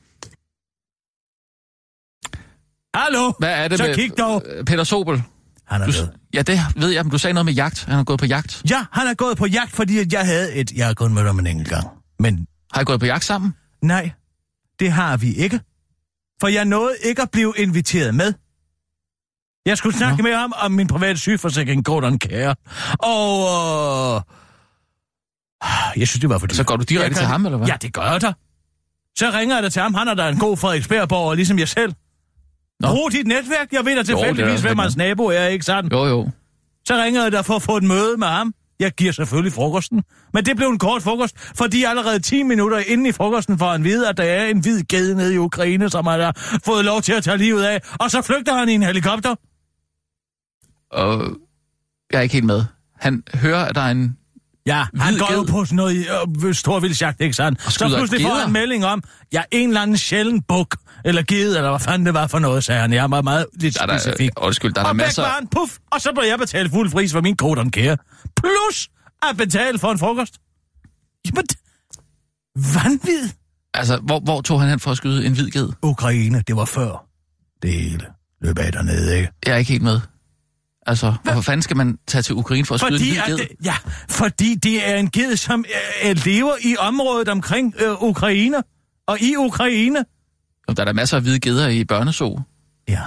Hallo? 2.96 3.32
Hvad 3.40 3.50
er 3.64 3.68
det 3.68 3.78
Så 3.78 3.84
med 3.84 3.96
kig 3.96 4.18
dog. 4.18 4.44
øh, 4.46 4.66
Peter 4.66 4.84
Sobel? 4.84 5.24
Han 5.66 5.82
er 5.82 5.86
Du, 5.86 5.92
ja, 6.34 6.42
det 6.42 6.60
ved 6.76 6.90
jeg, 6.90 7.04
men 7.04 7.12
du 7.12 7.18
sagde 7.18 7.34
noget 7.34 7.46
med 7.46 7.54
jagt. 7.54 7.84
Han 7.86 7.96
har 7.96 8.04
gået 8.04 8.20
på 8.20 8.26
jagt. 8.26 8.62
Ja, 8.70 8.86
han 8.92 9.08
er 9.08 9.14
gået 9.14 9.38
på 9.38 9.46
jagt, 9.46 9.72
fordi 9.72 10.14
jeg 10.16 10.26
havde 10.26 10.54
et... 10.54 10.72
Jeg 10.72 10.88
har 10.88 10.94
kun 10.94 11.14
mødt 11.14 11.26
ham 11.28 11.40
en 11.40 11.48
enkelt 11.48 11.70
gang. 11.70 11.88
Men 12.20 12.48
Har 12.74 12.82
I 12.82 12.84
gået 12.84 13.00
på 13.00 13.06
jagt 13.06 13.24
sammen? 13.26 13.56
nej, 13.82 14.12
det 14.80 14.92
har 14.92 15.18
vi 15.18 15.34
ikke. 15.34 15.60
For 16.42 16.48
jeg 16.48 16.66
nåede 16.66 16.96
ikke 17.04 17.22
at 17.22 17.32
blive 17.32 17.54
inviteret 17.58 18.16
med. 18.16 18.34
Jeg 19.66 19.78
skulle 19.78 19.98
snakke 19.98 20.18
Nå. 20.18 20.24
med 20.30 20.36
ham 20.36 20.54
om 20.62 20.72
min 20.72 20.88
private 20.88 21.20
sygeforsikring, 21.20 21.86
Gordon 21.86 22.20
Care. 22.20 22.56
Og... 23.00 24.16
Øh, 24.16 26.00
jeg 26.00 26.08
synes, 26.08 26.22
det 26.22 26.30
var 26.30 26.38
fordi... 26.38 26.56
Så 26.56 26.64
går 26.64 26.76
du 26.78 26.84
direkte 26.84 27.10
kan- 27.10 27.18
til 27.18 27.26
ham, 27.28 27.46
eller 27.46 27.58
hvad? 27.58 27.68
Ja, 27.68 27.76
det 27.82 27.94
gør 27.94 28.12
jeg 28.12 28.22
da. 28.22 28.34
Så 29.18 29.32
ringer 29.34 29.56
jeg 29.56 29.64
da 29.64 29.70
til 29.70 29.82
ham. 29.82 29.94
Han 29.94 30.08
er 30.08 30.14
da 30.14 30.30
en 30.30 30.40
god 30.40 30.58
Frederiksbergborger, 30.58 31.36
ligesom 31.36 31.60
jeg 31.60 31.68
selv. 31.68 31.94
Nå. 32.80 32.88
Brug 32.88 33.12
dit 33.12 33.28
netværk. 33.28 33.68
Jeg 33.72 33.86
ved 33.86 33.96
da 33.96 34.04
tilfældigvis, 34.04 34.62
da 34.62 34.68
hvem 34.68 34.78
hans 34.78 34.98
nabo 34.98 35.26
er, 35.26 35.46
ikke 35.46 35.66
sandt? 35.66 35.94
Jo, 35.94 36.06
jo. 36.06 36.30
Så 36.88 36.96
ringer 37.04 37.24
jeg 37.24 37.32
der 37.32 37.42
for 37.42 37.56
at 37.56 37.62
få 37.62 37.78
et 37.78 37.84
møde 37.84 38.18
med 38.18 38.28
ham. 38.28 38.54
Jeg 38.80 38.92
giver 38.92 39.12
selvfølgelig 39.12 39.54
frokosten. 39.54 40.04
Men 40.34 40.46
det 40.46 40.56
blev 40.56 40.68
en 40.68 40.80
kort 40.80 41.02
frokost, 41.04 41.40
fordi 41.58 41.84
allerede 41.84 42.20
10 42.20 42.44
minutter 42.44 42.78
inde 42.88 43.10
i 43.10 43.12
frokosten 43.12 43.58
får 43.58 43.72
han 43.72 43.84
vide, 43.84 44.10
at 44.10 44.18
der 44.18 44.24
er 44.24 44.46
en 44.48 44.60
hvid 44.60 44.84
gede 44.84 45.16
nede 45.16 45.34
i 45.34 45.38
Ukraine, 45.38 45.90
som 45.90 46.08
han 46.08 46.20
har 46.20 46.60
fået 46.66 46.86
lov 46.86 47.02
til 47.02 47.14
at 47.14 47.24
tage 47.24 47.38
livet 47.38 47.64
af. 47.64 47.82
Og 48.00 48.12
så 48.12 48.22
flygter 48.22 48.54
han 48.54 48.70
i 48.70 48.74
en 48.74 48.84
helikopter. 48.84 49.36
Og 50.92 51.38
jeg 52.12 52.18
er 52.18 52.22
ikke 52.22 52.34
helt 52.34 52.46
med. 52.46 52.64
Han 53.00 53.24
hører, 53.34 53.66
at 53.66 53.76
der 53.76 53.82
er 53.82 53.92
en... 53.92 54.18
Ja, 54.66 54.86
han 54.98 55.18
går 55.18 55.34
jo 55.34 55.44
på 55.44 55.66
sådan 55.66 55.76
noget 55.76 56.08
øh, 56.46 56.54
storvildsjagt, 56.56 57.22
ikke 57.22 57.34
sandt? 57.36 57.62
Så 57.74 57.88
pludselig 57.88 58.22
får 58.22 58.34
han 58.36 58.48
en 58.48 58.54
melding 58.54 58.86
om, 58.86 59.04
ja, 59.34 59.42
en 59.52 59.70
eller 59.70 59.82
anden 59.82 59.98
sjælden 59.98 60.42
buk, 60.42 60.76
eller 61.06 61.24
ged, 61.28 61.56
eller 61.56 61.70
hvad 61.70 61.80
fanden 61.80 62.06
det 62.06 62.14
var 62.14 62.28
for 62.28 62.40
noget, 62.40 62.64
sagde 62.64 62.82
han. 62.82 62.94
Jeg 62.94 63.12
var 63.12 63.22
meget 63.22 63.46
lidt 63.54 63.76
Der 63.76 63.82
er 63.82 63.86
der, 63.86 63.98
specifik. 63.98 64.30
øh, 64.40 64.46
undskyld, 64.46 64.74
der 64.74 64.82
er 64.82 64.84
der 64.86 64.90
og 64.92 64.98
væk 64.98 65.06
masser... 65.06 65.24
han, 65.24 65.48
puff, 65.48 65.78
og 65.92 66.02
så 66.02 66.12
blev 66.16 66.24
jeg 66.30 66.40
betalt 66.40 66.72
fuld 66.72 66.92
pris 66.92 67.12
for 67.12 67.22
min 67.22 67.36
Gordon 67.36 67.72
Care. 67.72 67.98
Plus 68.38 68.90
at 69.30 69.38
betale 69.38 69.80
for 69.80 69.92
en 69.92 70.00
frokost. 70.00 70.34
Jamen, 71.26 71.46
vanvid. 72.56 73.30
Altså, 73.74 73.98
hvor, 73.98 74.20
hvor 74.20 74.42
tog 74.42 74.60
han 74.62 74.70
hen 74.70 74.80
for 74.80 74.92
at 74.92 74.98
skyde 74.98 75.26
en 75.26 75.34
hvid 75.34 75.52
ged? 75.52 75.70
Ukraine, 75.82 76.44
det 76.48 76.56
var 76.56 76.66
før 76.66 77.06
det 77.62 77.74
hele 77.74 78.06
løb 78.42 78.60
af 78.60 78.72
dernede, 78.72 79.18
ikke? 79.18 79.32
Jeg 79.46 79.54
er 79.54 79.58
ikke 79.58 79.72
helt 79.72 79.84
med. 79.84 80.00
Altså, 80.86 81.14
hvorfor 81.24 81.42
fanden 81.42 81.62
skal 81.62 81.78
man 81.78 81.98
tage 82.08 82.22
til 82.22 82.36
Ukraine 82.36 82.66
for 82.66 82.76
at 82.76 82.82
skyde 82.82 82.92
Fordi, 82.92 83.10
en 83.12 83.18
at 83.18 83.26
hvid 83.26 83.38
ged? 83.38 83.48
det, 83.48 83.66
ja, 83.66 83.76
fordi 84.10 84.56
det 84.56 84.90
er 84.90 84.96
en 84.96 85.10
ged, 85.10 85.36
som 85.36 85.66
øh, 86.04 86.10
øh, 86.10 86.18
lever 86.26 86.54
i 86.62 86.76
området 86.80 87.28
omkring 87.30 87.74
øh, 87.80 88.04
Ukraine. 88.04 88.58
Og 89.08 89.22
i 89.22 89.36
Ukraine. 89.36 90.06
Der 90.68 90.82
er 90.82 90.86
der 90.86 90.94
masser 90.94 91.18
af 91.18 91.24
hvide 91.24 91.40
geder 91.40 91.68
i 91.68 91.86
børneså. 91.86 92.42
Ja. 92.90 93.02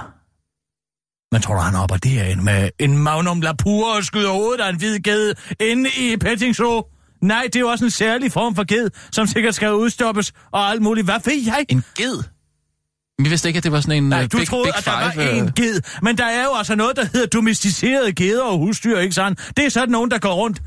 Men 1.31 1.41
tror 1.41 1.59
han 1.59 1.73
hopper 1.73 1.97
derind 1.97 2.41
med 2.41 2.69
en 2.79 2.97
magnum 2.97 3.41
lapur 3.41 3.95
og 3.95 4.03
skyder 4.03 4.31
hovedet 4.31 4.61
af 4.63 4.69
en 4.69 4.77
hvid 4.77 4.99
ged 4.99 5.33
inde 5.59 5.89
i 5.97 6.17
Petting 6.17 6.55
Zoo? 6.55 6.85
Nej, 7.21 7.43
det 7.43 7.55
er 7.55 7.59
jo 7.59 7.67
også 7.67 7.85
en 7.85 7.91
særlig 7.91 8.31
form 8.31 8.55
for 8.55 8.63
ged, 8.63 8.89
som 9.11 9.27
sikkert 9.27 9.55
skal 9.55 9.73
udstoppes 9.73 10.33
og 10.51 10.69
alt 10.69 10.81
muligt. 10.81 11.05
Hvad 11.07 11.19
ved 11.25 11.43
jeg? 11.45 11.65
En 11.69 11.83
ged? 11.97 12.23
Jeg 13.23 13.29
vidste 13.31 13.49
ikke, 13.49 13.57
at 13.57 13.63
det 13.63 13.71
var 13.71 13.81
sådan 13.81 14.03
en 14.03 14.09
Nej, 14.09 14.23
uh, 14.23 14.27
du 14.31 14.37
big, 14.37 14.47
troede, 14.47 14.63
big 14.65 14.77
at 14.77 14.85
der 14.85 15.11
five. 15.11 15.25
var 15.25 15.31
øh, 15.31 15.37
en 15.37 15.51
ged. 15.55 15.81
Men 16.01 16.17
der 16.17 16.25
er 16.25 16.43
jo 16.43 16.53
altså 16.57 16.75
noget, 16.75 16.95
der 16.95 17.05
hedder 17.13 17.27
domesticerede 17.27 18.13
geder 18.13 18.43
og 18.43 18.57
husdyr, 18.57 18.99
ikke 18.99 19.15
sandt? 19.15 19.51
Det 19.57 19.65
er 19.65 19.69
sådan 19.69 19.89
nogen, 19.89 20.11
der 20.11 20.17
går 20.17 20.33
rundt. 20.33 20.61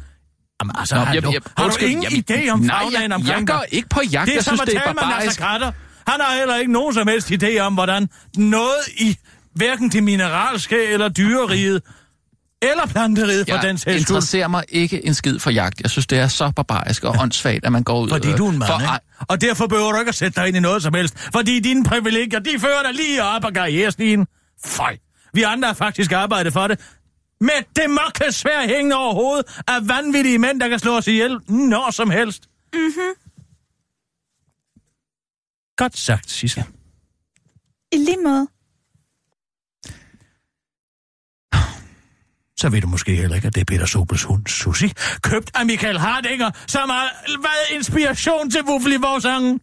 Jamen, 0.62 0.74
altså, 0.78 0.94
Nå, 0.94 1.00
jeg- 1.00 1.14
jeg- 1.14 1.40
har 1.58 1.68
du 1.68 1.76
ingen 1.84 2.02
jamen, 2.02 2.24
idé 2.30 2.50
om 2.50 2.64
jeg- 2.64 3.12
omkring 3.12 3.28
jeg 3.28 3.46
går 3.46 3.64
ikke 3.70 3.88
på 3.88 4.00
jagt. 4.12 4.26
Det 4.26 4.32
er 4.32 4.36
Jeg 4.36 4.44
som 4.44 4.56
synes, 4.56 4.60
at 4.60 4.66
det 4.66 4.76
er 4.76 4.92
barbarisk. 4.92 5.38
Carter. 5.40 5.72
Han 6.06 6.20
har 6.20 6.38
heller 6.38 6.56
ikke 6.56 6.72
nogen 6.72 6.94
som 6.94 7.08
helst 7.08 7.30
idé 7.32 7.58
om, 7.58 7.74
hvordan 7.74 8.08
noget 8.36 8.88
i 8.98 9.16
hverken 9.54 9.88
det 9.88 10.02
mineralske 10.02 10.84
eller 10.86 11.08
dyreriget 11.08 11.82
eller 12.62 12.86
planteriget 12.86 13.50
for 13.50 13.56
den 13.56 13.78
sags 13.78 13.82
skyld. 13.82 13.94
interesserer 13.94 14.48
mig 14.48 14.64
ikke 14.68 15.06
en 15.06 15.14
skid 15.14 15.38
for 15.38 15.50
jagt. 15.50 15.80
Jeg 15.80 15.90
synes, 15.90 16.06
det 16.06 16.18
er 16.18 16.28
så 16.28 16.52
barbarisk 16.56 17.04
og 17.04 17.16
åndssvagt, 17.18 17.64
at 17.64 17.72
man 17.72 17.82
går 17.82 18.00
ud... 18.00 18.08
Fordi 18.08 18.32
du 18.32 18.46
er 18.46 18.50
en 18.50 18.58
mand, 18.58 18.70
for, 18.72 18.78
ikke? 18.80 19.26
Og 19.28 19.40
derfor 19.40 19.66
behøver 19.66 19.92
du 19.92 19.98
ikke 19.98 20.08
at 20.08 20.14
sætte 20.14 20.40
dig 20.40 20.48
ind 20.48 20.56
i 20.56 20.60
noget 20.60 20.82
som 20.82 20.94
helst. 20.94 21.18
Fordi 21.18 21.60
dine 21.60 21.84
privilegier, 21.84 22.38
de 22.38 22.58
fører 22.58 22.82
dig 22.82 22.94
lige 22.94 23.24
op 23.24 23.44
ad 23.44 23.52
karrierestigen. 23.52 24.26
Føj. 24.64 24.96
Vi 25.34 25.42
andre 25.42 25.68
har 25.68 25.74
faktisk 25.74 26.12
arbejdet 26.12 26.52
for 26.52 26.66
det. 26.66 26.80
Med 27.40 27.50
det 27.76 27.90
mørke 27.90 28.32
svær 28.32 28.66
hængende 28.66 28.96
over 28.96 29.14
hovedet 29.14 29.60
af 29.68 29.88
vanvittige 29.88 30.38
mænd, 30.38 30.60
der 30.60 30.68
kan 30.68 30.78
slå 30.78 30.96
os 30.96 31.06
ihjel 31.06 31.38
når 31.48 31.90
som 31.90 32.10
helst. 32.10 32.42
Mhm. 32.74 33.14
Godt 35.76 35.98
sagt, 35.98 36.30
Sissel. 36.30 36.64
I 37.92 37.96
lige 37.96 38.16
måde. 38.24 38.48
Så 42.60 42.68
ved 42.68 42.80
du 42.80 42.88
måske 42.88 43.14
heller 43.16 43.36
ikke, 43.36 43.46
at 43.46 43.54
det 43.54 43.60
er 43.60 43.64
Peter 43.64 43.86
Sobels 43.86 44.22
hund, 44.22 44.46
Susi, 44.46 44.92
købt 45.22 45.50
af 45.54 45.66
Michael 45.66 45.98
Hardinger, 45.98 46.50
som 46.66 46.88
har 46.88 47.08
været 47.42 47.76
inspiration 47.76 48.50
til 48.50 48.60
Wuffeli-sangen. 48.68 49.60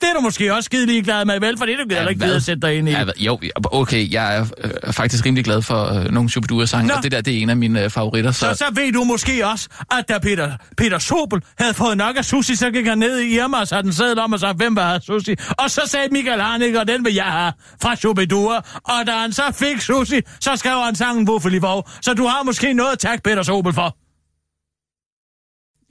Det 0.00 0.08
er 0.10 0.14
du 0.14 0.20
måske 0.20 0.54
også 0.54 0.66
skide 0.66 0.86
ligeglad 0.86 1.24
med, 1.24 1.40
vel? 1.40 1.58
For 1.58 1.64
det 1.66 1.74
er 1.74 1.76
du 1.78 1.88
gider 1.88 2.02
Ja, 2.02 2.08
ikke 2.08 2.20
videre 2.20 2.36
at 2.36 2.42
sætte 2.42 2.66
dig 2.66 2.76
ind 2.78 2.88
i. 2.88 2.92
Ja, 2.92 3.04
hvad- 3.04 3.14
jo, 3.16 3.38
okay, 3.64 4.12
jeg 4.12 4.36
er 4.36 4.46
øh, 4.86 4.92
faktisk 4.92 5.26
rimelig 5.26 5.44
glad 5.44 5.62
for 5.62 5.84
øh, 5.94 6.04
nogle 6.04 6.30
Shubidua-sange, 6.30 6.94
og 6.94 7.02
det 7.02 7.12
der, 7.12 7.20
det 7.20 7.34
er 7.38 7.42
en 7.42 7.50
af 7.50 7.56
mine 7.56 7.84
øh, 7.84 7.90
favoritter. 7.90 8.30
Så, 8.32 8.38
Så, 8.38 8.54
så 8.54 8.64
ved 8.74 8.92
du 8.92 9.04
måske 9.04 9.46
også, 9.46 9.68
at 9.98 10.08
da 10.08 10.18
Peter, 10.18 10.56
Peter 10.76 10.98
Sobel 10.98 11.42
havde 11.58 11.74
fået 11.74 11.96
nok 11.96 12.16
af 12.16 12.24
sushi, 12.24 12.56
så 12.56 12.70
gik 12.70 12.86
han 12.86 12.98
ned 12.98 13.18
i 13.18 13.34
Irma 13.34 13.56
og 13.60 13.68
satte 13.68 13.86
en 13.86 13.92
sædel 13.92 14.18
om 14.18 14.32
og 14.32 14.40
sagde, 14.40 14.54
hvem 14.54 14.76
have 14.76 15.00
sushi? 15.00 15.36
Og 15.58 15.70
så 15.70 15.80
sagde 15.86 16.08
Michael 16.12 16.40
Harnick, 16.40 16.76
og 16.76 16.88
den 16.88 17.04
vil 17.04 17.14
jeg 17.14 17.24
have 17.24 17.52
fra 17.82 17.96
Shubidua. 17.96 18.56
Og 18.84 19.06
da 19.06 19.12
han 19.12 19.32
så 19.32 19.42
fik 19.54 19.80
sushi, 19.80 20.20
så 20.40 20.56
skrev 20.56 20.76
han 20.84 20.94
sangen 20.94 21.26
Vog. 21.62 21.88
Så 22.02 22.14
du 22.14 22.26
har 22.26 22.42
måske 22.42 22.72
noget 22.74 22.92
at 22.92 22.98
takke 22.98 23.22
Peter 23.22 23.42
Sobel 23.42 23.72
for. 23.72 23.96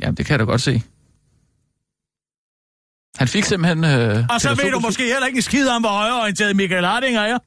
ja, 0.04 0.12
det 0.12 0.26
kan 0.26 0.32
jeg 0.32 0.40
da 0.40 0.44
godt 0.44 0.62
se. 0.62 0.82
Han 3.18 3.28
fik 3.28 3.44
simpelthen... 3.46 3.84
Øh, 3.84 4.26
Og 4.30 4.42
så 4.42 4.56
ved 4.56 4.72
du 4.72 4.80
måske 4.80 5.04
heller 5.04 5.26
ikke 5.26 5.38
en 5.38 5.42
skid 5.42 5.68
om, 5.70 5.82
hvor 5.82 5.90
højreorienteret 5.90 6.56
Michael 6.56 6.86
Hardinger 6.86 7.22
er. 7.22 7.38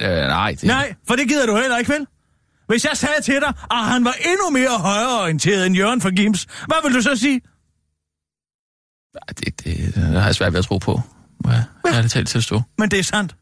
Øh, 0.00 0.08
nej, 0.28 0.50
det, 0.50 0.62
Nej, 0.64 0.94
for 1.08 1.16
det 1.16 1.28
gider 1.28 1.46
du 1.46 1.56
heller 1.56 1.78
ikke, 1.78 1.92
vel? 1.92 2.06
Hvis 2.68 2.84
jeg 2.84 2.96
sagde 2.96 3.22
til 3.22 3.34
dig, 3.34 3.52
at 3.70 3.84
han 3.84 4.04
var 4.04 4.12
endnu 4.12 4.50
mere 4.50 4.78
højreorienteret 4.78 5.66
end 5.66 5.76
Jørgen 5.76 6.00
for 6.00 6.10
Gims, 6.16 6.44
hvad 6.66 6.76
vil 6.84 6.94
du 6.94 7.02
så 7.02 7.16
sige? 7.16 7.40
det, 9.28 9.64
det, 9.64 9.94
det 9.94 10.04
har 10.04 10.24
jeg 10.24 10.34
svært 10.34 10.52
ved 10.52 10.58
at 10.58 10.64
tro 10.64 10.78
på. 10.78 11.00
Må 11.44 11.50
jeg 11.50 11.64
ærligt 11.86 12.12
talt 12.12 12.28
tilstå. 12.28 12.62
Men 12.78 12.90
det 12.90 12.98
er 12.98 13.02
sandt. 13.02 13.36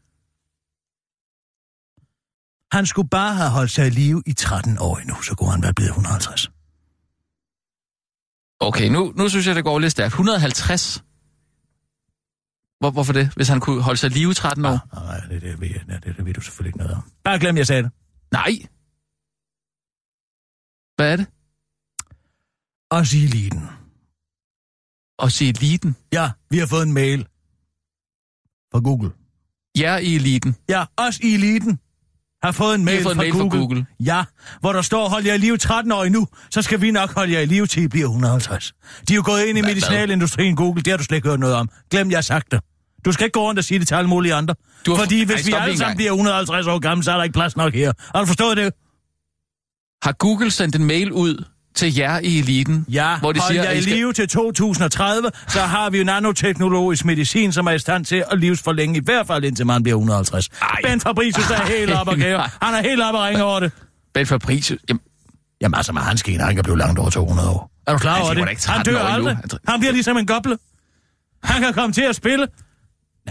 Han 2.71 2.85
skulle 2.85 3.09
bare 3.09 3.35
have 3.35 3.49
holdt 3.49 3.71
sig 3.71 3.87
i 3.87 3.89
live 3.89 4.23
i 4.25 4.33
13 4.33 4.77
år 4.79 4.97
endnu, 4.97 5.21
så 5.21 5.35
kunne 5.35 5.51
han 5.51 5.63
være 5.63 5.73
blevet 5.73 5.89
150. 5.89 6.51
Okay, 8.61 8.89
nu, 8.89 9.13
nu 9.15 9.29
synes 9.29 9.47
jeg, 9.47 9.55
det 9.55 9.63
går 9.63 9.79
lidt 9.79 9.91
stærkt. 9.91 10.11
150? 10.11 11.03
Hvor, 12.79 12.91
hvorfor 12.91 13.13
det? 13.13 13.33
Hvis 13.35 13.47
han 13.47 13.59
kunne 13.59 13.81
holde 13.81 13.97
sig 13.97 14.09
live 14.09 14.31
i 14.31 14.33
13 14.33 14.65
år? 14.65 14.69
Nej, 14.69 15.03
nej, 15.05 15.19
det, 15.29 15.41
det, 15.41 15.61
ved 15.61 15.69
nej, 15.87 15.97
det, 15.97 16.17
det 16.17 16.25
ved 16.25 16.33
du 16.33 16.41
selvfølgelig 16.41 16.69
ikke 16.69 16.77
noget 16.77 16.93
om. 16.95 17.11
Bare 17.23 17.39
glem, 17.39 17.57
jeg 17.57 17.67
sagde 17.67 17.83
det. 17.83 17.91
Nej. 18.31 18.51
Hvad 20.95 21.11
er 21.11 21.15
det? 21.15 21.27
Og 22.91 23.07
sige 23.07 23.25
eliten. 23.25 23.67
Og 25.17 25.31
sige 25.31 25.49
eliten. 25.49 25.95
Ja, 26.13 26.31
vi 26.49 26.57
har 26.57 26.67
fået 26.67 26.83
en 26.83 26.93
mail. 26.93 27.27
Fra 28.71 28.79
Google. 28.79 29.11
Jer 29.77 29.97
i 29.97 30.15
eliten. 30.15 30.55
Ja, 30.69 30.85
os 30.97 31.19
i 31.19 31.33
eliten 31.33 31.79
har 32.43 32.51
fået 32.51 32.75
en 32.75 32.81
Vi 32.81 32.85
mail, 32.85 32.97
har 32.97 33.03
fået 33.03 33.11
en 33.13 33.17
fra, 33.17 33.23
mail 33.23 33.31
fra 33.33 33.39
Google. 33.39 33.59
Google. 33.59 33.85
Ja, 33.99 34.23
hvor 34.59 34.73
der 34.73 34.81
står, 34.81 35.09
hold 35.09 35.25
jer 35.25 35.33
i 35.33 35.37
live 35.37 35.57
13 35.57 35.91
år 35.91 36.03
endnu, 36.03 36.27
så 36.51 36.61
skal 36.61 36.81
vi 36.81 36.91
nok 36.91 37.13
holde 37.15 37.33
jer 37.33 37.39
i 37.39 37.45
live 37.45 37.67
til 37.67 37.83
I 37.83 37.87
bliver 37.87 38.05
150. 38.07 38.73
De 39.07 39.13
er 39.13 39.15
jo 39.15 39.23
gået 39.25 39.43
ind 39.45 39.57
i 39.57 39.61
Hvad- 39.61 39.69
medicinalindustrien 39.69 40.55
Google, 40.55 40.81
det 40.81 40.91
har 40.91 40.97
du 40.97 41.03
slet 41.03 41.15
ikke 41.17 41.29
hørt 41.29 41.39
noget 41.39 41.55
om. 41.55 41.69
Glem, 41.91 42.11
jeg 42.11 42.23
sagt 42.23 42.51
det. 42.51 42.59
Du 43.05 43.11
skal 43.11 43.23
ikke 43.25 43.33
gå 43.33 43.41
rundt 43.47 43.57
og 43.59 43.63
sige 43.63 43.79
det 43.79 43.87
til 43.87 43.95
alle 43.95 44.07
mulige 44.09 44.33
andre. 44.33 44.55
Du 44.85 44.91
har- 44.91 45.03
Fordi 45.03 45.19
Ej, 45.19 45.25
hvis 45.25 45.45
vi 45.45 45.51
stop 45.51 45.61
alle 45.61 45.77
sammen 45.77 45.97
bliver 45.97 46.11
150 46.11 46.67
år 46.67 46.79
gamle, 46.79 47.03
så 47.03 47.11
er 47.11 47.15
der 47.15 47.23
ikke 47.23 47.33
plads 47.33 47.57
nok 47.57 47.73
her. 47.73 47.93
Har 48.15 48.19
du 48.21 48.25
forstået 48.25 48.57
det? 48.57 48.73
Har 50.03 50.11
Google 50.11 50.51
sendt 50.51 50.75
en 50.75 50.85
mail 50.85 51.11
ud 51.11 51.43
til 51.75 51.95
jer 51.97 52.19
i 52.19 52.39
eliten? 52.39 52.85
Ja, 52.89 53.19
hvor 53.19 53.31
de 53.31 53.39
hold 53.39 53.51
siger, 53.53 53.63
jer 53.63 53.69
at 53.69 53.77
i 53.77 53.81
skal... 53.81 53.95
live 53.95 54.13
til 54.13 54.27
2030, 54.27 55.31
så 55.47 55.59
har 55.59 55.89
vi 55.89 55.97
jo 55.97 56.03
nanoteknologisk 56.03 57.05
medicin, 57.05 57.51
som 57.51 57.67
er 57.67 57.71
i 57.71 57.79
stand 57.79 58.05
til 58.05 58.23
at 58.31 58.39
livsforlænge, 58.39 58.97
i 58.97 59.01
hvert 59.05 59.27
fald 59.27 59.43
indtil 59.43 59.65
man 59.65 59.83
bliver 59.83 59.95
150. 59.95 60.47
Ej. 60.47 60.67
Ben 60.83 61.01
Fabricius 61.01 61.49
er 61.49 61.65
helt 61.65 61.91
op 61.91 62.07
og 62.07 62.15
gære. 62.15 62.49
Han 62.65 62.73
er 62.73 62.81
helt 62.81 63.01
op 63.01 63.15
og 63.15 63.23
ringe 63.23 63.43
over 63.43 63.59
det. 63.59 63.71
Ben 64.13 64.25
Fabricius... 64.25 64.79
Jamen, 64.89 65.01
Jamen 65.61 65.75
altså, 65.77 65.93
med 65.93 66.01
hans 66.01 66.23
gener, 66.23 66.45
han 66.45 66.55
kan 66.55 66.63
blive 66.63 66.77
langt 66.77 66.99
over 66.99 67.09
200 67.09 67.49
år. 67.49 67.71
Er 67.87 67.91
du 67.91 67.97
klar 67.97 68.15
Ej, 68.15 68.21
over 68.21 68.33
det 68.33 68.47
Han 68.47 68.57
13 68.57 68.93
dør 68.93 69.01
år 69.03 69.07
endnu. 69.07 69.29
aldrig. 69.29 69.37
Han 69.67 69.79
bliver 69.79 69.93
ligesom 69.93 70.17
en 70.17 70.25
goble. 70.25 70.57
Han 71.43 71.61
kan 71.61 71.73
komme 71.73 71.93
til 71.93 72.01
at 72.01 72.15
spille. 72.15 72.47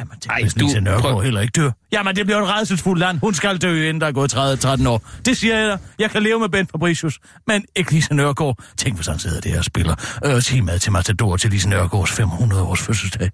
Jamen, 0.01 0.15
det 0.23 0.27
Ej, 0.31 0.37
er 0.39 0.43
hvis 0.43 0.55
du- 0.55 0.67
Lise 0.67 0.81
Nørgaard 0.81 1.03
prøv- 1.13 1.21
heller 1.23 1.41
ikke 1.41 1.53
dør. 1.61 1.71
Jamen, 1.93 2.17
det 2.17 2.27
bliver 2.27 2.43
et 2.43 2.49
redselsfuldt 2.49 3.01
land. 3.01 3.19
Hun 3.19 3.35
skal 3.35 3.59
dø, 3.59 3.89
inden 3.89 4.01
der 4.01 4.07
er 4.07 4.13
gået 4.13 4.31
30, 4.31 4.57
13 4.57 4.87
år. 4.87 5.03
Det 5.25 5.37
siger 5.37 5.59
jeg 5.59 5.69
dig. 5.69 5.79
Jeg 5.99 6.11
kan 6.11 6.23
leve 6.23 6.39
med 6.41 6.49
Ben 6.49 6.67
Fabricius, 6.67 7.19
men 7.47 7.65
ikke 7.77 7.93
Lise 7.93 8.15
Nørgaard. 8.15 8.59
Tænk, 8.77 8.97
hvis 8.97 9.07
han 9.07 9.19
sidder 9.19 9.41
der 9.41 9.59
og 9.59 9.65
spiller 9.65 9.95
øh, 10.25 10.43
teamet 10.43 10.81
til 10.81 10.93
Matador 10.93 11.37
til 11.37 11.51
Lise 11.51 11.69
Nørgaards 11.69 12.11
500 12.11 12.63
års 12.63 12.81
fødselsdag. 12.81 13.31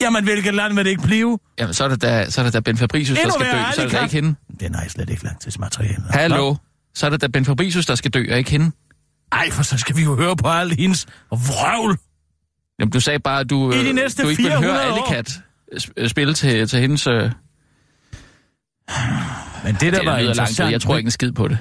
Jamen, 0.00 0.24
hvilket 0.24 0.54
land 0.54 0.74
vil 0.74 0.84
det 0.84 0.90
ikke 0.90 1.02
blive? 1.02 1.38
jamen, 1.58 1.74
så 1.74 1.84
er 1.84 1.88
det 1.88 2.02
da, 2.02 2.30
så 2.30 2.40
er 2.40 2.44
det 2.44 2.52
da 2.54 2.60
Ben 2.60 2.76
Fabricius, 2.76 3.18
der 3.18 3.24
Endnu 3.24 3.34
skal 3.40 3.52
dø. 3.52 3.58
Så 3.74 3.80
er 3.80 3.84
det 3.84 3.92
da 3.92 4.02
ikke 4.02 4.14
hende. 4.14 4.34
Den 4.60 4.72
jeg 4.74 4.84
slet 4.90 5.10
ikke 5.10 5.24
langtidsmateriale. 5.24 6.04
Hallo? 6.10 6.54
Så 6.94 7.06
er 7.06 7.10
det 7.10 7.20
da 7.22 7.26
Ben 7.26 7.44
Fabricius, 7.44 7.86
der 7.86 7.94
skal 7.94 8.10
dø, 8.10 8.24
og 8.32 8.38
ikke 8.38 8.50
hende. 8.50 8.70
Ej, 9.32 9.50
for 9.50 9.62
så 9.62 9.78
skal 9.78 9.96
vi 9.96 10.02
jo 10.02 10.16
høre 10.16 10.36
på 10.36 10.48
alt 10.48 10.76
hendes 10.80 11.06
vrøvl. 11.30 11.98
Jamen, 12.80 12.92
du 12.92 13.00
sagde 13.00 13.18
bare, 13.18 13.40
at 13.40 13.50
du, 13.50 13.72
I 13.72 13.78
de 13.84 13.88
øh, 13.88 13.94
næste 13.94 14.22
du 14.22 14.28
ikke 14.28 14.42
ville 14.42 14.58
høre 14.58 14.74
400 14.74 14.92
år. 15.02 15.06
Alicat 15.06 15.40
spille 16.06 16.34
til, 16.34 16.68
til 16.68 16.80
hendes... 16.80 17.06
Øh, 17.06 17.30
Men 19.64 19.74
det, 19.74 19.80
der 19.80 19.90
det 19.90 20.06
var 20.06 20.12
langt 20.12 20.28
interessant, 20.28 20.72
Jeg 20.72 20.80
tror 20.80 20.96
ikke 20.96 21.06
en 21.06 21.10
skid 21.10 21.32
på 21.32 21.48
det. 21.48 21.58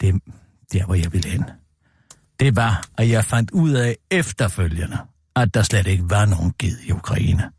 det, 0.00 0.14
der 0.72 0.84
hvor 0.84 0.94
jeg 0.94 1.12
ville 1.12 1.30
hen, 1.30 1.44
det 2.40 2.56
var, 2.56 2.84
at 2.98 3.08
jeg 3.10 3.24
fandt 3.24 3.50
ud 3.50 3.70
af 3.70 3.96
efterfølgende, 4.10 4.98
at 5.36 5.54
der 5.54 5.62
slet 5.62 5.86
ikke 5.86 6.04
var 6.10 6.24
nogen 6.24 6.52
ged 6.58 6.76
i 6.86 6.92
Ukraine. 6.92 7.50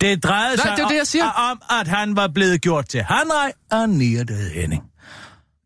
Det 0.00 0.24
drejede 0.24 0.56
Nej, 0.56 0.66
sig 0.66 0.72
det 0.76 0.82
er 0.82 0.88
det, 0.88 0.94
jeg 0.94 1.00
om, 1.00 1.04
siger. 1.06 1.24
om, 1.50 1.62
at 1.80 1.88
han 1.88 2.16
var 2.16 2.28
blevet 2.34 2.60
gjort 2.60 2.88
til 2.88 3.02
Hanrej 3.02 3.52
og 3.70 3.88
Nierdød 3.88 4.50
Henning. 4.50 4.82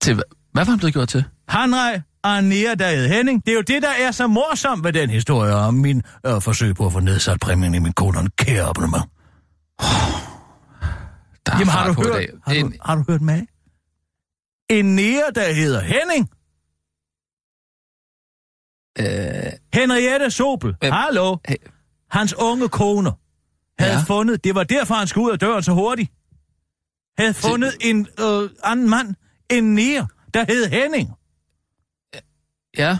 Til, 0.01 0.13
hva- 0.15 0.51
hvad 0.53 0.65
var 0.65 0.71
han 0.71 0.79
blevet 0.79 0.93
gjort 0.95 1.09
til? 1.09 1.25
Hanrej 1.49 2.01
og 2.23 2.45
Nierdød 2.45 3.09
Henning. 3.09 3.47
Det 3.47 3.53
er 3.53 3.57
jo 3.57 3.61
det, 3.63 3.83
der 3.83 3.91
er 4.01 4.11
så 4.11 4.27
morsomt 4.27 4.85
ved 4.85 4.93
den 4.93 5.11
historie 5.11 5.55
om 5.55 5.75
min 5.75 6.03
øh, 6.27 6.41
forsøg 6.43 6.75
på 6.77 6.87
at 6.87 6.93
få 6.93 7.01
nedsat 7.01 7.41
præmien 7.41 7.75
i 7.75 7.79
min 7.79 7.93
kone 7.93 8.29
kære 8.39 8.65
abonnement. 8.69 9.05
Der 9.79 11.53
er 11.53 11.59
Jamen, 11.59 11.69
har 11.69 11.87
du, 11.87 12.03
hørt, 12.03 12.15
dag. 12.15 12.29
har, 12.47 12.55
du, 12.55 12.59
En, 12.61 12.75
har 12.85 12.95
du 12.97 13.05
hørt 13.09 13.21
med? 13.21 13.47
En 14.71 14.97
nære, 14.97 15.31
der 15.35 15.53
hedder 15.53 15.81
Henning. 15.81 16.31
øh, 18.99 19.53
Henriette 19.75 20.31
Sobel. 20.31 20.75
Hvem? 20.81 20.93
Hallo. 20.93 21.37
Hey. 21.49 21.57
Hans 22.11 22.35
unge 22.35 22.69
kone 22.69 23.13
havde 23.79 23.93
Ja. 23.93 24.03
fundet, 24.07 24.45
det 24.45 24.55
var 24.55 24.65
derfor, 24.65 24.95
han 24.95 25.07
skulle 25.07 25.27
ud 25.27 25.33
af 25.33 25.39
døren 25.39 25.63
så 25.63 25.73
hurtigt, 25.73 26.11
havde 27.19 27.35
fundet 27.35 27.77
en 27.81 28.09
øh, 28.21 28.51
anden 28.65 28.91
mand, 28.91 29.15
en 29.51 29.75
nære, 29.75 30.09
der 30.35 30.45
hed 30.49 30.67
Henning. 30.69 31.11
ja. 32.79 32.99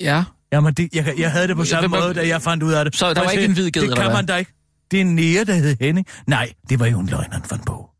Ja. 0.00 0.24
Jamen, 0.52 0.74
det, 0.74 0.94
jeg, 0.94 1.14
jeg 1.18 1.32
havde 1.32 1.48
det 1.48 1.56
på 1.56 1.64
samme 1.64 1.88
Hvem- 1.88 2.00
måde, 2.02 2.14
da 2.14 2.26
jeg 2.28 2.42
fandt 2.42 2.62
ud 2.62 2.72
af 2.72 2.84
det. 2.84 2.96
Så 2.96 3.14
der 3.14 3.24
var 3.24 3.30
ikke 3.30 3.44
en 3.44 3.52
hvid 3.52 3.70
ged, 3.70 3.82
Det 3.82 3.96
kan 3.98 4.12
man 4.12 4.26
da 4.26 4.36
ikke. 4.36 4.52
Det 4.92 5.00
er 5.00 5.04
en 5.04 5.14
nære, 5.14 5.44
der 5.44 5.54
hed 5.54 5.76
Henning. 5.80 6.06
Nej, 6.26 6.52
det 6.68 6.80
var 6.80 6.86
jo 6.86 7.00
en 7.00 7.06
løgn, 7.06 7.32
han 7.32 7.42
fandt 7.42 7.66
på. 7.66 7.90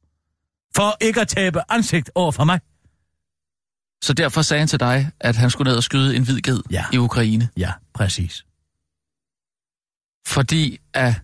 For 0.76 0.96
ikke 1.00 1.20
at 1.20 1.28
tabe 1.28 1.61
ansigt 1.72 2.11
over 2.14 2.33
for 2.33 2.44
mig. 2.44 2.61
Så 4.05 4.12
derfor 4.12 4.42
sagde 4.42 4.59
han 4.61 4.68
til 4.68 4.81
dig, 4.81 5.11
at 5.20 5.37
han 5.37 5.50
skulle 5.50 5.68
ned 5.70 5.76
og 5.76 5.83
skyde 5.83 6.16
en 6.16 6.24
hvid 6.24 6.40
ged 6.40 6.61
Ja. 6.70 6.85
i 6.92 6.96
Ukraine. 6.98 7.48
Ja, 7.57 7.72
præcis. 7.94 8.44
Fordi 10.26 10.78
at 10.94 11.14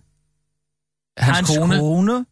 hans, 1.19 1.37
Hans 1.37 1.49
kone, 1.59 1.79
kone. 1.79 2.27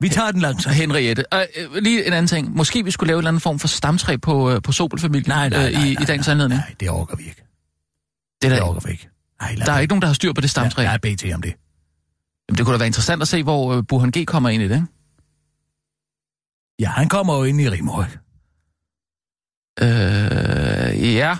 Vi 0.00 0.08
tager 0.08 0.30
den 0.30 0.40
langsomt. 0.40 0.74
Henriette. 0.82 1.24
Øh, 1.34 1.40
øh, 1.56 1.74
lige 1.82 2.06
en 2.06 2.12
anden 2.12 2.26
ting. 2.26 2.56
Måske 2.56 2.84
vi 2.84 2.90
skulle 2.90 3.08
lave 3.08 3.16
en 3.16 3.20
eller 3.20 3.28
anden 3.30 3.40
form 3.40 3.58
for 3.58 3.68
stamtræ 3.68 4.16
på, 4.16 4.50
øh, 4.50 4.62
på 4.62 4.72
Sobel-familien 4.72 5.28
Nej, 5.28 5.48
nej, 5.48 5.66
øh, 5.66 5.72
nej, 5.72 5.82
i, 5.84 5.94
nej, 5.94 6.02
i 6.02 6.04
dagens 6.04 6.26
nej, 6.26 6.32
anledning. 6.32 6.60
Nej, 6.60 6.74
det 6.80 6.90
orker 6.90 7.16
vi 7.16 7.22
ikke. 7.24 7.42
Det 8.42 8.48
er 8.48 8.48
Det 8.48 8.58
der, 8.58 8.64
orker 8.64 8.80
vi 8.86 8.90
ikke. 8.92 9.08
Nej, 9.40 9.54
der 9.66 9.72
er 9.72 9.78
ikke 9.78 9.92
nogen, 9.92 10.02
der 10.02 10.08
har 10.08 10.14
styr 10.14 10.32
på 10.32 10.40
det 10.40 10.50
stamtræ. 10.50 10.82
Ja, 10.82 10.90
jeg 10.90 11.00
er 11.04 11.14
BT 11.16 11.34
om 11.34 11.42
det. 11.42 11.54
Jamen, 12.48 12.56
det 12.58 12.64
kunne 12.66 12.72
da 12.72 12.78
være 12.78 12.86
interessant 12.86 13.22
at 13.22 13.28
se, 13.28 13.42
hvor 13.42 13.74
øh, 13.74 13.82
Burhan 13.88 14.10
G. 14.16 14.26
kommer 14.26 14.48
ind 14.48 14.62
i 14.62 14.68
det? 14.68 14.86
Ja, 16.80 16.88
han 16.88 17.08
kommer 17.08 17.36
jo 17.36 17.44
ind 17.44 17.60
i 17.60 17.68
Rimøg. 17.70 18.04
Øh, 19.80 21.14
ja. 21.14 21.36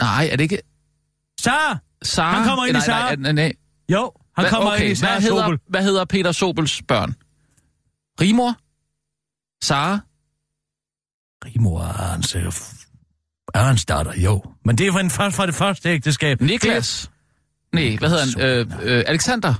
Nej, 0.00 0.28
er 0.32 0.36
det 0.36 0.40
ikke... 0.40 0.58
Så, 1.40 1.76
Sara? 2.02 2.32
Han 2.36 2.48
kommer 2.48 2.64
ind 2.64 2.70
i 2.70 2.72
nej, 2.72 2.80
Sara. 2.86 3.14
Nej, 3.14 3.16
nej, 3.16 3.32
nej. 3.32 3.52
jo, 3.88 4.12
han 4.36 4.42
Hvad- 4.42 4.50
kommer 4.50 4.70
okay, 4.72 4.80
ind 4.80 4.84
i 4.84 4.88
hvad 4.88 4.96
Sara 4.96 5.18
hedder, 5.20 5.44
Sobel. 5.44 5.58
hvad 5.68 5.82
hedder 5.82 6.04
Peter 6.04 6.32
Sobels 6.32 6.82
børn? 6.88 7.14
Rimor? 8.20 8.56
Sara? 9.64 10.00
Rimor 11.44 11.80
er 11.80 12.12
hans, 12.12 12.34
øh, 12.36 12.42
er 13.54 13.62
hans 13.62 13.84
datter, 13.84 14.14
jo. 14.14 14.42
Men 14.64 14.78
det 14.78 14.86
er 14.86 15.08
fra, 15.08 15.28
fra 15.28 15.46
det 15.46 15.54
første 15.54 15.88
ægteskab. 15.88 16.40
Niklas? 16.40 17.10
Nej, 17.72 17.96
hvad 17.98 18.08
hedder 18.08 18.66
han? 18.66 18.70
Øh, 18.82 18.96
øh, 18.98 19.04
Alexander? 19.06 19.54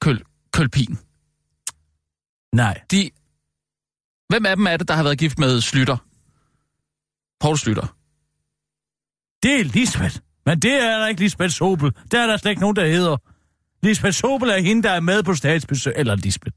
Køl, 0.00 0.22
Kølpin. 0.52 0.98
Nej, 2.52 2.80
De... 2.90 3.10
Hvem 4.28 4.46
af 4.46 4.56
dem 4.56 4.66
er 4.66 4.76
det, 4.76 4.88
der 4.88 4.94
har 4.94 5.02
været 5.02 5.18
gift 5.18 5.38
med 5.38 5.60
Slytter? 5.60 5.96
Poul 7.40 7.58
Slytter. 7.58 7.96
det 9.42 9.60
er 9.60 9.64
Lisbeth. 9.64 10.16
Men 10.46 10.58
det 10.58 10.72
er 10.72 10.98
der 10.98 11.06
ikke 11.06 11.20
Lisbeth 11.20 11.50
Sobel. 11.50 11.92
Der 12.10 12.20
er 12.22 12.26
der 12.26 12.36
slet 12.36 12.50
ikke 12.50 12.60
nogen, 12.60 12.76
der 12.76 12.86
hedder. 12.86 13.16
Lisbeth 13.82 14.12
Sobel 14.14 14.48
er 14.50 14.58
hende, 14.58 14.82
der 14.82 14.90
er 14.90 15.00
med 15.00 15.22
på 15.22 15.34
statsbesøg. 15.34 15.92
Eller 15.96 16.14
Lisbeth. 16.16 16.56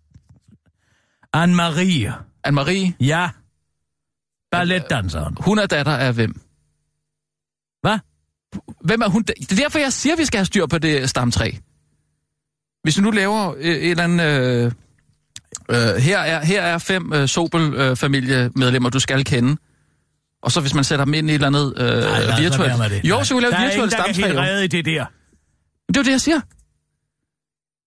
Anne-Marie. 1.38 2.12
Anne-Marie, 2.48 2.92
Ja. 3.00 3.30
Balletdanseren. 4.52 5.38
hun 5.40 5.60
er 5.60 5.66
datter 5.66 5.98
af 5.98 6.14
hvem? 6.14 6.42
Hvem 8.82 9.02
er 9.02 9.08
hun? 9.08 9.24
Det 9.24 9.52
er 9.52 9.56
derfor, 9.56 9.80
jeg 9.80 9.94
siger, 9.94 10.14
at 10.14 10.20
vi 10.20 10.26
skal 10.26 10.38
have 10.38 10.46
styr 10.46 10.66
på 10.66 10.78
det 10.78 11.10
stamtræ. 11.10 11.52
Hvis 12.84 12.96
du 12.96 13.02
nu 13.02 13.12
laver 13.12 13.54
øh, 13.58 13.76
et 13.76 13.92
eller 13.92 14.04
andet... 14.04 14.26
Øh, 14.26 14.72
øh, 15.70 15.96
her, 15.96 16.20
er, 16.20 16.46
her 16.46 16.62
er 16.62 16.78
fem 16.78 17.14
øh, 17.14 17.28
Sobel-familiemedlemmer, 17.28 18.90
du 18.90 19.00
skal 19.00 19.26
kende. 19.26 19.58
Og 20.44 20.52
så 20.52 20.62
hvis 20.62 20.74
man 20.74 20.84
sætter 20.84 21.06
dem 21.06 21.14
ind 21.14 21.30
i 21.30 21.32
et 21.32 21.36
eller 21.36 21.48
andet 21.48 21.74
øh, 21.78 21.88
Nej, 21.88 22.42
virtuelt... 22.42 22.74
det. 22.90 23.10
Jo, 23.10 23.24
så 23.24 23.30
kan 23.30 23.38
vi 23.38 23.42
lave 23.42 23.52
der 23.52 23.58
et 23.58 23.64
er 23.64 23.70
virtuelt 23.70 23.94
ingen, 23.94 24.00
der 24.00 24.06
kan 24.06 24.14
stamtræ. 24.14 24.64
i 24.64 24.68
det 24.68 24.86
der. 24.86 25.06
Det 25.88 25.98
er 25.98 26.04
det, 26.04 26.12
jeg 26.12 26.22
siger. 26.22 26.40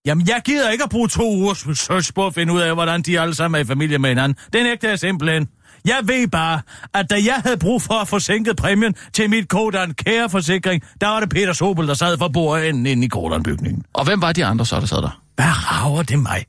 Jamen, 0.06 0.28
jeg 0.28 0.42
gider 0.44 0.70
ikke 0.70 0.84
at 0.84 0.90
bruge 0.90 1.08
to 1.08 1.22
ugers 1.22 1.68
research 1.68 2.14
på 2.14 2.26
at 2.26 2.34
finde 2.34 2.52
ud 2.52 2.60
af, 2.60 2.74
hvordan 2.74 3.02
de 3.02 3.20
alle 3.20 3.34
sammen 3.34 3.58
er 3.58 3.64
i 3.64 3.66
familie 3.66 3.98
med 3.98 4.10
hinanden. 4.10 4.38
Det 4.52 4.62
nægter 4.62 4.88
jeg 4.88 4.98
simpelthen. 4.98 5.48
Jeg 5.84 5.98
ved 6.04 6.28
bare, 6.28 6.60
at 6.94 7.10
da 7.10 7.14
jeg 7.14 7.40
havde 7.44 7.56
brug 7.56 7.82
for 7.82 7.94
at 7.94 8.08
få 8.08 8.18
sænket 8.18 8.56
præmien 8.56 8.94
til 9.12 9.30
mit 9.30 9.48
Kodan 9.48 9.94
Care-forsikring, 9.94 10.82
der 11.00 11.06
var 11.06 11.20
det 11.20 11.30
Peter 11.30 11.52
Sobel, 11.52 11.88
der 11.88 11.94
sad 11.94 12.18
for 12.18 12.28
bordenden 12.28 12.86
inde 12.86 13.04
i 13.04 13.08
Kodan-bygningen. 13.08 13.82
Og 13.94 14.04
hvem 14.04 14.22
var 14.22 14.32
de 14.32 14.44
andre 14.44 14.66
så, 14.66 14.80
der 14.80 14.86
sad 14.86 14.96
der? 14.96 15.20
Hvad 15.34 15.46
rager 15.46 16.02
det 16.02 16.18
mig? 16.18 16.44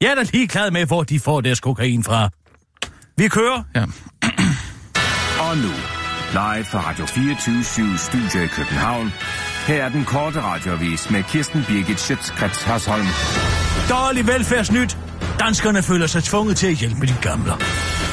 Jeg 0.00 0.10
er 0.10 0.14
da 0.14 0.24
ligeglad 0.32 0.70
med, 0.70 0.86
hvor 0.86 1.02
de 1.02 1.20
får 1.20 1.40
deres 1.40 1.60
kokain 1.60 2.04
fra. 2.04 2.30
Vi 3.16 3.28
kører. 3.28 3.62
Ja. 3.74 3.84
Og 5.48 5.56
nu, 5.56 5.72
live 6.32 6.64
fra 6.64 6.90
Radio 6.90 7.06
24 7.06 7.64
Studio 7.98 8.44
i 8.44 8.46
København. 8.46 9.12
Her 9.66 9.84
er 9.84 9.88
den 9.88 10.04
korte 10.04 10.40
radiovis 10.42 11.10
med 11.10 11.22
Kirsten 11.22 11.64
Birgit 11.68 12.00
Schøtzgrads 12.00 12.62
Hasholm. 12.62 13.06
Dårlig 13.90 14.26
velfærdsnyt. 14.26 14.98
Danskerne 15.38 15.82
føler 15.82 16.06
sig 16.06 16.24
tvunget 16.24 16.56
til 16.56 16.66
at 16.66 16.74
hjælpe 16.74 17.06
de 17.06 17.16
gamle. 17.22 17.52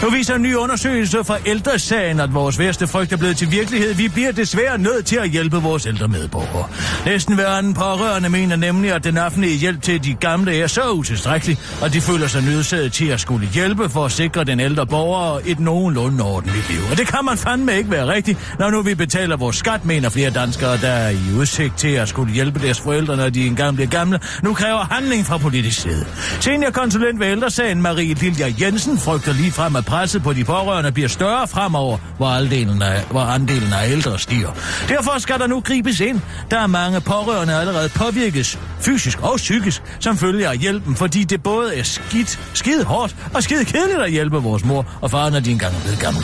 Nu 0.03 0.09
viser 0.09 0.35
en 0.35 0.41
ny 0.41 0.55
undersøgelse 0.55 1.23
fra 1.23 1.37
ældresagen, 1.45 2.19
at 2.19 2.33
vores 2.33 2.59
værste 2.59 2.87
frygt 2.87 3.13
er 3.13 3.17
blevet 3.17 3.37
til 3.37 3.51
virkelighed. 3.51 3.93
Vi 3.93 4.07
bliver 4.07 4.31
desværre 4.31 4.77
nødt 4.77 5.05
til 5.05 5.15
at 5.15 5.29
hjælpe 5.29 5.57
vores 5.57 5.85
ældre 5.85 6.07
medborgere. 6.07 6.67
Næsten 7.05 7.35
hver 7.35 7.47
anden 7.47 7.73
pårørende 7.73 8.29
mener 8.29 8.55
nemlig, 8.55 8.91
at 8.91 9.03
den 9.03 9.17
offentlige 9.17 9.57
hjælp 9.57 9.81
til 9.81 10.03
de 10.03 10.13
gamle 10.13 10.59
er 10.59 10.67
så 10.67 10.89
utilstrækkelig, 10.89 11.57
at 11.83 11.93
de 11.93 12.01
føler 12.01 12.27
sig 12.27 12.43
nødsaget 12.43 12.93
til 12.93 13.07
at 13.07 13.19
skulle 13.19 13.47
hjælpe 13.47 13.89
for 13.89 14.05
at 14.05 14.11
sikre 14.11 14.43
den 14.43 14.59
ældre 14.59 14.85
borger 14.87 15.39
et 15.45 15.59
nogenlunde 15.59 16.23
ordentligt 16.23 16.69
liv. 16.69 16.79
Og 16.91 16.97
det 16.97 17.07
kan 17.07 17.25
man 17.25 17.37
fandme 17.37 17.77
ikke 17.77 17.91
være 17.91 18.07
rigtigt, 18.07 18.55
når 18.59 18.69
nu 18.69 18.81
vi 18.81 18.95
betaler 18.95 19.37
vores 19.37 19.55
skat, 19.55 19.85
mener 19.85 20.09
flere 20.09 20.29
danskere, 20.29 20.77
der 20.77 20.91
er 20.91 21.09
i 21.09 21.37
udsigt 21.37 21.77
til 21.77 21.87
at 21.87 22.09
skulle 22.09 22.33
hjælpe 22.33 22.59
deres 22.59 22.79
forældre, 22.79 23.17
når 23.17 23.29
de 23.29 23.47
engang 23.47 23.75
bliver 23.75 23.89
gamle. 23.89 24.19
Nu 24.43 24.53
kræver 24.53 24.87
handling 24.91 25.25
fra 25.25 25.37
politisk 25.37 25.81
side. 25.81 26.05
Seniorkonsulent 26.39 27.19
ved 27.19 27.27
ældresagen 27.27 27.81
Marie 27.81 28.13
Lilja 28.13 28.53
Jensen 28.61 28.97
frygter 28.97 29.33
lige 29.33 29.51
frem, 29.51 29.75
at 29.75 29.85
presset 29.91 30.23
på 30.23 30.33
de 30.33 30.43
pårørende 30.43 30.91
bliver 30.91 31.09
større 31.09 31.47
fremover, 31.47 31.97
hvor 32.17 32.27
andelen 32.27 32.81
af, 32.81 33.03
hvor 33.09 33.21
andelen 33.21 33.73
af 33.73 33.89
ældre 33.89 34.19
stiger. 34.19 34.49
Derfor 34.87 35.19
skal 35.19 35.39
der 35.39 35.47
nu 35.47 35.59
gribes 35.59 35.99
ind. 35.99 36.21
Der 36.51 36.59
er 36.59 36.67
mange 36.67 37.01
pårørende 37.01 37.53
allerede 37.55 37.89
påvirkes 37.89 38.59
fysisk 38.79 39.21
og 39.21 39.33
psykisk 39.37 39.83
som 39.99 40.17
følger 40.17 40.49
af 40.49 40.57
hjælpen, 40.57 40.95
fordi 40.95 41.23
det 41.23 41.43
både 41.43 41.75
er 41.75 41.83
skidt, 41.83 42.39
skide 42.53 42.83
hårdt 42.83 43.15
og 43.33 43.43
skide 43.43 43.65
kedeligt 43.65 43.99
at 43.99 44.11
hjælpe 44.11 44.37
vores 44.37 44.65
mor 44.65 44.85
og 45.01 45.11
far, 45.11 45.29
når 45.29 45.39
de 45.39 45.51
engang 45.51 45.75
er 45.75 45.81
blevet 45.81 45.99
gamle. 45.99 46.23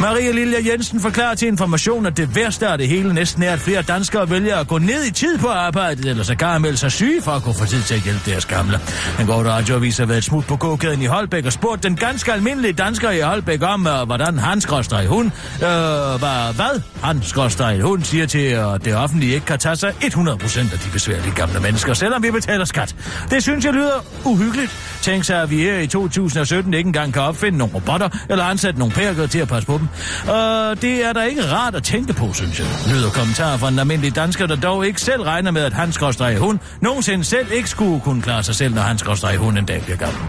Maria 0.00 0.32
Lilja 0.32 0.58
Jensen 0.72 1.00
forklarer 1.00 1.34
til 1.34 1.48
information, 1.48 2.06
at 2.06 2.16
det 2.16 2.36
værste 2.36 2.68
af 2.68 2.78
det 2.78 2.88
hele 2.88 3.14
næsten 3.14 3.42
er, 3.42 3.52
at 3.52 3.58
flere 3.58 3.82
danskere 3.82 4.30
vælger 4.30 4.56
at 4.56 4.68
gå 4.68 4.78
ned 4.78 5.04
i 5.04 5.10
tid 5.10 5.38
på 5.38 5.48
arbejdet, 5.48 6.04
eller 6.04 6.22
så 6.22 6.34
kan 6.34 6.62
melde 6.62 6.76
sig 6.76 6.92
syge 6.92 7.22
for 7.22 7.30
at 7.30 7.42
kunne 7.42 7.54
få 7.54 7.66
tid 7.66 7.82
til 7.82 7.94
at 7.94 8.00
hjælpe 8.00 8.30
deres 8.30 8.46
gamle. 8.46 8.80
Den 9.18 9.26
går 9.26 9.42
radioavis 9.42 9.98
har 9.98 10.06
været 10.06 10.24
smut 10.24 10.46
på 10.46 10.56
gågaden 10.56 11.02
i 11.02 11.06
Holbæk 11.06 11.46
og 11.46 11.52
spurgt 11.52 11.82
den 11.82 11.96
ganske 11.96 12.32
almindelige 12.32 12.72
dansker 12.72 13.10
i 13.10 13.20
Holbæk 13.20 13.62
om, 13.62 13.86
uh, 13.86 14.06
hvordan 14.06 14.38
han 14.38 14.60
skråstrej 14.60 15.06
hun, 15.06 15.26
øh, 15.26 15.60
hvad, 15.60 16.54
hvad 16.54 16.80
han 17.02 17.22
skråstrej 17.22 17.80
hun 17.80 18.02
siger 18.04 18.26
til, 18.26 18.38
at 18.38 18.84
det 18.84 18.96
offentlige 18.96 19.34
ikke 19.34 19.46
kan 19.46 19.58
tage 19.58 19.76
sig 19.76 19.94
100% 20.04 20.72
af 20.72 20.78
de 20.78 20.90
besværlige 20.92 21.34
gamle 21.34 21.60
mennesker, 21.60 21.94
selvom 21.94 22.22
vi 22.22 22.30
betaler 22.30 22.64
skat. 22.64 22.96
Det 23.30 23.42
synes 23.42 23.64
jeg 23.64 23.72
lyder 23.72 24.04
uhyggeligt. 24.24 24.76
Tænk 25.02 25.24
sig, 25.24 25.42
at 25.42 25.50
vi 25.50 25.58
her 25.58 25.78
i 25.78 25.86
2017 25.86 26.74
ikke 26.74 26.86
engang 26.86 27.12
kan 27.12 27.22
opfinde 27.22 27.58
nogle 27.58 27.74
robotter, 27.74 28.08
eller 28.28 28.44
ansætte 28.44 28.78
nogle 28.78 28.94
pærker 28.94 29.26
til 29.26 29.38
at 29.38 29.48
passe 29.48 29.66
på 29.66 29.78
dem. 29.78 29.88
Og 30.28 30.82
det 30.82 31.04
er 31.04 31.12
da 31.12 31.20
ikke 31.20 31.52
rart 31.52 31.74
at 31.74 31.82
tænke 31.82 32.12
på, 32.12 32.32
synes 32.32 32.58
jeg. 32.58 32.66
Lyder 32.88 33.10
kommentarer 33.10 33.56
fra 33.56 33.68
en 33.68 33.78
almindelig 33.78 34.16
dansker, 34.16 34.46
der 34.46 34.56
dog 34.56 34.86
ikke 34.86 35.00
selv 35.00 35.22
regner 35.22 35.50
med, 35.50 35.62
at 35.62 35.72
han 35.72 35.92
skorstræk 35.92 36.38
hun 36.38 36.60
nogensinde 36.80 37.24
selv 37.24 37.52
ikke 37.52 37.68
skulle 37.68 38.00
kunne 38.00 38.22
klare 38.22 38.42
sig 38.42 38.54
selv, 38.54 38.74
når 38.74 38.82
han 38.82 38.98
skorstræk 38.98 39.38
hun 39.38 39.58
en 39.58 39.64
dag 39.64 39.82
bliver 39.82 39.96
gammel. 39.96 40.20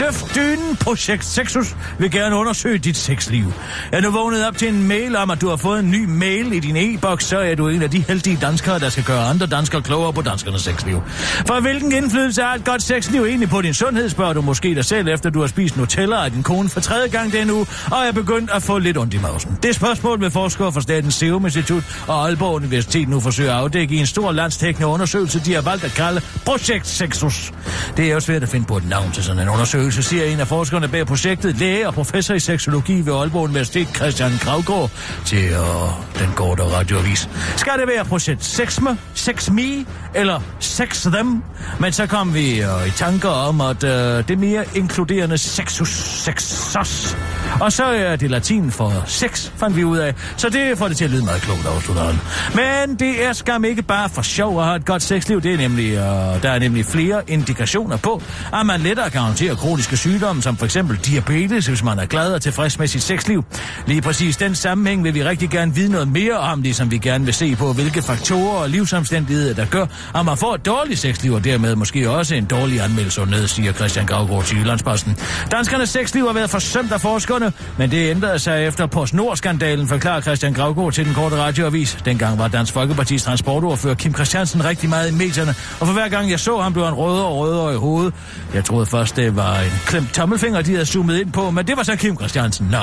Løft 0.00 0.34
dynen, 0.34 0.76
projekt 0.76 1.24
Sexus 1.24 1.76
vil 1.98 2.10
gerne 2.10 2.36
undersøge 2.36 2.78
dit 2.78 2.96
sexliv. 2.96 3.52
Er 3.92 4.00
du 4.00 4.10
vågnet 4.10 4.46
op 4.46 4.58
til 4.58 4.68
en 4.68 4.88
mail 4.88 5.16
om, 5.16 5.30
at 5.30 5.40
du 5.40 5.48
har 5.48 5.56
fået 5.56 5.80
en 5.80 5.90
ny 5.90 6.04
mail 6.04 6.52
i 6.52 6.58
din 6.60 6.76
e-boks, 6.76 7.24
så 7.24 7.38
er 7.38 7.54
du 7.54 7.68
en 7.68 7.82
af 7.82 7.90
de 7.90 8.04
heldige 8.08 8.38
danskere, 8.40 8.78
der 8.78 8.88
skal 8.88 9.04
gøre 9.04 9.24
andre 9.24 9.46
danskere 9.46 9.82
klogere 9.82 10.12
på 10.12 10.22
danskernes 10.22 10.62
sexliv. 10.62 11.02
For 11.46 11.60
hvilken 11.60 11.92
indflydelse 11.92 12.42
har 12.42 12.54
et 12.54 12.64
godt 12.64 12.82
sexliv 12.82 13.24
egentlig 13.24 13.48
på 13.48 13.62
din 13.62 13.74
sundhed, 13.74 14.08
spørger 14.08 14.32
du 14.32 14.42
måske 14.42 14.74
dig 14.74 14.84
selv, 14.84 15.08
efter 15.08 15.30
du 15.30 15.40
har 15.40 15.46
spist 15.46 15.76
Nutella 15.76 16.24
af 16.24 16.30
din 16.30 16.42
kone 16.42 16.68
for 16.68 16.80
tredje 16.80 17.08
gang 17.08 17.32
den 17.32 17.50
uge, 17.50 17.66
og 17.90 17.98
er 18.06 18.12
begyndt 18.12 18.33
at 18.54 18.62
få 18.62 18.78
lidt 18.78 18.98
ondt 18.98 19.14
i 19.14 19.18
mausen. 19.18 19.58
Det 19.62 19.74
spørgsmål 19.74 20.20
vil 20.20 20.30
forskere 20.30 20.72
fra 20.72 20.80
Statens 20.80 21.14
Serum 21.14 21.44
Institut 21.44 21.82
og 22.06 22.24
Aalborg 22.24 22.54
Universitet 22.54 23.08
nu 23.08 23.20
forsøge 23.20 23.50
at 23.50 23.56
afdække 23.56 23.94
i 23.94 23.98
en 23.98 24.06
stor 24.06 24.32
landstækkende 24.32 24.86
undersøgelse, 24.86 25.40
de 25.40 25.54
har 25.54 25.62
valgt 25.62 25.84
at 25.84 25.90
kalde 25.90 26.20
Projekt 26.44 26.86
Sexus. 26.86 27.52
Det 27.96 28.04
er 28.08 28.12
jo 28.12 28.20
svært 28.20 28.42
at 28.42 28.48
finde 28.48 28.66
på 28.66 28.76
et 28.76 28.88
navn 28.88 29.12
til 29.12 29.24
sådan 29.24 29.42
en 29.42 29.48
undersøgelse, 29.48 30.02
siger 30.02 30.24
en 30.24 30.40
af 30.40 30.48
forskerne 30.48 30.88
bag 30.88 31.06
projektet, 31.06 31.58
læge 31.58 31.86
og 31.88 31.94
professor 31.94 32.34
i 32.34 32.40
seksologi 32.40 33.00
ved 33.06 33.14
Aalborg 33.14 33.42
Universitet, 33.42 33.88
Christian 33.96 34.32
Kravgaard, 34.40 34.90
til 35.24 35.44
øh, 35.44 35.58
den 36.18 36.32
korte 36.34 36.62
radioavis. 36.62 37.28
Skal 37.56 37.72
det 37.78 37.88
være 37.88 38.04
projekt 38.04 38.44
Sexme, 38.44 38.98
Sexme 39.14 39.86
eller 40.14 40.40
Sex 40.60 41.02
Them? 41.02 41.42
Men 41.80 41.92
så 41.92 42.06
kom 42.06 42.34
vi 42.34 42.62
øh, 42.62 42.86
i 42.86 42.90
tanker 42.90 43.28
om, 43.28 43.60
at 43.60 43.84
øh, 43.84 44.28
det 44.28 44.38
mere 44.38 44.64
inkluderende 44.74 45.38
sexus, 45.38 45.88
sexos. 45.88 47.16
Og 47.60 47.72
så 47.72 47.84
er 47.84 48.16
det 48.16 48.23
latin 48.28 48.70
for 48.70 49.04
sex, 49.06 49.50
fandt 49.56 49.76
vi 49.76 49.84
ud 49.84 49.98
af. 49.98 50.14
Så 50.36 50.48
det 50.48 50.78
får 50.78 50.88
det 50.88 50.96
til 50.96 51.04
at 51.04 51.10
lyde 51.10 51.24
meget 51.24 51.42
klogt, 51.42 51.66
afslutter 51.66 52.04
han. 52.04 52.18
Men 52.54 52.96
det 52.96 53.24
er 53.24 53.32
skam 53.32 53.64
ikke 53.64 53.82
bare 53.82 54.08
for 54.08 54.22
sjov 54.22 54.58
at 54.58 54.64
have 54.64 54.76
et 54.76 54.84
godt 54.84 55.02
sexliv. 55.02 55.40
Det 55.40 55.54
er 55.54 55.58
nemlig, 55.58 55.92
øh, 55.92 56.42
der 56.42 56.50
er 56.50 56.58
nemlig 56.58 56.84
flere 56.86 57.22
indikationer 57.28 57.96
på, 57.96 58.22
at 58.52 58.66
man 58.66 58.80
lettere 58.80 59.10
kan 59.10 59.20
håndtere 59.20 59.56
kroniske 59.56 59.96
sygdomme, 59.96 60.42
som 60.42 60.56
for 60.56 60.64
eksempel 60.64 60.96
diabetes, 60.96 61.66
hvis 61.66 61.84
man 61.84 61.98
er 61.98 62.06
glad 62.06 62.32
og 62.32 62.42
tilfreds 62.42 62.78
med 62.78 62.86
sit 62.86 63.02
sexliv. 63.02 63.44
Lige 63.86 64.02
præcis 64.02 64.36
den 64.36 64.54
sammenhæng 64.54 65.04
vil 65.04 65.14
vi 65.14 65.24
rigtig 65.24 65.50
gerne 65.50 65.74
vide 65.74 65.92
noget 65.92 66.08
mere 66.08 66.38
om, 66.38 66.62
ligesom 66.62 66.90
vi 66.90 66.98
gerne 66.98 67.24
vil 67.24 67.34
se 67.34 67.56
på, 67.56 67.72
hvilke 67.72 68.02
faktorer 68.02 68.58
og 68.58 68.70
livsomstændigheder, 68.70 69.54
der 69.54 69.66
gør, 69.66 69.86
at 70.14 70.24
man 70.24 70.36
får 70.36 70.54
et 70.54 70.66
dårligt 70.66 71.00
sexliv, 71.00 71.32
og 71.32 71.44
dermed 71.44 71.76
måske 71.76 72.10
også 72.10 72.34
en 72.34 72.44
dårlig 72.44 72.80
anmeldelse 72.80 73.24
ned, 73.26 73.46
siger 73.46 73.72
Christian 73.72 74.06
Gravgaard 74.06 74.44
til 74.44 74.58
Jyllandsposten. 74.58 75.16
Danskernes 75.50 75.88
sexliv 75.88 76.26
har 76.26 76.32
været 76.32 76.50
forsømt 76.50 76.92
af 76.92 77.00
forskerne, 77.00 77.52
men 77.78 77.90
det 77.90 78.10
ændrede 78.14 78.38
sig 78.38 78.66
efter 78.66 78.86
PostNord-skandalen, 78.86 79.88
forklarer 79.88 80.20
Christian 80.20 80.52
Gravgaard 80.52 80.92
til 80.92 81.06
den 81.06 81.14
korte 81.14 81.36
radioavis. 81.36 81.98
Dengang 82.04 82.38
var 82.38 82.48
Dansk 82.48 82.72
Folkepartis 82.72 83.22
transportordfører 83.22 83.94
Kim 83.94 84.14
Christiansen 84.14 84.64
rigtig 84.64 84.88
meget 84.88 85.10
i 85.10 85.14
medierne, 85.14 85.54
og 85.80 85.86
for 85.86 85.92
hver 85.92 86.08
gang 86.08 86.30
jeg 86.30 86.40
så 86.40 86.60
ham, 86.60 86.72
blev 86.72 86.84
han 86.84 86.94
rødere 86.94 87.26
og 87.26 87.38
rødere 87.38 87.74
i 87.74 87.76
hovedet. 87.76 88.14
Jeg 88.54 88.64
troede 88.64 88.86
først, 88.86 89.16
det 89.16 89.36
var 89.36 89.60
en 89.60 89.70
klemt 89.86 90.14
tommelfinger, 90.14 90.62
de 90.62 90.70
havde 90.70 90.86
zoomet 90.86 91.20
ind 91.20 91.32
på, 91.32 91.50
men 91.50 91.66
det 91.66 91.76
var 91.76 91.82
så 91.82 91.96
Kim 91.96 92.16
Christiansen. 92.16 92.68
Nå. 92.70 92.78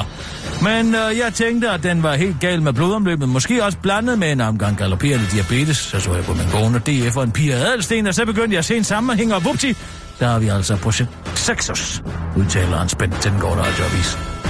Men 0.62 0.96
øh, 0.96 1.18
jeg 1.18 1.34
tænkte, 1.34 1.70
at 1.70 1.84
den 1.84 2.04
var 2.04 2.16
helt 2.16 2.40
gal 2.40 2.62
med 2.62 2.74
blodomløbet, 2.74 3.30
måske 3.30 3.64
også 3.64 3.78
blandet 3.78 4.20
med 4.20 4.32
en 4.32 4.42
omgang 4.42 4.78
galopperende 4.78 5.26
diabetes. 5.32 5.78
Så 5.78 6.00
så 6.00 6.16
jeg 6.16 6.24
på 6.24 6.34
min 6.34 6.48
kone 6.52 6.80
DF 6.80 7.18
og 7.18 7.24
en 7.24 7.32
Pia 7.32 7.56
Adelsten, 7.56 8.08
og 8.08 8.14
så 8.14 8.26
begyndte 8.26 8.54
jeg 8.54 8.60
at 8.60 8.66
se 8.66 8.78
en 8.78 8.84
sammenhæng, 8.84 9.34
og 9.34 9.46
vupti, 9.46 9.76
der 10.20 10.28
har 10.28 10.40
vi 10.40 10.48
altså 10.48 10.78
projekt 10.78 11.10
Sexus, 11.36 12.04
udtaler 12.38 12.78
han 12.78 12.90
spændt 12.90 13.22
til 13.22 13.32
den 13.32 13.40
korte 13.40 13.62
radioavis. 13.62 14.41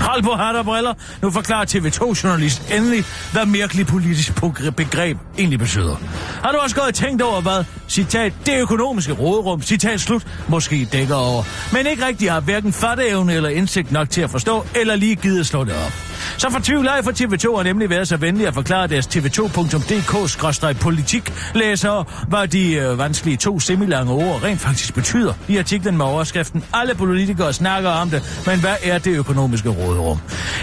Hold 0.00 0.22
på 0.22 0.32
hat 0.32 0.56
og 0.56 0.64
briller. 0.64 0.94
Nu 1.22 1.30
forklarer 1.30 1.64
TV2-journalist 1.64 2.72
endelig, 2.72 3.04
hvad 3.32 3.46
virkelig 3.46 3.86
politisk 3.86 4.42
begreb 4.76 5.18
egentlig 5.38 5.58
betyder. 5.58 5.96
Har 6.42 6.52
du 6.52 6.58
også 6.58 6.76
godt 6.76 6.94
tænkt 6.94 7.22
over, 7.22 7.40
hvad, 7.40 7.64
citat, 7.88 8.32
det 8.46 8.60
økonomiske 8.60 9.12
råderum, 9.12 9.62
citat 9.62 10.00
slut, 10.00 10.26
måske 10.48 10.88
dækker 10.92 11.14
over, 11.14 11.42
men 11.72 11.86
ikke 11.86 12.06
rigtig 12.06 12.32
har 12.32 12.40
hverken 12.40 12.72
fatteevne 12.72 13.34
eller 13.34 13.48
indsigt 13.48 13.92
nok 13.92 14.10
til 14.10 14.20
at 14.20 14.30
forstå, 14.30 14.66
eller 14.74 14.96
lige 14.96 15.16
givet 15.16 15.46
slå 15.46 15.64
det 15.64 15.74
op. 15.86 15.92
Så 16.38 16.50
fortvivler 16.50 16.94
jeg 16.94 17.04
for 17.04 17.10
TV2 17.10 17.56
har 17.56 17.62
nemlig 17.62 17.90
været 17.90 18.08
så 18.08 18.16
venlige 18.16 18.48
at 18.48 18.54
forklare 18.54 18.86
deres 18.86 19.06
tv2.dk-politik 19.06 21.32
læsere, 21.54 22.04
hvad 22.28 22.48
de 22.48 22.74
øh, 22.74 22.98
vanskelige 22.98 23.36
to 23.36 23.60
semilange 23.60 24.12
ord 24.12 24.42
rent 24.42 24.60
faktisk 24.60 24.94
betyder 24.94 25.32
i 25.48 25.56
artiklen 25.56 25.96
med 25.96 26.04
overskriften 26.04 26.64
Alle 26.72 26.94
politikere 26.94 27.52
snakker 27.52 27.90
om 27.90 28.10
det, 28.10 28.42
men 28.46 28.60
hvad 28.60 28.74
er 28.82 28.98
det 28.98 29.16
økonomiske 29.16 29.70
råderum? 29.86 30.18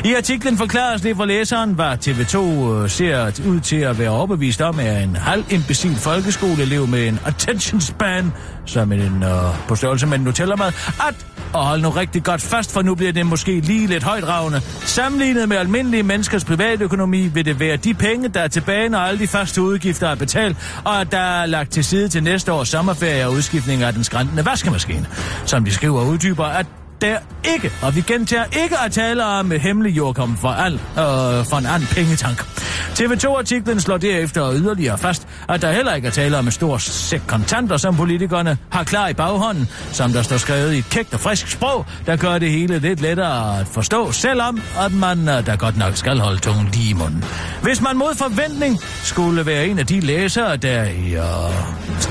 I 0.05 0.13
artiklen 0.13 0.57
forklares 0.57 1.01
det 1.01 1.15
for 1.15 1.25
læseren, 1.25 1.73
hvad 1.73 2.07
TV2 2.07 2.38
øh, 2.38 2.89
ser 2.89 3.41
ud 3.47 3.59
til 3.59 3.75
at 3.75 3.99
være 3.99 4.09
overbevist 4.09 4.62
om, 4.62 4.79
er 4.81 4.99
en 4.99 5.15
halv 5.15 5.43
imbecil 5.49 5.95
folkeskoleelev 5.95 6.88
med 6.88 7.07
en 7.07 7.19
attention 7.25 7.81
span, 7.81 8.31
som 8.65 8.91
en 8.91 9.23
øh, 9.23 9.29
på 9.67 9.75
størrelse 9.75 10.07
med 10.07 10.17
en 10.17 10.23
Nutella-mad, 10.23 10.71
at 11.07 11.25
og 11.53 11.65
hold 11.65 11.81
nu 11.81 11.89
rigtig 11.89 12.23
godt 12.23 12.41
fast, 12.41 12.71
for 12.71 12.81
nu 12.81 12.95
bliver 12.95 13.12
det 13.12 13.25
måske 13.25 13.59
lige 13.59 13.88
lidt 13.88 14.03
højdragende. 14.03 14.62
Sammenlignet 14.81 15.49
med 15.49 15.57
almindelige 15.57 16.03
menneskers 16.03 16.45
privatøkonomi 16.45 17.27
vil 17.27 17.45
det 17.45 17.59
være 17.59 17.77
de 17.77 17.93
penge, 17.93 18.27
der 18.29 18.39
er 18.39 18.47
tilbage, 18.47 18.89
når 18.89 18.99
alle 18.99 19.19
de 19.19 19.27
faste 19.27 19.62
udgifter 19.62 20.07
er 20.07 20.15
betalt, 20.15 20.57
og 20.83 21.12
der 21.12 21.19
er 21.19 21.45
lagt 21.45 21.71
til 21.71 21.83
side 21.83 22.09
til 22.09 22.23
næste 22.23 22.53
års 22.53 22.69
sommerferie 22.69 23.25
og 23.25 23.33
udskiftning 23.33 23.83
af 23.83 23.93
den 23.93 24.03
skræntende 24.03 24.45
vaskemaskine. 24.45 25.05
Som 25.45 25.65
de 25.65 25.71
skriver 25.71 25.99
og 25.99 26.07
uddyber, 26.07 26.45
at 26.45 26.65
der 27.03 27.17
ikke, 27.53 27.71
og 27.81 27.95
vi 27.95 28.01
gentager 28.01 28.43
ikke 28.63 28.79
at 28.85 28.91
tale 28.91 29.25
om 29.25 29.51
øh, 29.51 29.55
et 29.55 29.61
hemmeligt 29.61 29.97
jordkom 29.97 30.37
for, 30.37 30.49
al, 30.49 30.73
øh, 30.73 31.45
for 31.45 31.57
en 31.57 31.65
anden 31.65 31.87
pengetank. 31.91 32.39
TV2-artiklen 32.99 33.79
slår 33.79 33.97
derefter 33.97 34.53
yderligere 34.53 34.97
fast, 34.97 35.27
at 35.49 35.61
der 35.61 35.71
heller 35.71 35.93
ikke 35.93 36.07
er 36.07 36.11
tale 36.11 36.37
om 36.37 36.45
en 36.45 36.51
stor 36.51 36.77
sæk 36.77 37.21
kontanter, 37.27 37.77
som 37.77 37.95
politikerne 37.95 38.57
har 38.69 38.83
klar 38.83 39.07
i 39.07 39.13
baghånden, 39.13 39.69
som 39.91 40.11
der 40.11 40.21
står 40.21 40.37
skrevet 40.37 40.73
i 40.73 40.77
et 40.77 40.89
kægt 40.89 41.13
og 41.13 41.19
frisk 41.19 41.47
sprog, 41.47 41.85
der 42.05 42.15
gør 42.15 42.37
det 42.37 42.51
hele 42.51 42.79
lidt 42.79 43.01
lettere 43.01 43.59
at 43.59 43.67
forstå, 43.67 44.11
selvom 44.11 44.61
at 44.79 44.93
man 44.93 45.19
øh, 45.29 45.45
der 45.45 45.55
godt 45.55 45.77
nok 45.77 45.97
skal 45.97 46.19
holde 46.19 46.39
tungen 46.39 46.69
lige 46.73 46.89
i 46.89 46.93
munden. 46.93 47.23
Hvis 47.61 47.81
man 47.81 47.97
mod 47.97 48.15
forventning 48.15 48.79
skulle 49.03 49.45
være 49.45 49.67
en 49.67 49.79
af 49.79 49.87
de 49.87 49.99
læsere, 49.99 50.57
der, 50.57 50.83
i, 50.83 51.13
øh, 51.13 51.23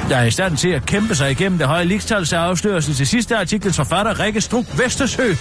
der 0.09 0.17
er 0.17 0.25
i 0.25 0.31
stand 0.31 0.57
til 0.57 0.69
at 0.69 0.87
kæmpe 0.87 1.15
sig 1.15 1.31
igennem 1.31 1.59
det 1.59 1.67
høje 1.67 1.85
ligestal, 1.85 2.27
så 2.27 2.37
afsløres 2.37 2.87
det 2.87 2.97
til 2.97 3.07
sidste 3.07 3.37
artiklens 3.37 3.77
forfatter 3.77 4.21
Rikke 4.21 4.41
Struk 4.41 4.67
Vestersø, 4.85 5.35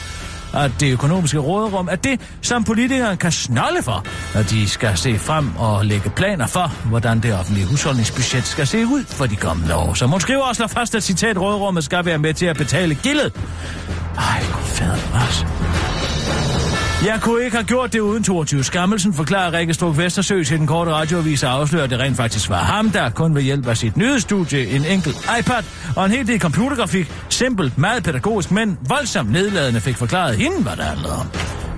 at 0.53 0.71
det 0.79 0.91
økonomiske 0.91 1.39
råderum 1.39 1.87
er 1.91 1.95
det, 1.95 2.19
som 2.41 2.63
politikerne 2.63 3.17
kan 3.17 3.31
snolle 3.31 3.83
for, 3.83 4.05
når 4.33 4.43
de 4.43 4.69
skal 4.69 4.97
se 4.97 5.19
frem 5.19 5.57
og 5.57 5.85
lægge 5.85 6.09
planer 6.09 6.47
for, 6.47 6.71
hvordan 6.85 7.19
det 7.19 7.33
offentlige 7.33 7.65
husholdningsbudget 7.65 8.45
skal 8.45 8.67
se 8.67 8.85
ud 8.85 9.03
for 9.07 9.25
de 9.25 9.35
kommende 9.35 9.75
år. 9.75 9.93
Så 9.93 10.05
hun 10.05 10.19
skriver 10.19 10.43
og 10.43 10.55
slår 10.55 10.67
fast, 10.67 10.95
at 10.95 11.03
citat 11.03 11.37
råderummet 11.37 11.83
skal 11.83 12.05
være 12.05 12.17
med 12.17 12.33
til 12.33 12.45
at 12.45 12.57
betale 12.57 12.95
gildet. 12.95 13.33
Ej, 14.17 14.43
god 14.53 14.63
fader, 14.63 15.19
altså. 15.25 15.45
Jeg 17.05 17.21
kunne 17.21 17.43
ikke 17.43 17.57
have 17.57 17.67
gjort 17.67 17.93
det 17.93 17.99
uden 17.99 18.23
22 18.23 18.63
Skammelsen, 18.63 19.13
forklarer 19.13 19.53
Rikke 19.53 19.73
Struk 19.73 19.97
Vestersø 19.97 20.43
til 20.43 20.59
den 20.59 20.67
korte 20.67 20.91
radioavis 20.91 21.43
og 21.43 21.51
afslører, 21.51 21.83
at 21.83 21.89
det 21.89 21.99
rent 21.99 22.17
faktisk 22.17 22.49
var 22.49 22.63
ham, 22.63 22.89
der 22.89 23.09
kun 23.09 23.35
ved 23.35 23.41
hjælp 23.41 23.67
af 23.67 23.77
sit 23.77 23.97
nyhedsstudie, 23.97 24.67
en 24.67 24.85
enkelt 24.85 25.17
iPad 25.39 25.63
og 25.95 26.05
en 26.05 26.11
hel 26.11 26.27
del 26.27 26.39
computergrafik, 26.39 27.11
simpelt, 27.29 27.77
meget 27.77 28.03
pædagogisk, 28.03 28.51
men 28.51 28.77
voldsomt 28.87 29.31
nedladende 29.31 29.81
fik 29.81 29.95
forklaret 29.95 30.35
hende, 30.37 30.57
hvad 30.63 30.75
det 30.75 30.83
handlede 30.83 31.13
om. 31.13 31.27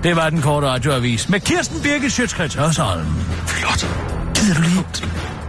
Det 0.02 0.16
var 0.16 0.30
den 0.30 0.40
korte 0.40 0.66
radioavis 0.66 1.28
med 1.28 1.40
Kirsten 1.40 1.80
Birgit 1.82 2.12
Sjøtskrets 2.12 2.54
Hørsholm. 2.54 3.06
Flot. 3.46 3.86
Gider 4.34 4.54
du 4.54 4.62
lige? 4.62 5.43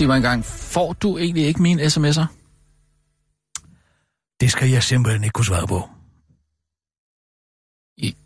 Sig 0.00 0.06
mig 0.08 0.16
engang, 0.16 0.44
får 0.44 0.92
du 0.92 1.18
egentlig 1.18 1.44
ikke 1.46 1.62
mine 1.62 1.82
sms'er? 1.82 2.24
Det 4.40 4.50
skal 4.50 4.70
jeg 4.70 4.82
simpelthen 4.82 5.24
ikke 5.24 5.32
kunne 5.32 5.44
svare 5.44 5.66
på. 5.66 5.88
I... 7.96 8.16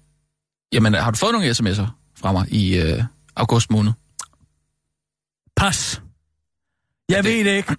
Jamen, 0.72 0.94
har 0.94 1.10
du 1.10 1.16
fået 1.16 1.32
nogle 1.32 1.50
sms'er 1.50 1.87
fra 2.16 2.32
mig 2.32 2.52
i 2.52 2.76
øh, 2.80 3.04
august 3.37 3.70
måned? 3.70 3.92
Pas. 5.56 6.02
Jeg 7.08 7.24
det- 7.24 7.32
ved 7.32 7.44
det 7.44 7.56
ikke. 7.56 7.76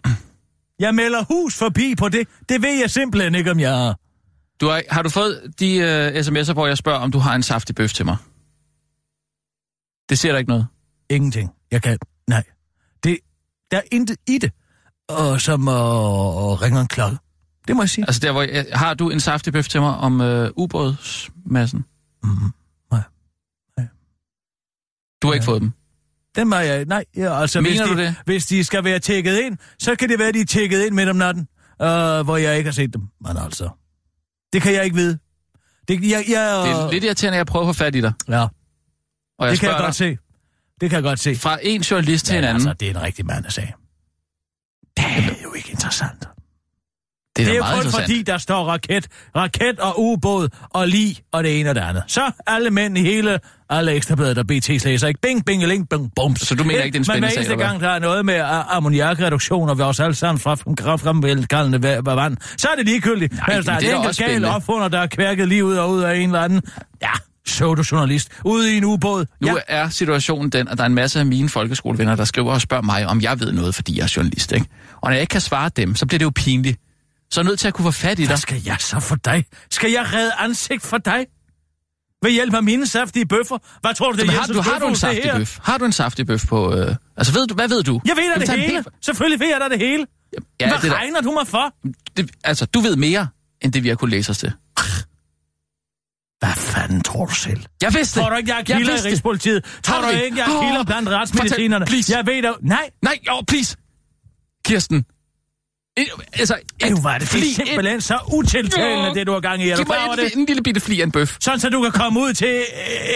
Jeg 0.80 0.96
melder 0.96 1.24
hus 1.24 1.58
forbi 1.58 1.96
på 1.98 2.10
det. 2.10 2.28
Det 2.50 2.62
ved 2.62 2.80
jeg 2.80 2.92
simpelthen 2.92 3.36
ikke, 3.36 3.52
om 3.52 3.60
jeg 3.60 3.72
har. 3.78 4.00
Du 4.62 4.68
har, 4.68 4.84
har 4.90 5.02
du 5.02 5.10
fået 5.10 5.54
de 5.60 5.76
øh, 5.76 6.16
sms'er, 6.26 6.54
hvor 6.54 6.68
jeg 6.68 6.78
spørger, 6.78 7.00
om 7.00 7.12
du 7.12 7.20
har 7.20 7.36
en 7.36 7.44
saftig 7.44 7.76
bøf 7.76 7.94
til 7.94 8.06
mig? 8.06 8.18
Det 10.10 10.20
ser 10.20 10.32
der 10.32 10.40
ikke 10.40 10.50
noget. 10.50 10.68
Ingenting. 11.10 11.52
Jeg 11.72 11.84
kan... 11.84 11.98
Nej. 12.28 12.44
Der 13.72 13.78
er 13.78 13.82
intet 13.92 14.18
i 14.28 14.38
det. 14.38 14.52
Og 15.10 15.42
som 15.42 15.68
at 15.68 15.74
uh, 15.74 16.62
ringe 16.62 16.82
en 16.82 16.88
klokke. 16.88 17.18
Det 17.68 17.76
må 17.76 17.82
jeg 17.82 17.90
sige. 17.90 18.06
Altså 18.08 18.20
der, 18.20 18.32
hvor 18.32 18.42
jeg, 18.42 18.66
har 18.74 18.94
du 18.94 19.10
en 19.10 19.20
saftig 19.20 19.54
bøf 19.54 19.68
til 19.68 19.82
mig 19.82 19.96
om 19.98 20.22
øh, 20.22 20.50
ubådsmassen? 20.56 21.86
Mm-hmm. 22.24 22.54
Nej. 22.92 23.02
Nej. 23.78 23.88
Du 25.22 25.28
har 25.28 25.34
ikke 25.34 25.44
Ja. 25.44 25.52
fået 25.52 25.62
dem? 25.62 25.72
Den 26.36 26.48
må 26.50 26.56
jeg... 26.56 26.86
Nej, 26.86 27.06
ja, 27.16 27.42
altså... 27.42 27.62
Mener 27.62 27.72
hvis 27.72 27.90
du 27.92 27.98
de, 27.98 28.02
det? 28.08 28.16
Hvis 28.26 28.46
de 28.46 28.64
skal 28.64 28.84
være 28.84 29.00
tjekket 29.00 29.40
ind, 29.40 29.58
så 29.80 29.96
kan 29.96 30.10
det 30.10 30.20
være, 30.20 30.32
de 30.32 30.40
er 30.42 30.46
tjekket 30.46 30.86
ind 30.86 30.96
midt 30.96 31.10
om 31.10 31.16
natten, 31.16 31.48
øh, 31.82 31.88
hvor 32.22 32.38
jeg 32.38 32.58
ikke 32.58 32.68
har 32.68 32.74
set 32.74 32.94
dem. 32.94 33.02
Men 33.22 33.38
altså... 33.38 33.70
Det 34.54 34.62
kan 34.62 34.74
jeg 34.74 34.84
ikke 34.84 34.96
vide. 34.96 35.18
Det, 35.88 35.94
jeg, 36.02 36.26
jeg, 36.30 36.62
Det 36.66 36.72
er 36.72 36.92
lidt 36.92 37.04
irriterende, 37.04 37.36
at 37.36 37.38
jeg 37.38 37.46
prøver 37.46 37.70
at 37.70 37.76
få 37.76 37.78
fat 37.84 37.96
i 37.96 38.02
dig. 38.02 38.14
Ja, 38.28 38.42
Og 38.42 38.50
jeg 39.40 39.52
det 39.52 39.60
kan 39.60 39.70
jeg 39.70 39.78
godt 39.80 39.88
dig, 39.88 39.96
se. 39.96 40.18
Det 40.82 40.90
kan 40.90 40.96
jeg 40.96 41.04
godt 41.04 41.20
se. 41.20 41.36
fra 41.36 41.58
en 41.62 41.82
journalist 41.82 42.26
til 42.26 42.36
Men 42.36 42.44
en 42.44 42.50
anden. 42.50 42.68
altså, 42.68 42.74
det 42.80 42.86
er 42.86 42.90
en 42.92 43.02
rigtig 43.02 43.26
mandesag. 43.26 43.74
Det 44.98 45.06
er 45.06 45.44
jo 45.44 45.54
ikke 45.54 45.70
interessant. 45.72 46.20
det 46.20 46.28
er, 46.28 47.46
Det 47.46 47.48
er 47.52 47.56
jo 47.56 47.62
meget 47.64 47.84
kun 47.84 47.92
fordi, 47.92 48.22
der 48.22 48.38
står 48.38 48.64
raket, 48.66 49.08
raket 49.36 49.80
og 49.80 49.94
ubåd 50.04 50.50
og 50.70 50.88
lig 50.88 51.18
og 51.32 51.44
det 51.44 51.60
ene 51.60 51.70
og 51.70 51.76
det 51.76 51.82
andet. 51.82 52.04
Så 52.08 52.32
alle 52.48 52.70
mænd 52.70 52.98
i 52.98 53.02
hele, 53.02 53.40
alle 53.70 53.92
ekstrabladet 53.94 54.38
og 54.38 54.48
BT 54.48 54.70
læser 54.86 55.08
ikke. 55.08 55.22
Bing, 55.22 55.46
bing, 55.46 55.64
ling, 55.68 55.90
bing, 55.90 56.12
bums. 56.16 56.42
Så 56.42 56.56
du 56.56 56.64
mener 56.64 56.84
ikke, 56.84 57.00
det 57.00 57.08
er 57.08 57.14
en 57.14 57.22
Men 57.22 57.24
hver 57.24 57.30
spændende 57.30 57.34
sag, 57.34 57.44
eller 57.44 57.56
hvad? 57.56 57.66
gang, 57.66 57.82
der 57.82 57.90
er 57.90 58.00
noget 58.00 58.26
med 58.26 58.34
a- 58.34 58.76
ammoniakreduktion 58.78 59.70
og 59.70 59.78
vores 59.78 60.00
alle 60.00 60.16
sammen 60.16 60.40
fra 60.40 60.56
fremkaldende 60.56 61.84
vand, 62.06 62.38
så 62.58 62.68
er 62.68 62.76
det 62.76 62.86
ligegyldigt. 62.86 63.34
Nej, 63.34 63.44
Men 63.48 63.56
hvis 63.56 63.66
der 63.66 63.72
men 63.74 63.84
er 63.86 63.90
er 63.90 63.96
en 63.96 64.02
enkelt 64.02 64.18
gal 64.18 64.46
opfunder, 64.46 64.88
der 64.88 65.00
er 65.00 65.08
kværket 65.08 65.48
lige 65.48 65.66
ud 65.66 65.76
og 65.76 65.92
ud 65.92 66.02
af 66.02 66.16
en 66.16 66.30
eller 66.30 66.42
anden, 66.42 66.62
ja, 67.02 67.12
pseudo-journalist, 67.46 68.30
ude 68.46 68.74
i 68.74 68.78
en 68.78 68.84
ubåd. 68.84 69.26
Nu 69.42 69.48
ja. 69.48 69.54
er 69.68 69.90
situationen 69.90 70.50
den, 70.50 70.68
at 70.68 70.78
der 70.78 70.84
er 70.84 70.88
en 70.88 70.96
masse 70.96 71.20
af 71.20 71.26
mine 71.26 71.50
folkeskolevenner, 71.50 72.16
der 72.16 72.26
skriver 72.26 72.54
og 72.54 72.62
spørger 72.62 72.84
mig, 72.84 73.08
om 73.08 73.22
jeg 73.22 73.40
ved 73.40 73.52
noget, 73.52 73.76
fordi 73.76 73.98
jeg 73.98 74.04
er 74.04 74.14
journalist. 74.16 74.52
Ikke? 74.52 74.66
Og 75.02 75.10
når 75.10 75.12
jeg 75.12 75.22
ikke 75.22 75.32
kan 75.32 75.42
svare 75.42 75.70
dem, 75.76 75.96
så 75.96 76.06
bliver 76.06 76.20
det 76.20 76.26
jo 76.26 76.32
pinligt. 76.36 76.80
Så 77.32 77.40
er 77.40 77.44
jeg 77.44 77.50
nødt 77.50 77.60
til 77.60 77.68
at 77.68 77.74
kunne 77.74 77.86
få 77.86 77.92
fat 77.92 78.20
i 78.20 78.22
dig. 78.22 78.28
Hvad 78.28 78.38
skal 78.38 78.62
jeg 78.66 78.78
så 78.80 79.00
for 79.00 79.16
dig? 79.16 79.46
Skal 79.72 79.92
jeg 79.92 80.14
redde 80.14 80.32
ansigt 80.40 80.84
for 80.84 80.98
dig? 80.98 81.26
Ved 82.24 82.32
hjælp 82.32 82.54
af 82.54 82.64
mine 82.64 82.88
saftige 82.88 83.26
bøffer? 83.26 83.58
Hvad 83.82 83.94
tror 83.94 84.12
du, 84.12 84.18
det 84.18 84.28
er 84.28 84.32
har, 84.32 84.48
du, 84.48 84.62
har 84.62 84.80
du 84.80 84.88
en 84.88 84.96
saftig 84.96 85.32
bøf? 85.34 85.60
Har 85.64 85.78
du 85.78 85.86
en 85.86 85.92
saftig 85.92 86.28
bøf 86.28 86.48
på... 86.48 86.76
Øh... 86.76 86.96
Altså, 87.18 87.34
ved 87.34 87.48
du, 87.48 87.54
hvad 87.54 87.68
ved 87.68 87.84
du? 87.84 88.02
Jeg 88.06 88.16
ved 88.16 88.46
da 88.46 88.52
det 88.52 88.62
hele. 88.62 88.84
Selvfølgelig 89.02 89.40
ved 89.40 89.48
jeg 89.48 89.60
da 89.62 89.70
det 89.70 89.80
hele. 89.80 90.06
Ja, 90.60 90.68
Hvad 90.68 90.78
det 90.82 90.92
der, 90.92 90.98
regner 90.98 91.22
du 91.22 91.32
mig 91.32 91.48
for? 91.48 91.74
det, 92.18 92.32
altså, 92.44 92.66
du 92.66 92.80
ved 92.80 92.96
mere, 92.96 93.28
end 93.62 93.74
det 93.74 93.84
vi 93.84 93.90
har 93.90 93.96
kunnet 93.96 94.12
læse 94.12 94.30
os 94.30 94.38
til. 94.38 94.52
Hvad 96.46 96.54
fanden 96.56 97.02
tror 97.02 97.26
du 97.26 97.34
selv? 97.36 97.62
Jeg 97.82 97.94
vidste 97.94 98.20
Tror 98.20 98.30
du 98.30 98.36
ikke, 98.36 98.50
jeg 98.52 98.60
er 98.60 98.64
kilder 98.64 98.94
i 98.94 98.98
det. 98.98 99.06
Rigspolitiet? 99.06 99.64
Tror 99.84 99.96
Har 99.96 100.12
du 100.12 100.18
det? 100.18 100.24
ikke, 100.24 100.38
jeg 100.38 100.44
er 100.56 100.62
kilder 100.62 100.84
blandt 100.84 101.10
retsmedicinerne? 101.10 101.86
fortæl, 101.86 101.94
please. 101.96 102.18
Jeg 102.18 102.26
ved 102.28 102.42
da... 102.42 102.52
Nej, 102.62 102.90
Nej, 103.02 103.18
jo, 103.28 103.42
please. 103.48 103.78
Kirsten. 104.66 105.06
Et, 105.98 106.08
altså, 106.34 106.56
et 106.56 106.62
Ej, 106.94 107.00
hvor 107.02 107.10
er 107.10 107.18
det 107.18 107.26
fli- 107.34 107.54
simpelthen 107.56 108.02
så 108.02 108.20
utiltalende, 108.34 109.08
Jo. 109.08 109.14
det 109.14 109.28
du 109.28 109.32
har 109.34 109.40
gang 109.40 109.64
i. 109.64 109.70
Er 109.70 109.78
Giv 109.78 109.88
mig 109.88 109.98
en, 110.12 110.18
det? 110.18 110.36
en 110.36 110.46
lille 110.46 110.64
bitte 110.64 110.82
fli 110.82 111.00
af 111.02 111.04
en 111.06 111.12
bøf. 111.12 111.38
Sådan, 111.40 111.60
så 111.60 111.70
du 111.70 111.82
kan 111.82 111.92
komme 111.92 112.20
ud 112.20 112.34
til 112.34 112.48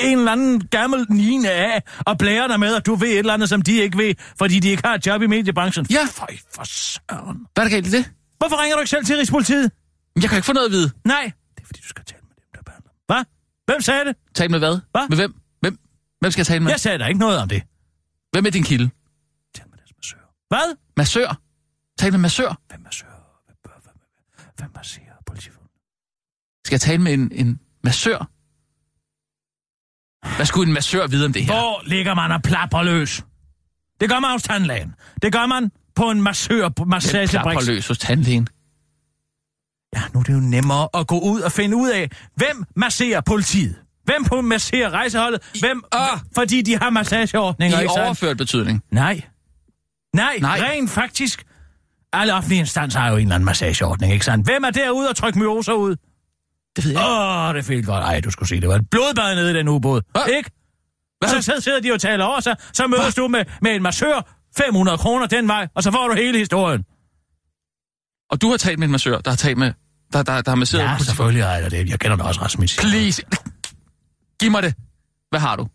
øh, 0.04 0.12
en 0.12 0.18
eller 0.20 0.32
anden 0.32 0.68
gammel 0.68 1.06
nine 1.10 1.52
af 1.52 1.84
og 2.00 2.18
blære 2.18 2.48
dig 2.48 2.60
med, 2.60 2.76
at 2.76 2.86
du 2.86 2.96
ved 2.96 3.08
et 3.08 3.18
eller 3.20 3.34
andet, 3.34 3.50
som 3.50 3.62
de 3.62 3.82
ikke 3.82 3.98
ved, 3.98 4.14
fordi 4.38 4.60
de 4.60 4.70
ikke 4.70 4.84
har 4.88 4.96
et 4.96 5.06
job 5.08 5.22
i 5.22 5.28
mediebranchen. 5.28 5.86
Ja. 5.90 6.06
Føj 6.12 6.28
for 6.56 6.64
søren. 6.64 7.38
Hvad 7.54 7.64
er 7.64 7.68
der 7.70 7.76
galt 7.76 7.88
i 7.88 7.92
det? 7.92 8.12
Hvorfor 8.38 8.62
ringer 8.62 8.76
du 8.76 8.82
ikke 8.82 8.90
selv 8.90 9.06
til 9.06 9.18
Rigspolitiet? 9.18 9.72
Jeg 10.22 10.30
kan 10.30 10.38
ikke 10.38 10.46
få 10.46 10.54
noget 10.54 10.66
at 10.68 10.72
vide. 10.72 10.92
Nej. 11.06 11.32
Det 11.56 11.62
er 11.62 11.66
fordi, 11.66 11.80
du 11.82 11.88
skal 11.88 12.06
tale 12.06 12.22
med 12.24 12.36
dem, 12.36 12.46
der 12.56 12.62
behandler. 12.66 12.92
Hvad? 13.08 13.24
Hvem 13.70 13.82
sagde 13.82 14.06
det? 14.06 14.16
Tale 14.36 14.50
med 14.50 14.60
hvad? 14.60 14.80
Hvad? 14.92 15.10
Med 15.10 15.18
hvem? 15.18 15.34
Hvem? 15.60 15.80
Hvem 16.20 16.32
skal 16.32 16.40
jeg 16.40 16.48
tale 16.48 16.60
med? 16.64 16.72
Jeg 16.72 16.80
sagde 16.80 16.98
da 17.00 17.06
ikke 17.06 17.20
noget 17.20 17.38
om 17.40 17.50
det. 17.50 17.64
Hvem 18.32 18.46
er 18.46 18.50
din 18.50 18.64
kilde? 18.64 18.90
Tal 19.56 19.66
med 19.70 19.78
deres 19.78 19.92
massør. 19.98 20.18
Hvad? 20.48 20.76
Massør? 20.98 21.42
Tal 22.00 22.12
med 22.12 22.20
massør? 22.20 22.62
Hvem 22.70 22.82
massør? 22.82 23.08
Hvem? 23.46 23.56
Hvem, 23.64 23.82
hvem, 23.84 24.48
hvem 24.58 24.72
masserer 24.76 25.14
politifolk? 25.26 25.70
Skal 26.66 26.74
jeg 26.76 26.82
tale 26.82 27.02
med 27.02 27.14
en, 27.14 27.32
en 27.32 27.60
massør? 27.84 28.20
Hvad 30.36 30.46
skulle 30.46 30.68
en 30.68 30.74
massør 30.74 31.08
vide 31.08 31.26
om 31.26 31.34
det 31.34 31.46
her? 31.46 31.54
Hvor 31.54 31.82
ligger 31.86 32.14
man 32.14 32.32
og 32.32 32.42
plapper 32.42 32.84
løs? 32.84 33.24
Det 34.02 34.10
gør 34.10 34.20
man 34.20 34.32
hos 34.32 34.44
tandlægen. 34.44 34.96
Det 35.22 35.34
gør 35.34 35.46
man 35.46 35.72
på 35.96 36.12
en 36.12 36.22
massør 36.22 36.70
på 36.70 36.84
Jeg 36.84 36.88
massagebrik. 36.88 37.30
klapper 37.30 37.66
løs 37.66 37.88
hos 37.88 37.98
tandlægen. 37.98 38.48
Ja, 39.96 40.02
nu 40.14 40.20
er 40.20 40.24
det 40.24 40.34
jo 40.34 40.40
nemmere 40.40 40.88
at 40.94 41.08
gå 41.08 41.20
ud 41.20 41.42
og 41.42 41.52
finde 41.52 41.78
ud 41.78 41.90
af, 41.90 42.10
hvem 42.36 42.66
masserer 42.76 43.22
politiet? 43.22 43.76
Hvem 44.04 44.24
på 44.24 44.42
masserer 44.42 44.90
rejseholdet? 44.90 45.42
Hvem? 45.60 45.84
Ah! 45.92 46.20
Fordi 46.36 46.62
de 46.62 46.78
har 46.78 46.90
massageordninger, 46.90 47.80
I 47.80 47.82
ikke 47.82 47.94
overført 47.94 48.38
betydning. 48.38 48.84
Nej. 48.92 49.22
Nej, 50.16 50.38
Nej. 50.42 50.60
Rent 50.62 50.90
faktisk. 50.90 51.46
Alle 52.14 52.34
offentlige 52.34 52.60
instanser 52.60 53.00
har 53.00 53.10
jo 53.10 53.16
en 53.16 53.22
eller 53.22 53.36
anden 53.36 53.46
massageordning, 53.46 54.14
ikke 54.14 54.26
sandt? 54.26 54.48
Hvem 54.48 54.64
er 54.64 54.70
derude 54.70 55.10
og 55.10 55.16
trykke 55.16 55.40
myoser 55.40 55.74
ud? 55.74 55.96
Det 56.76 56.86
ved 56.86 56.92
jeg. 56.92 57.02
Åh, 57.02 57.50
oh, 57.50 57.56
det 57.56 57.66
følte 57.66 57.86
godt. 57.92 58.04
Ej, 58.04 58.20
du 58.22 58.32
skulle 58.32 58.50
se, 58.50 58.62
det 58.62 58.70
var 58.70 58.76
et 58.76 58.90
blodbad 58.90 59.36
nede 59.36 59.52
i 59.52 59.54
den 59.54 59.68
ubåd. 59.68 60.02
Hvad? 60.12 60.22
Ikke? 60.38 60.52
Så, 61.26 61.42
så 61.42 61.54
sidder 61.60 61.80
de 61.80 61.92
og 61.94 62.02
taler 62.02 62.26
over 62.26 62.40
sig, 62.40 62.56
så 62.74 62.88
mødes 62.88 63.16
du 63.16 63.28
med, 63.28 63.46
med 63.62 63.72
en 63.76 63.84
massør, 63.84 64.36
500 64.58 64.98
kroner 64.98 65.26
den 65.26 65.48
vej, 65.48 65.68
og 65.76 65.84
så 65.84 65.92
får 65.92 66.08
du 66.08 66.14
hele 66.16 66.38
historien. 66.38 66.84
Og 68.30 68.42
du 68.42 68.50
har 68.50 68.58
talt 68.58 68.80
med 68.80 68.88
en 68.88 68.92
massør, 68.92 69.18
der 69.22 69.32
har 69.32 69.36
talt 69.38 69.58
med... 69.58 69.74
Der, 70.14 70.24
der, 70.24 70.42
der 70.42 70.52
har 70.52 70.56
masseret 70.56 70.84
Ja, 70.84 70.98
selvfølgelig 70.98 71.44
har 71.44 71.52
jeg 71.56 71.72
det. 71.72 71.90
Jeg 71.90 72.00
kender 72.00 72.18
da 72.18 72.24
også 72.24 72.42
Rasmus. 72.42 72.78
Please. 72.78 73.24
Giv 74.40 74.52
mig 74.52 74.64
det. 74.64 74.74
Hvad 75.30 75.40
har 75.40 75.56
du? 75.56 75.68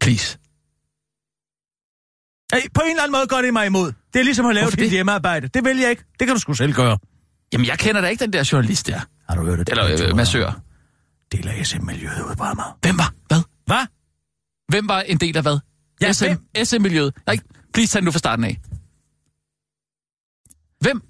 Please. 0.00 0.38
Hey, 2.52 2.60
på 2.74 2.80
en 2.84 2.90
eller 2.90 3.02
anden 3.02 3.12
måde 3.12 3.26
går 3.26 3.42
det 3.42 3.52
mig 3.52 3.66
imod. 3.66 3.92
Det 4.12 4.20
er 4.20 4.24
ligesom 4.24 4.46
at 4.46 4.54
lave 4.54 4.64
Hvorfor 4.64 4.76
dit 4.76 4.82
det? 4.84 4.90
hjemmearbejde. 4.90 5.48
Det 5.48 5.64
vil 5.64 5.78
jeg 5.78 5.90
ikke. 5.90 6.04
Det 6.20 6.26
kan 6.26 6.34
du 6.36 6.40
sgu 6.40 6.54
selv 6.54 6.72
gøre. 6.72 6.98
Jamen, 7.52 7.66
jeg 7.66 7.78
kender 7.78 8.00
da 8.00 8.08
ikke 8.08 8.24
den 8.24 8.32
der 8.32 8.48
journalist 8.52 8.86
der. 8.86 9.00
Har 9.28 9.36
du 9.36 9.44
hørt 9.44 9.58
det? 9.58 9.68
Eller 9.68 10.08
øh, 10.10 10.16
massør. 10.16 10.60
del 11.32 11.48
af 11.48 11.66
SM-miljøet 11.66 12.22
ude 12.28 12.36
på 12.36 12.42
Amager. 12.44 12.78
Hvem 12.80 12.98
var? 12.98 13.12
Hvad? 13.28 13.42
Hvad? 13.66 13.86
Hvem 14.68 14.88
var 14.88 15.00
en 15.00 15.16
del 15.18 15.36
af 15.36 15.42
hvad? 15.42 15.58
Ja, 16.02 16.12
SM, 16.12 16.24
hvem? 16.24 16.64
SM-miljøet. 16.64 17.14
Nej, 17.26 17.36
please 17.74 17.92
tag 17.92 18.02
nu 18.02 18.10
fra 18.10 18.18
starten 18.18 18.44
af. 18.44 18.60
Hvem? 20.80 21.02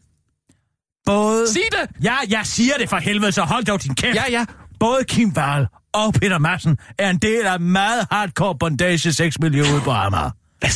Både... 1.07 1.53
Sig 1.53 1.63
det! 1.73 2.05
Ja, 2.05 2.17
jeg 2.29 2.47
siger 2.47 2.75
det 2.79 2.89
for 2.89 2.97
helvede, 2.97 3.33
så 3.33 3.43
hold 3.43 3.65
dog 3.65 3.83
din 3.83 3.95
kæft. 3.95 4.17
Ja, 4.17 4.25
ja. 4.31 4.45
Både 4.81 5.05
Kim 5.05 5.33
Wall 5.37 5.67
og 5.93 6.15
Peter 6.15 6.39
Madsen 6.39 6.79
er 6.99 7.11
en 7.11 7.19
del 7.19 7.47
af 7.47 7.61
meget 7.61 8.07
hardcore 8.11 8.59
bondage 8.59 9.13
sexmiljø 9.13 9.61
ude 9.63 9.81
på 9.85 9.91
Amager. 9.91 10.31
Hvad? 10.59 10.71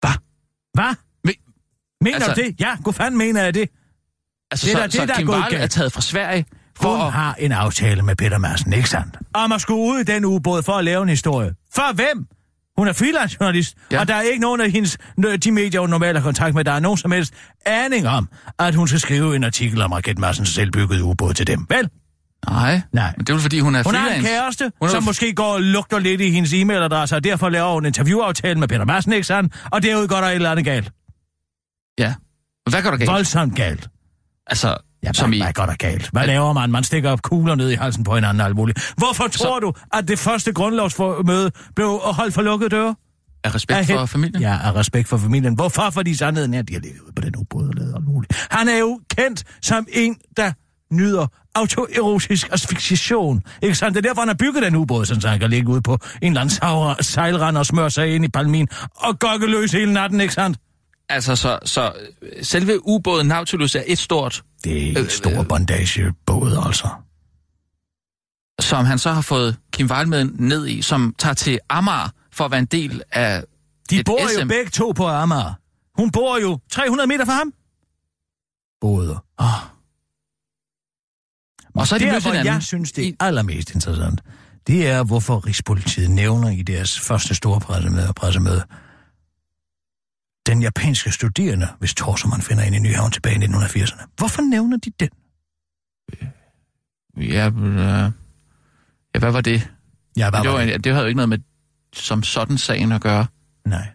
Hvad? 0.00 0.18
Hvad? 0.74 0.94
Men, 1.24 1.34
Mener 2.00 2.14
Altså- 2.16 2.34
du 2.34 2.40
det? 2.40 2.60
Ja, 2.60 2.76
god 2.84 2.92
fanden 2.92 3.18
mener 3.18 3.42
jeg 3.42 3.54
det. 3.54 3.68
altså, 4.50 4.66
Det 4.66 4.72
er 4.72 4.76
så, 4.76 4.80
da 4.80 4.84
det, 4.86 4.92
så 4.94 5.06
der 5.06 5.12
er 5.14 5.18
Kim 5.18 5.26
galt. 5.26 5.54
er 5.54 5.66
taget 5.66 5.92
fra 5.92 6.00
Sverige 6.00 6.44
for 6.82 6.96
Hun 6.96 7.06
at... 7.06 7.12
har 7.12 7.34
en 7.38 7.52
aftale 7.52 8.02
med 8.02 8.16
Peter 8.16 8.38
Madsen, 8.38 8.72
ikke 8.72 8.88
sandt? 8.90 9.16
Om 9.34 9.52
at 9.52 9.60
skulle 9.60 9.80
ud 9.80 9.98
i 10.00 10.04
den 10.04 10.24
ubåd 10.24 10.62
for 10.62 10.72
at 10.72 10.84
lave 10.84 11.02
en 11.02 11.08
historie. 11.08 11.54
For 11.74 11.94
hvem? 11.94 12.26
Hun 12.76 12.88
er 12.88 12.92
freelance-journalist, 12.92 13.76
Ja. 13.92 14.00
og 14.00 14.08
der 14.08 14.14
er 14.14 14.20
ikke 14.20 14.40
nogen 14.40 14.60
af 14.60 14.70
hendes, 14.70 14.98
de 15.44 15.52
medier, 15.52 15.80
hun 15.80 15.90
normalt 15.90 16.16
har 16.18 16.24
kontakt 16.24 16.54
med, 16.54 16.64
der 16.64 16.72
er 16.72 16.80
nogen 16.80 16.98
som 16.98 17.12
helst 17.12 17.34
aning 17.66 18.08
om, 18.08 18.28
at 18.58 18.74
hun 18.74 18.88
skal 18.88 19.00
skrive 19.00 19.36
en 19.36 19.44
artikel 19.44 19.82
om 19.82 19.92
Raket 19.92 20.18
Madsens 20.18 20.48
selvbyggede 20.48 21.04
ubåd 21.04 21.34
til 21.34 21.46
dem. 21.46 21.66
Vel? 21.68 21.88
Nej, 22.48 22.80
Nej. 22.92 23.14
men 23.16 23.26
det 23.26 23.28
er 23.28 23.34
vel 23.34 23.42
fordi, 23.42 23.60
hun 23.60 23.74
er 23.74 23.82
Hun 23.82 23.94
har 23.94 24.00
en 24.00 24.06
freelance. 24.06 24.28
kæreste, 24.28 24.72
Hun 24.80 24.88
er 24.88 24.92
som 24.92 25.02
måske 25.02 25.32
går 25.34 25.44
og 25.54 25.62
lugter 25.62 25.98
lidt 25.98 26.20
i 26.20 26.30
hendes 26.30 26.52
e-mailadresse, 26.52 27.14
og 27.16 27.24
derfor 27.24 27.48
laver 27.48 27.72
hun 27.72 27.82
en 27.82 27.86
interviewaftale 27.86 28.58
med 28.60 28.68
Peter 28.68 28.84
Madsen, 28.84 29.12
ikke 29.12 29.26
sandt? 29.26 29.54
Og 29.70 29.82
derude 29.82 30.08
går 30.08 30.16
der 30.16 30.26
et 30.26 30.34
eller 30.34 30.50
andet 30.50 30.64
galt. 30.64 30.92
Ja. 31.98 32.14
Hvad 32.70 32.82
går 32.82 32.90
der 32.90 32.96
galt? 32.96 33.10
Voldsomt 33.10 33.56
galt. 33.56 33.88
Altså, 34.46 34.76
Ja, 35.02 35.12
som 35.12 35.32
i... 35.32 35.42
hvad 35.42 35.52
går 35.52 35.66
der 35.66 35.74
galt? 35.74 36.08
Hvad 36.12 36.26
laver 36.26 36.52
man? 36.52 36.70
Man 36.70 36.84
stikker 36.84 37.10
op 37.10 37.22
kugler 37.22 37.54
ned 37.54 37.70
i 37.70 37.74
halsen 37.74 38.04
på 38.04 38.14
hinanden 38.14 38.40
alt 38.40 38.56
muligt. 38.56 38.94
Hvorfor 38.96 39.28
tror 39.28 39.60
du, 39.60 39.72
at 39.92 40.08
det 40.08 40.18
første 40.18 40.52
grundlovsmøde 40.52 41.50
blev 41.76 42.00
holdt 42.02 42.34
for 42.34 42.42
lukkede 42.42 42.70
døre? 42.70 42.94
Af 43.44 43.54
respekt 43.54 43.78
Af 43.78 43.86
for 43.86 44.06
familien? 44.06 44.42
Ja, 44.42 44.58
af 44.64 44.74
respekt 44.74 45.08
for 45.08 45.16
familien. 45.16 45.54
Hvorfor? 45.54 45.90
Fordi 45.90 46.14
sandheden 46.14 46.54
er, 46.54 46.58
at 46.58 46.68
de 46.68 46.74
har 46.74 46.80
ude 46.80 47.12
på 47.16 47.22
den 47.22 47.36
ubåd 47.36 47.68
og 47.68 47.74
lavet 47.74 47.94
alt 47.96 48.04
muligt. 48.04 48.46
Han 48.50 48.68
er 48.68 48.76
jo 48.78 49.00
kendt 49.16 49.44
som 49.62 49.86
en, 49.92 50.16
der 50.36 50.52
nyder 50.92 51.26
autoerotisk 51.54 52.48
asfixiation. 52.52 53.42
Ikke 53.62 53.74
sandt? 53.74 53.96
Det 53.96 54.06
er 54.06 54.08
derfor, 54.08 54.20
han 54.20 54.28
har 54.28 54.34
bygget 54.34 54.62
den 54.62 54.76
ubåd, 54.76 55.04
sådan 55.04 55.20
så 55.20 55.28
han 55.28 55.40
kan 55.40 55.50
ligge 55.50 55.68
ude 55.68 55.82
på 55.82 55.98
en 56.22 56.32
eller 56.32 56.40
anden 56.40 57.04
sejlrand 57.04 57.58
og 57.58 57.66
smøre 57.66 57.90
sig 57.90 58.14
ind 58.14 58.24
i 58.24 58.28
palmin 58.28 58.68
og 58.96 59.18
gokke 59.18 59.46
løs 59.46 59.72
hele 59.72 59.92
natten, 59.92 60.20
ikke 60.20 60.34
sandt? 60.34 60.58
Altså, 61.08 61.36
så, 61.36 61.58
så 61.64 61.92
øh, 62.22 62.44
selve 62.44 62.86
ubåden 62.86 63.26
Nautilus 63.26 63.74
er 63.74 63.82
et 63.86 63.98
stort, 63.98 64.42
Det 64.64 64.92
er 64.92 65.00
en 65.02 65.10
stor 65.10 65.42
bondagebåd, 65.42 66.62
altså. 66.66 66.88
som 68.60 68.84
han 68.84 68.98
så 68.98 69.12
har 69.12 69.20
fået 69.20 69.56
Kim 69.72 69.90
Wall 69.90 70.08
med 70.08 70.24
ned 70.24 70.66
i, 70.66 70.82
som 70.82 71.14
tager 71.18 71.34
til 71.34 71.58
Amager 71.68 72.08
for 72.32 72.44
at 72.44 72.50
være 72.50 72.60
en 72.60 72.66
del 72.66 73.02
af 73.12 73.44
De 73.90 74.02
bor 74.04 74.18
SM. 74.28 74.40
jo 74.40 74.46
begge 74.46 74.70
to 74.70 74.92
på 74.92 75.06
Amager. 75.08 75.54
Hun 75.96 76.10
bor 76.10 76.38
jo 76.38 76.58
300 76.70 77.06
meter 77.06 77.24
fra 77.24 77.32
ham. 77.32 77.52
Både. 78.80 79.20
Oh. 79.38 79.46
Og 81.74 81.86
så 81.86 81.94
er 81.94 81.98
de 81.98 82.04
der, 82.04 82.12
mødt 82.12 82.22
hvor 82.22 82.30
hinanden. 82.30 82.54
jeg 82.54 82.62
synes, 82.62 82.92
det 82.92 83.08
er 83.08 83.12
allermest 83.20 83.74
interessant, 83.74 84.20
det 84.66 84.88
er, 84.88 85.04
hvorfor 85.04 85.46
Rigspolitiet 85.46 86.10
nævner 86.10 86.48
i 86.48 86.62
deres 86.62 87.00
første 87.00 87.34
store 87.34 87.60
pressemøde, 87.60 88.12
pressemøde 88.16 88.62
den 90.50 90.62
japanske 90.62 91.12
studerende, 91.12 91.68
hvis 91.78 91.94
torso 91.94 92.28
man 92.28 92.42
finder 92.42 92.64
ind 92.64 92.74
i 92.74 92.78
Nyhavn 92.78 93.10
tilbage 93.12 93.36
i 93.44 93.46
1980'erne. 93.46 94.04
Hvorfor 94.16 94.42
nævner 94.42 94.76
de 94.76 94.90
den? 95.00 95.08
Ja, 97.16 97.50
øh, 97.50 98.12
ja, 99.14 99.18
hvad 99.18 99.30
var 99.32 99.40
det? 99.40 99.70
Ja, 100.16 100.30
hvad 100.30 100.40
Det, 100.40 100.48
var 100.50 100.56
var, 100.58 100.64
det? 100.64 100.84
det 100.84 100.92
havde 100.92 101.02
jo 101.04 101.08
ikke 101.08 101.16
noget 101.16 101.28
med 101.28 101.38
som 101.92 102.22
sådan 102.22 102.58
sagen 102.58 102.92
at 102.92 103.00
gøre. 103.00 103.26
Nej. 103.66 103.88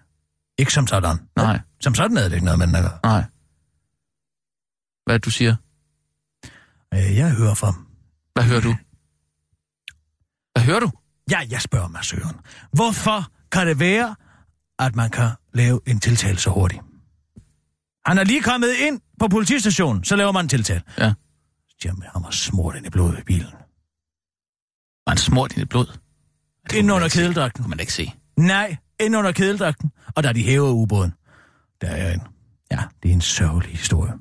Ikke 0.57 0.73
som 0.73 0.87
sådan. 0.87 1.17
Nej, 1.35 1.59
Som 1.81 1.95
sådan 1.95 2.17
havde 2.17 2.29
det 2.29 2.35
ikke 2.35 2.45
noget 2.45 2.59
med 2.59 2.67
den 2.67 2.75
at 2.75 2.81
gøre. 2.81 2.99
nej. 3.03 3.23
Hvad 5.05 5.19
du 5.19 5.29
siger? 5.31 5.55
Øh, 6.93 7.15
Jeg 7.17 7.31
hører 7.31 7.53
fra... 7.53 7.73
Hvad 8.33 8.43
hører 8.43 8.61
du? 8.61 8.75
Hvad 10.53 10.63
hører 10.63 10.79
du? 10.79 10.91
Ja, 11.31 11.39
jeg 11.49 11.61
spørger 11.61 11.87
mig, 11.87 12.03
Søren. 12.03 12.35
Hvorfor 12.73 13.31
kan 13.51 13.67
det 13.67 13.79
være, 13.79 14.15
at 14.79 14.95
man 14.95 15.09
kan 15.09 15.29
lave 15.55 15.79
en 15.87 15.99
tiltale 15.99 16.37
så 16.37 16.49
hurtigt? 16.49 16.81
Han 18.05 18.17
er 18.17 18.23
lige 18.23 18.41
kommet 18.41 18.73
ind 18.87 19.01
på 19.19 19.27
politistationen, 19.27 20.03
så 20.03 20.15
laver 20.15 20.31
man 20.31 20.45
en 20.45 20.49
tiltale. 20.49 20.81
Ja. 20.97 21.13
Jamen, 21.85 22.03
han 22.13 22.23
var 22.23 22.31
smurt 22.31 22.75
ind 22.75 22.85
i 22.85 22.89
blodet 22.89 23.19
i 23.19 23.23
bilen. 23.23 23.51
Var 25.05 25.09
han 25.09 25.17
smurt 25.17 25.57
i 25.57 25.59
det 25.59 25.69
blod? 25.69 25.97
Inden 26.73 26.85
man 26.85 26.95
under 26.95 27.09
kedeldragten. 27.09 27.63
Kunne 27.63 27.69
man 27.69 27.79
ikke 27.79 27.93
se. 27.93 28.13
Nej, 28.37 28.77
ind 28.99 29.15
under 29.15 29.31
kedeldragten. 29.31 29.91
Og 30.15 30.23
da 30.23 30.33
de 30.33 30.43
hæver 30.43 30.69
ubåden, 30.69 31.13
der 31.81 31.87
er 31.87 32.13
en... 32.13 32.21
Ja, 32.71 32.83
det 33.03 33.09
er 33.09 33.13
en 33.13 33.21
sørgelig 33.21 33.71
historie. 33.71 34.13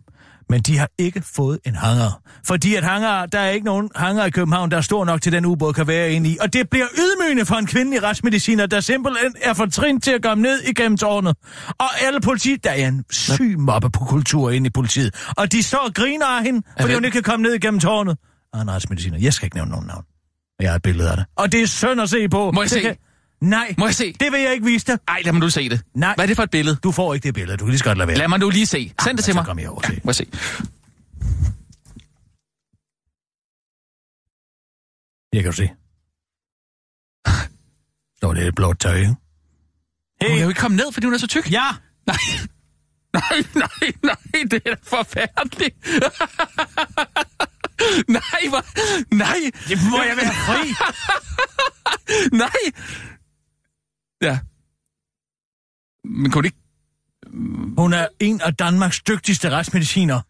Men 0.48 0.60
de 0.60 0.78
har 0.78 0.88
ikke 0.98 1.22
fået 1.34 1.58
en 1.66 1.74
hangar. 1.74 2.20
Fordi 2.46 2.74
at 2.74 2.84
hangar, 2.84 3.26
der 3.26 3.38
er 3.38 3.50
ikke 3.50 3.64
nogen 3.64 3.90
hangar 3.96 4.24
i 4.24 4.30
København, 4.30 4.70
der 4.70 4.76
er 4.76 4.80
stor 4.80 5.04
nok 5.04 5.22
til, 5.22 5.32
den 5.32 5.44
ubåd 5.44 5.72
kan 5.72 5.86
være 5.86 6.12
inde 6.12 6.30
i. 6.30 6.36
Og 6.40 6.52
det 6.52 6.70
bliver 6.70 6.86
ydmygende 6.98 7.46
for 7.46 7.54
en 7.54 7.66
kvindelig 7.66 8.02
retsmediciner, 8.02 8.66
der 8.66 8.80
simpelthen 8.80 9.34
er 9.42 9.54
for 9.54 9.66
trin 9.66 10.00
til 10.00 10.10
at 10.10 10.22
komme 10.22 10.42
ned 10.42 10.60
igennem 10.60 10.96
tårnet. 10.96 11.36
Og 11.68 12.02
alle 12.06 12.20
politi, 12.20 12.56
der 12.64 12.70
er 12.70 12.88
en 12.88 13.04
syg 13.10 13.58
mobbe 13.58 13.90
på 13.90 14.04
kultur 14.04 14.50
inde 14.50 14.66
i 14.66 14.70
politiet. 14.70 15.14
Og 15.36 15.52
de 15.52 15.62
står 15.62 15.78
og 15.78 15.94
griner 15.94 16.26
af 16.26 16.44
hende, 16.44 16.62
fordi 16.80 16.94
hun 16.94 17.04
ikke 17.04 17.14
kan 17.14 17.22
komme 17.22 17.42
ned 17.42 17.54
igennem 17.54 17.80
tårnet. 17.80 18.16
Og 18.52 18.62
en 18.62 18.70
retsmediciner. 18.70 19.18
Jeg 19.18 19.32
skal 19.32 19.46
ikke 19.46 19.56
nævne 19.56 19.70
nogen 19.70 19.86
navn. 19.86 20.04
Jeg 20.60 20.70
har 20.70 20.76
et 20.76 20.82
billede 20.82 21.10
af 21.10 21.16
det. 21.16 21.26
Og 21.36 21.52
det 21.52 21.62
er 21.62 21.66
synd 21.66 22.00
at 22.00 22.10
se 22.10 22.28
på. 22.28 22.50
Må 22.50 22.62
jeg 22.62 22.70
Det 22.70 22.82
se? 22.82 22.96
Nej, 23.44 23.74
Må 23.78 23.86
jeg 23.86 23.94
se? 23.94 24.12
det 24.12 24.32
vil 24.32 24.40
jeg 24.40 24.52
ikke 24.52 24.64
vise 24.66 24.86
dig. 24.86 24.98
Ej, 25.08 25.20
lad 25.24 25.32
mig 25.32 25.40
nu 25.40 25.50
se 25.50 25.68
det. 25.68 25.80
Nej. 25.94 26.14
Hvad 26.14 26.24
er 26.24 26.26
det 26.26 26.36
for 26.36 26.42
et 26.42 26.50
billede? 26.50 26.76
Du 26.82 26.92
får 26.92 27.14
ikke 27.14 27.24
det 27.24 27.34
billede. 27.34 27.56
Du 27.56 27.64
kan 27.64 27.70
lige 27.70 27.78
så 27.78 27.84
godt 27.84 27.98
lade 27.98 28.08
være. 28.08 28.16
Lad 28.18 28.28
mig 28.28 28.38
nu 28.38 28.50
lige 28.50 28.66
se. 28.66 28.92
Send 29.04 29.16
det 29.16 29.24
til 29.24 29.34
mig. 29.34 29.44
kom 29.46 29.58
jeg 29.58 29.68
over 29.70 29.80
se. 29.86 30.00
Må 30.04 30.10
jeg 30.10 30.14
se. 30.14 30.26
Jeg 35.32 35.42
kan 35.42 35.52
du 35.52 35.56
se. 35.56 35.70
Står 38.16 38.34
det 38.34 38.46
et 38.46 38.54
blåt 38.54 38.78
tøj, 38.78 38.94
ikke? 38.96 39.08
Hun 39.08 39.16
Hey, 40.20 40.28
kan 40.28 40.42
jo 40.42 40.48
ikke 40.48 40.60
komme 40.60 40.76
ned, 40.76 40.92
fordi 40.92 41.06
hun 41.06 41.14
er 41.14 41.18
så 41.18 41.26
tyk. 41.26 41.52
ja! 41.52 41.66
Nej, 42.06 42.16
nej, 43.18 43.44
nej, 43.54 43.92
nej, 44.02 44.16
det 44.50 44.62
er 44.66 44.70
da 44.70 44.76
forfærdeligt. 44.82 45.76
nej, 48.18 48.40
hvor... 48.48 48.62
Nej, 49.14 49.38
Det 49.68 49.78
må 49.90 50.02
jeg 50.02 50.16
være 50.16 50.34
fri. 50.46 50.74
nej. 52.44 52.60
Ja. 54.22 54.38
Men 56.04 56.30
kunne 56.30 56.42
det 56.42 56.46
ikke... 56.46 56.58
Hun 57.78 57.92
er 57.92 58.06
en 58.20 58.40
af 58.40 58.54
Danmarks 58.54 59.02
dygtigste 59.02 59.50
retsmediciner, 59.50 60.20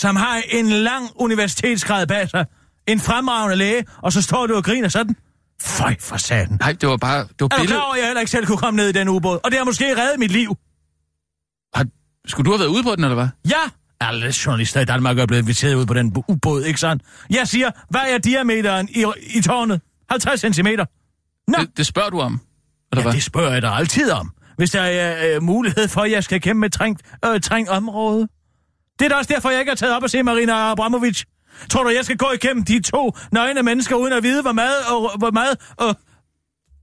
som 0.00 0.16
har 0.16 0.42
en 0.50 0.66
lang 0.68 1.08
universitetsgrad 1.16 2.06
bag 2.06 2.30
sig. 2.30 2.46
En 2.86 3.00
fremragende 3.00 3.56
læge, 3.56 3.84
og 3.98 4.12
så 4.12 4.22
står 4.22 4.46
du 4.46 4.54
og 4.56 4.64
griner 4.64 4.88
sådan. 4.88 5.16
Føj 5.62 5.96
for 6.00 6.16
satan. 6.16 6.56
Nej, 6.60 6.72
det 6.72 6.88
var 6.88 6.96
bare... 6.96 7.18
Det 7.18 7.28
var 7.40 7.44
Er 7.46 7.48
du 7.48 7.48
billedet. 7.48 7.68
klar 7.68 7.80
over, 7.80 7.92
at 7.94 7.98
jeg 7.98 8.06
heller 8.06 8.20
ikke 8.20 8.30
selv 8.30 8.46
kunne 8.46 8.58
komme 8.58 8.76
ned 8.76 8.88
i 8.88 8.92
den 8.92 9.08
ubåd? 9.08 9.38
Og 9.44 9.50
det 9.50 9.58
har 9.58 9.64
måske 9.64 9.96
reddet 10.02 10.18
mit 10.18 10.30
liv. 10.30 10.56
Har... 11.74 11.86
Skulle 12.26 12.44
du 12.44 12.50
have 12.50 12.60
været 12.60 12.68
ude 12.68 12.82
på 12.82 12.96
den, 12.96 13.04
eller 13.04 13.14
hvad? 13.14 13.28
Ja, 13.50 13.62
alle 14.00 14.32
journalister 14.46 14.80
i 14.80 14.84
Danmark 14.84 15.18
er 15.18 15.26
blevet 15.26 15.42
inviteret 15.42 15.74
ud 15.74 15.86
på 15.86 15.94
den 15.94 16.24
ubåd, 16.28 16.64
ikke 16.64 16.80
sandt? 16.80 17.02
Jeg 17.30 17.48
siger, 17.48 17.70
hvad 17.90 18.00
er 18.00 18.18
diameteren 18.18 18.88
i, 18.88 19.04
i 19.38 19.40
tårnet? 19.42 19.80
50 20.10 20.40
cm. 20.56 20.66
Nå, 21.48 21.58
Det, 21.58 21.76
det 21.76 21.86
spørger 21.86 22.10
du 22.10 22.20
om, 22.20 22.40
eller 22.92 23.02
ja, 23.02 23.02
hvad? 23.02 23.12
det 23.12 23.22
spørger 23.22 23.52
jeg 23.52 23.62
dig 23.62 23.72
altid 23.72 24.10
om. 24.10 24.30
Hvis 24.56 24.70
der 24.70 24.80
er 24.80 25.36
øh, 25.36 25.42
mulighed 25.42 25.88
for, 25.88 26.00
at 26.00 26.10
jeg 26.10 26.24
skal 26.24 26.40
kæmpe 26.40 26.60
med 26.60 26.70
trængt, 26.70 27.02
øh, 27.24 27.40
trængt 27.40 27.70
område. 27.70 28.28
Det 28.98 29.04
er 29.04 29.08
da 29.08 29.14
også 29.14 29.32
derfor, 29.34 29.50
jeg 29.50 29.60
ikke 29.60 29.70
har 29.70 29.76
taget 29.76 29.96
op 29.96 30.02
og 30.02 30.10
se 30.10 30.22
Marina 30.22 30.52
Abramovic. 30.52 31.24
Tror 31.70 31.82
du, 31.84 31.90
jeg 31.90 32.04
skal 32.04 32.16
gå 32.16 32.26
igennem 32.34 32.64
de 32.64 32.82
to 32.82 33.12
nøgne 33.32 33.62
mennesker, 33.62 33.96
uden 33.96 34.12
at 34.12 34.22
vide, 34.22 34.42
hvor 34.42 34.52
meget 34.52 34.76
og 34.90 35.18
hvor 35.18 35.30
meget 35.30 35.72
og... 35.76 35.96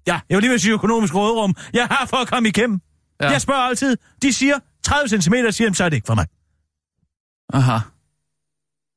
Ja, 0.08 0.20
jeg 0.30 0.36
vil 0.36 0.42
lige 0.42 0.52
vil 0.52 0.60
sige 0.60 0.74
økonomisk 0.74 1.16
rådrum. 1.16 1.56
Jeg 1.74 1.88
har 1.92 2.06
for 2.06 2.18
at 2.18 2.28
komme 2.28 2.50
igennem. 2.50 2.80
Ja. 3.22 3.30
Jeg 3.30 3.42
spørger 3.42 3.62
altid. 3.62 3.98
De 4.22 4.34
siger 4.34 4.60
30 4.84 5.22
cm, 5.22 5.34
siger 5.50 5.70
de, 5.70 5.76
så 5.76 5.84
er 5.84 5.90
det 5.90 5.96
ikke 5.96 6.08
for 6.08 6.16
mig. 6.16 6.26
Aha. 7.54 7.78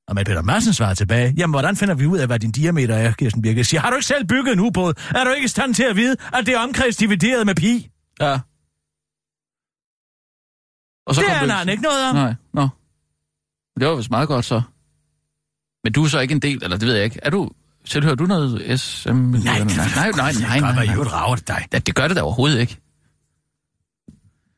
Og 0.09 0.15
med 0.15 0.25
Peter 0.25 0.43
Madsen 0.43 0.73
svarer 0.75 0.95
tilbage, 0.95 1.35
jamen 1.37 1.53
hvordan 1.53 1.77
finder 1.77 1.95
vi 1.95 2.07
ud 2.07 2.19
af, 2.19 2.27
hvad 2.27 2.39
din 2.39 2.53
diameter 2.53 2.95
er, 2.95 3.13
Kirsten 3.13 3.43
Birke? 3.43 3.65
Siger, 3.65 3.81
har 3.81 3.91
du 3.91 3.97
ikke 3.97 4.07
selv 4.07 4.27
bygget 4.27 4.53
en 4.53 4.61
ubåd? 4.61 4.95
Er 5.15 5.25
du 5.25 5.31
ikke 5.31 5.45
i 5.45 5.49
stand 5.49 5.75
til 5.75 5.83
at 5.83 5.97
vide, 5.97 6.17
at 6.33 6.47
det 6.47 6.55
er 6.55 6.59
omkredsdivideret 6.59 7.47
med 7.47 7.55
pi? 7.55 7.91
Ja. 8.21 8.33
Og 11.07 11.15
Det 11.15 11.25
kom 11.25 11.33
er 11.35 11.47
du 11.47 11.53
han 11.53 11.69
ikke 11.69 11.83
noget 11.83 12.11
om. 12.11 12.15
Nej, 12.17 12.35
nå. 12.55 12.69
Det 13.81 13.89
var 13.89 13.95
vist 13.95 14.11
meget 14.11 14.29
godt 14.29 14.45
så. 14.45 14.63
Men 15.85 15.93
du 15.93 16.05
er 16.05 16.09
så 16.09 16.21
ikke 16.21 16.33
en 16.33 16.43
del, 16.43 16.65
eller 16.65 16.77
det 16.77 16.89
ved 16.89 16.95
jeg 16.95 17.05
ikke. 17.05 17.21
Er 17.23 17.31
du... 17.31 17.51
Tilhører 17.85 18.15
du 18.15 18.27
noget 18.27 18.81
SM? 18.81 19.11
Nej, 19.11 19.39
nej, 19.43 19.65
nej, 19.65 20.11
nej, 20.11 20.33
nej, 20.33 20.61
nej, 20.61 20.85
nej. 20.85 20.95
jo 20.95 21.03
et 21.03 21.13
rager 21.13 21.37
dig. 21.37 21.67
Ja, 21.73 21.79
det 21.79 21.95
gør 21.95 22.09
det 22.09 22.17
da 22.17 22.23
overhovedet 22.23 22.61
ikke. 22.61 22.77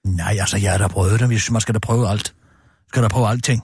Nej, 0.07 0.36
altså, 0.40 0.57
jeg 0.57 0.70
har 0.70 0.78
da 0.78 0.88
prøvet 0.88 1.20
det. 1.20 1.30
Jeg 1.30 1.40
synes, 1.40 1.51
man 1.51 1.61
skal 1.61 1.74
da 1.74 1.78
prøve 1.78 2.09
alt. 2.09 2.34
Skal 2.88 3.03
da 3.03 3.09
prøve 3.09 3.28
alting. 3.28 3.62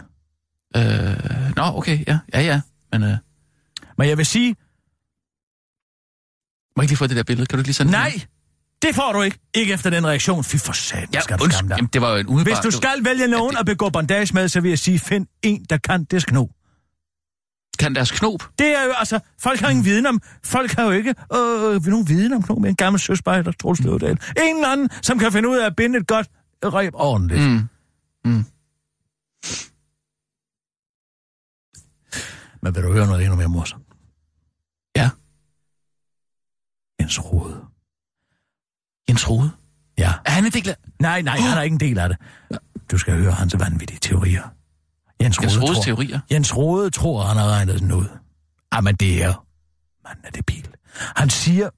Øh, 0.76 1.56
nå, 1.56 1.62
okay, 1.62 2.04
ja, 2.06 2.18
ja, 2.34 2.40
ja. 2.40 2.60
Men 2.92 3.02
øh, 3.02 3.16
Men 3.98 4.08
jeg 4.08 4.18
vil 4.18 4.26
sige, 4.26 4.56
Må 6.76 6.82
jeg 6.82 6.84
ikke 6.84 6.90
lige 6.90 6.98
få 6.98 7.06
det 7.06 7.16
der 7.16 7.22
billede? 7.22 7.46
Kan 7.46 7.58
du 7.58 7.62
lige 7.62 7.74
sende 7.74 7.92
det? 7.92 7.98
nej, 7.98 8.20
det 8.82 8.94
får 8.94 9.12
du 9.12 9.22
ikke. 9.22 9.38
Ikke 9.54 9.72
efter 9.72 9.90
den 9.90 10.06
reaktion. 10.06 10.44
Fy 10.44 10.56
for 10.56 10.72
satan, 10.72 11.08
Ja, 11.14 11.20
skal 11.20 11.38
du 11.38 11.50
skamme 11.50 11.68
dig. 11.68 11.76
Jamen, 11.76 11.90
det 11.92 12.00
var 12.00 12.10
jo 12.10 12.16
en 12.16 12.26
umiddelbar... 12.26 12.60
Hvis 12.60 12.74
du 12.74 12.76
skal 12.76 13.04
vælge 13.04 13.28
nogen 13.28 13.56
at 13.56 13.66
begå 13.66 13.90
bondage 13.90 14.34
med, 14.34 14.48
så 14.48 14.60
vil 14.60 14.68
jeg 14.68 14.78
sige, 14.78 14.98
find 14.98 15.26
en, 15.42 15.64
der 15.70 15.76
kan 15.76 16.04
det 16.04 16.26
kno. 16.26 16.46
Kan 17.78 17.94
deres 17.94 18.10
knop? 18.10 18.40
Det 18.58 18.66
er 18.66 18.82
jo, 18.84 18.92
altså, 18.96 19.20
folk 19.40 19.60
har 19.60 19.68
ingen 19.68 19.84
viden 19.84 20.06
om, 20.06 20.20
folk 20.44 20.72
har 20.72 20.84
jo 20.84 20.90
ikke 20.90 21.10
øh, 21.10 21.86
nogen 21.86 22.08
viden 22.08 22.32
om 22.32 22.42
kno 22.42 22.54
med 22.54 22.70
en 22.70 22.76
gammel 22.76 23.00
søspejder, 23.00 23.52
Troels 23.52 23.80
Løvdal. 23.80 24.10
En 24.10 24.56
eller 24.56 24.68
anden, 24.68 24.88
som 25.02 25.18
kan 25.18 25.32
finde 25.32 25.48
ud 25.48 25.56
af 25.56 25.66
at 25.66 25.76
binde 25.76 25.98
et 25.98 26.06
godt 26.06 26.28
reb 26.64 26.94
ordentligt. 26.94 27.42
Mm. 27.42 27.68
Mm. 28.24 28.44
Men 32.64 32.74
vil 32.74 32.82
du 32.82 32.92
høre 32.92 33.06
noget 33.06 33.22
endnu 33.22 33.36
mere 33.36 33.48
morsomt? 33.48 33.86
Ja. 34.96 35.10
Jens 37.00 37.24
Rode. 37.24 37.64
Jens 39.08 39.30
Rode? 39.30 39.50
Ja. 39.98 40.12
Er 40.24 40.30
han 40.30 40.44
en 40.44 40.52
del 40.52 40.68
af... 40.68 40.76
Nej, 41.00 41.22
nej, 41.22 41.36
han 41.36 41.58
er 41.58 41.62
ikke 41.62 41.74
en 41.74 41.80
del 41.80 41.98
af 41.98 42.08
det. 42.08 42.18
Du 42.90 42.98
skal 42.98 43.18
høre 43.18 43.32
hans 43.32 43.58
vanvittige 43.58 43.98
teorier. 43.98 44.42
Jens 45.22 45.38
Rode, 45.38 45.46
Jens 45.46 45.62
Rodes 45.62 45.76
tror, 45.76 45.82
teorier? 45.82 46.20
Jens 46.30 46.56
Rode 46.56 46.90
tror, 46.90 47.24
han 47.24 47.36
har 47.36 47.48
regnet 47.48 47.74
sådan 47.74 47.92
ud. 47.92 48.08
Jamen, 48.74 48.94
det 48.94 49.22
er... 49.22 49.46
Manden 50.04 50.24
er 50.24 50.30
det 50.30 50.46
pil. 50.46 50.68
Han 51.16 51.30
siger, 51.30 51.70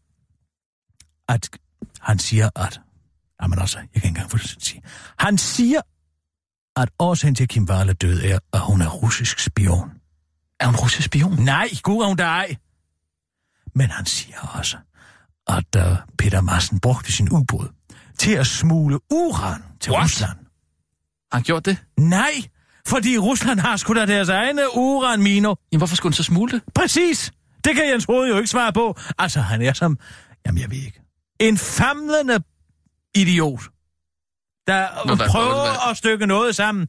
at... 1.29 1.49
Han 2.01 2.19
siger, 2.19 2.51
at... 2.57 2.81
Jamen 3.43 3.59
altså, 3.59 3.79
jeg 3.79 3.89
kan 3.89 3.97
ikke 3.97 4.09
engang 4.09 4.31
få 4.31 4.37
det 4.37 4.47
til 4.47 4.57
at 4.57 4.63
sige. 4.63 4.83
Han 5.19 5.39
siger, 5.39 5.81
at 6.77 6.91
årsagen 6.99 7.35
til, 7.35 7.43
at 7.43 7.49
Kim 7.49 7.65
Wall 7.71 7.89
er 7.89 7.95
død, 7.95 8.23
er, 8.23 8.39
at 8.53 8.61
hun 8.61 8.83
er 8.83 8.89
russisk 8.89 9.39
spion. 9.39 9.91
Er 10.61 10.67
hun 10.67 10.77
russisk 10.77 11.07
spion? 11.07 11.33
Nej, 11.33 11.69
gud 11.83 12.03
er 12.03 12.07
hun 12.07 12.17
da 12.17 12.25
ej. 12.25 12.57
Men 13.75 13.91
han 13.91 14.07
siger 14.07 14.39
også, 14.59 14.77
at 15.49 15.77
uh, 15.77 15.97
Peter 16.19 16.41
Madsen 16.41 16.81
brugte 16.81 17.13
sin 17.13 17.33
ubåd 17.33 17.69
til 18.19 18.33
at 18.33 18.47
smule 18.47 18.99
uran 19.11 19.63
til 19.81 19.93
What? 19.93 20.05
Rusland. 20.05 20.39
Har 21.33 21.39
han 21.39 21.43
gjort 21.43 21.67
det? 21.67 21.79
Nej, 21.99 22.33
fordi 22.89 23.19
Rusland 23.19 23.61
har 23.61 23.77
sgu 23.77 23.95
da 23.95 24.07
deres 24.07 24.29
egne 24.29 24.63
uranminer. 24.77 25.55
Jamen, 25.73 25.81
hvorfor 25.81 25.97
skulle 25.97 26.11
han 26.11 26.17
så 26.17 26.23
smule 26.23 26.53
det? 26.53 26.63
Præcis. 26.75 27.33
Det 27.65 27.75
kan 27.75 27.91
Jens 27.91 28.09
Rode 28.09 28.29
jo 28.29 28.37
ikke 28.37 28.51
svare 28.51 28.73
på. 28.73 28.99
Altså, 29.19 29.41
han 29.41 29.63
er 29.63 29.73
som... 29.73 29.99
Jamen, 30.47 30.61
jeg 30.61 30.71
ved 30.71 30.79
ikke. 30.79 31.01
En 31.41 31.59
famlende 31.59 32.43
idiot, 33.15 33.61
der 34.67 35.07
Nå, 35.07 35.17
prøver 35.17 35.91
at 35.91 35.97
stykke 35.97 36.27
noget 36.27 36.57
sammen. 36.57 36.89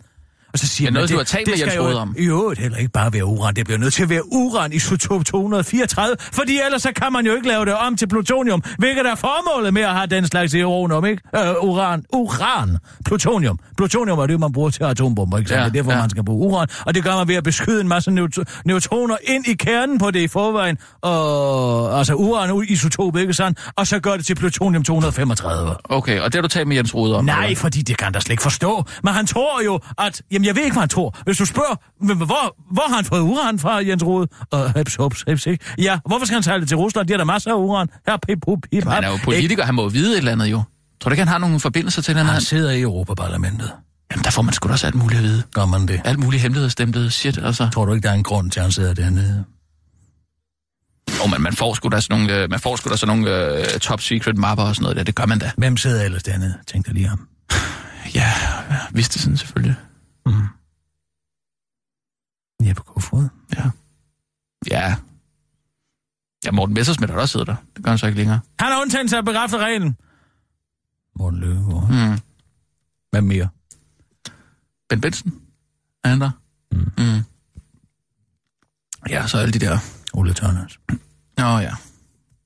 Og 0.57 0.59
så 0.59 0.67
siger 0.67 0.87
Men 0.87 0.93
man, 0.93 0.99
noget, 0.99 1.09
det, 1.09 1.13
du 1.13 1.17
har 1.19 1.23
talt 1.23 1.45
det 1.45 1.53
med 1.53 1.59
Jens 1.59 1.75
jo 1.75 1.81
Rohde 1.81 2.01
om. 2.01 2.15
I 2.17 2.23
øvrigt 2.25 2.59
heller 2.59 2.77
ikke 2.77 2.91
bare 2.91 3.13
være 3.13 3.25
uran. 3.25 3.55
Det 3.55 3.65
bliver 3.65 3.77
nødt 3.77 3.93
til 3.93 4.03
at 4.03 4.09
være 4.09 4.21
uran 4.33 4.73
isotop 4.73 5.25
234, 5.25 6.15
fordi 6.19 6.59
ellers 6.65 6.81
så 6.81 6.91
kan 6.95 7.13
man 7.13 7.25
jo 7.25 7.35
ikke 7.35 7.47
lave 7.47 7.65
det 7.65 7.73
om 7.73 7.97
til 7.97 8.07
plutonium, 8.07 8.63
hvilket 8.77 9.05
er 9.05 9.15
formålet 9.15 9.73
med 9.73 9.81
at 9.81 9.89
have 9.93 10.07
den 10.07 10.27
slags 10.27 10.55
uranium, 10.55 11.05
ikke? 11.05 11.21
Øh, 11.35 11.41
uran. 11.61 12.03
Uran. 12.13 12.77
Plutonium. 13.05 13.59
Plutonium 13.77 14.19
er 14.19 14.27
det, 14.27 14.39
man 14.39 14.51
bruger 14.51 14.69
til 14.69 14.83
atombomber, 14.83 15.37
ikke? 15.37 15.53
Ja, 15.53 15.59
det 15.59 15.65
er 15.67 15.69
derfor, 15.71 15.91
ja. 15.91 15.97
man 15.99 16.09
skal 16.09 16.25
bruge 16.25 16.47
uran. 16.51 16.67
Og 16.85 16.95
det 16.95 17.03
gør 17.03 17.15
man 17.15 17.27
ved 17.27 17.35
at 17.35 17.43
beskyde 17.43 17.81
en 17.81 17.87
masse 17.87 18.11
neut- 18.11 18.61
neutroner 18.65 19.15
ind 19.23 19.47
i 19.47 19.53
kernen 19.53 19.97
på 19.99 20.11
det 20.11 20.19
i 20.19 20.27
forvejen. 20.27 20.77
Og, 21.01 21.97
altså 21.97 22.13
uran 22.13 22.65
isotop, 22.69 23.17
ikke 23.17 23.33
sandt? 23.33 23.59
Og 23.75 23.87
så 23.87 23.99
gør 23.99 24.15
det 24.17 24.25
til 24.25 24.35
plutonium 24.35 24.83
235. 24.83 25.75
Okay, 25.83 26.19
og 26.19 26.25
det 26.25 26.35
har 26.35 26.41
du 26.41 26.47
talt 26.47 26.67
med 26.67 26.75
Jens 26.75 26.95
Rode 26.95 27.17
om? 27.17 27.25
Nej, 27.25 27.43
eller? 27.45 27.57
fordi 27.57 27.81
det 27.81 27.97
kan 27.97 28.11
da 28.11 28.19
slet 28.19 28.31
ikke 28.31 28.43
forstå. 28.43 28.83
Men 29.03 29.13
han 29.13 29.27
tror 29.27 29.63
jo, 29.65 29.79
at... 29.97 30.21
Jamen, 30.31 30.45
jeg 30.47 30.55
ved 30.55 30.63
ikke, 30.63 30.73
hvad 30.73 30.81
han 30.81 30.89
tror. 30.89 31.17
Hvis 31.25 31.37
du 31.37 31.45
spørger, 31.45 31.75
hvor, 32.15 32.73
hvor 32.73 32.87
har 32.89 32.95
han 32.95 33.05
fået 33.05 33.21
uran 33.21 33.59
fra, 33.59 33.75
Jens 33.75 34.03
Rode? 34.03 34.27
Og 34.51 34.73
heps, 34.73 34.95
hops, 34.95 35.23
heps, 35.27 35.45
ikke? 35.45 35.65
Ja, 35.77 35.99
hvorfor 36.05 36.25
skal 36.25 36.33
han 36.35 36.43
sejle 36.43 36.65
til 36.65 36.77
Rusland? 36.77 37.07
De 37.07 37.13
har 37.13 37.17
der 37.17 37.25
masser 37.25 37.51
af 37.51 37.55
uran. 37.55 37.87
Her, 38.07 38.17
pip, 38.17 38.37
pip, 38.47 38.59
pip, 38.71 38.83
han 38.89 39.03
er 39.03 39.09
jo 39.09 39.17
politiker, 39.23 39.65
han 39.65 39.75
må 39.75 39.81
jo 39.81 39.87
vide 39.87 40.11
et 40.11 40.17
eller 40.17 40.31
andet 40.31 40.45
jo. 40.45 40.63
Tror 41.01 41.09
du 41.09 41.13
ikke, 41.13 41.21
han 41.21 41.27
har 41.27 41.37
nogle 41.37 41.59
forbindelser 41.59 42.01
til 42.01 42.15
den 42.15 42.25
Han 42.25 42.41
sidder 42.41 42.71
i 42.71 42.81
Europaparlamentet. 42.81 43.71
Jamen, 44.11 44.23
der 44.23 44.31
får 44.31 44.41
man 44.41 44.53
sgu 44.53 44.67
da 44.67 44.73
også 44.73 44.87
alt 44.87 44.95
muligt 44.95 45.17
at 45.17 45.23
vide. 45.23 45.43
Gør 45.53 45.65
man 45.65 45.87
det? 45.87 46.01
Alt 46.05 46.19
muligt 46.19 46.41
hemmelighedsstemtet 46.41 47.13
shit, 47.13 47.37
altså. 47.43 47.69
Tror 47.73 47.85
du 47.85 47.93
ikke, 47.93 48.05
der 48.05 48.09
er 48.09 48.17
en 48.17 48.23
grund 48.23 48.51
til, 48.51 48.59
at 48.59 48.63
han 48.63 48.71
sidder 48.71 48.93
dernede? 48.93 49.43
Oh, 51.23 51.31
men 51.31 51.41
man 51.41 51.53
får 51.53 51.73
sgu 51.73 51.89
da 51.89 51.99
sådan 51.99 52.17
nogle, 52.17 52.43
øh, 52.43 52.49
man 52.49 52.59
får 52.59 52.75
sgu 52.75 52.89
da 52.89 52.95
sådan 52.95 53.17
nogle 53.17 53.59
uh, 53.73 53.79
top 53.79 54.01
secret 54.01 54.37
mapper 54.37 54.63
og 54.63 54.75
sådan 54.75 54.83
noget 54.83 54.97
der. 54.97 55.03
Det 55.03 55.15
gør 55.15 55.25
man 55.25 55.39
da. 55.39 55.51
Hvem 55.57 55.77
sidder 55.77 56.03
ellers 56.03 56.23
dernede? 56.23 56.53
Tænk 56.67 56.85
dig 56.85 56.93
lige 56.93 57.11
om. 57.11 57.27
Ja, 58.15 58.31
vidste 58.91 59.19
sådan 59.19 59.37
selvfølgelig. 59.37 59.75
Jeppe 62.67 62.81
Kofod. 62.81 63.29
Ja. 63.55 63.69
Ja. 64.71 64.95
Ja, 66.45 66.51
Morten 66.51 66.73
Messersmith 66.73 67.13
har 67.13 67.19
også 67.19 67.31
siddet 67.31 67.47
der. 67.47 67.55
Det 67.75 67.83
gør 67.83 67.91
han 67.91 67.97
så 67.97 68.05
ikke 68.07 68.17
længere. 68.17 68.39
Han 68.59 68.71
har 68.71 68.81
undtaget 68.81 69.09
sig 69.09 69.19
at 69.19 69.25
bekræfte 69.25 69.57
reglen. 69.57 69.97
Morten 71.15 71.39
Løkkegaard. 71.39 71.89
Mm. 71.89 72.19
Hvad 73.09 73.21
mere? 73.21 73.49
Ben 74.89 75.01
Benson? 75.01 75.41
Er 76.03 76.09
han 76.09 76.21
der? 76.21 76.31
Mm. 76.71 76.91
Mm. 76.97 77.23
Ja, 79.09 79.27
så 79.27 79.37
alle 79.37 79.53
de 79.53 79.59
der... 79.59 79.77
Ole 80.13 80.33
Tørners. 80.33 80.79
Nå 81.37 81.57
ja. 81.59 81.73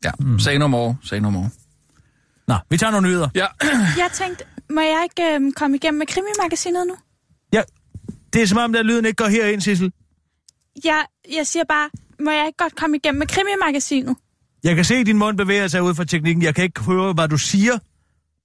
Ja, 0.03 0.11
mm. 0.19 0.39
say 0.39 0.55
no 0.57 0.67
more, 0.67 0.97
say 1.03 1.17
no 1.17 1.29
more. 1.29 1.49
Nå, 2.47 2.55
vi 2.69 2.77
tager 2.77 2.91
nogle 2.91 3.07
nyheder. 3.07 3.29
Ja, 3.35 3.47
Jeg 3.97 4.09
tænkte, 4.13 4.43
må 4.69 4.81
jeg 4.81 5.03
ikke 5.03 5.35
øhm, 5.35 5.51
komme 5.53 5.77
igennem 5.77 5.97
med 5.99 6.07
krimimagasinet 6.07 6.87
nu? 6.87 6.95
Ja, 8.33 8.39
det 8.39 8.41
er 8.43 8.47
som 8.47 8.57
om, 8.57 8.73
der 8.73 8.83
lyden 8.83 9.05
ikke 9.05 9.15
går 9.15 9.27
herind, 9.27 9.61
Sissel. 9.61 9.93
Jeg, 10.83 11.05
jeg 11.31 11.47
siger 11.47 11.63
bare, 11.63 11.89
må 12.19 12.31
jeg 12.31 12.45
ikke 12.47 12.57
godt 12.57 12.75
komme 12.75 12.97
igennem 12.97 13.19
med 13.19 13.27
krimimagasinet? 13.27 14.15
Jeg 14.63 14.75
kan 14.75 14.85
se, 14.85 14.95
at 14.95 15.05
din 15.05 15.17
mund 15.17 15.37
bevæger 15.37 15.67
sig 15.67 15.83
ud 15.83 15.95
fra 15.95 16.03
teknikken. 16.05 16.43
Jeg 16.43 16.55
kan 16.55 16.63
ikke 16.63 16.81
høre, 16.81 17.13
hvad 17.13 17.27
du 17.27 17.37
siger. 17.37 17.79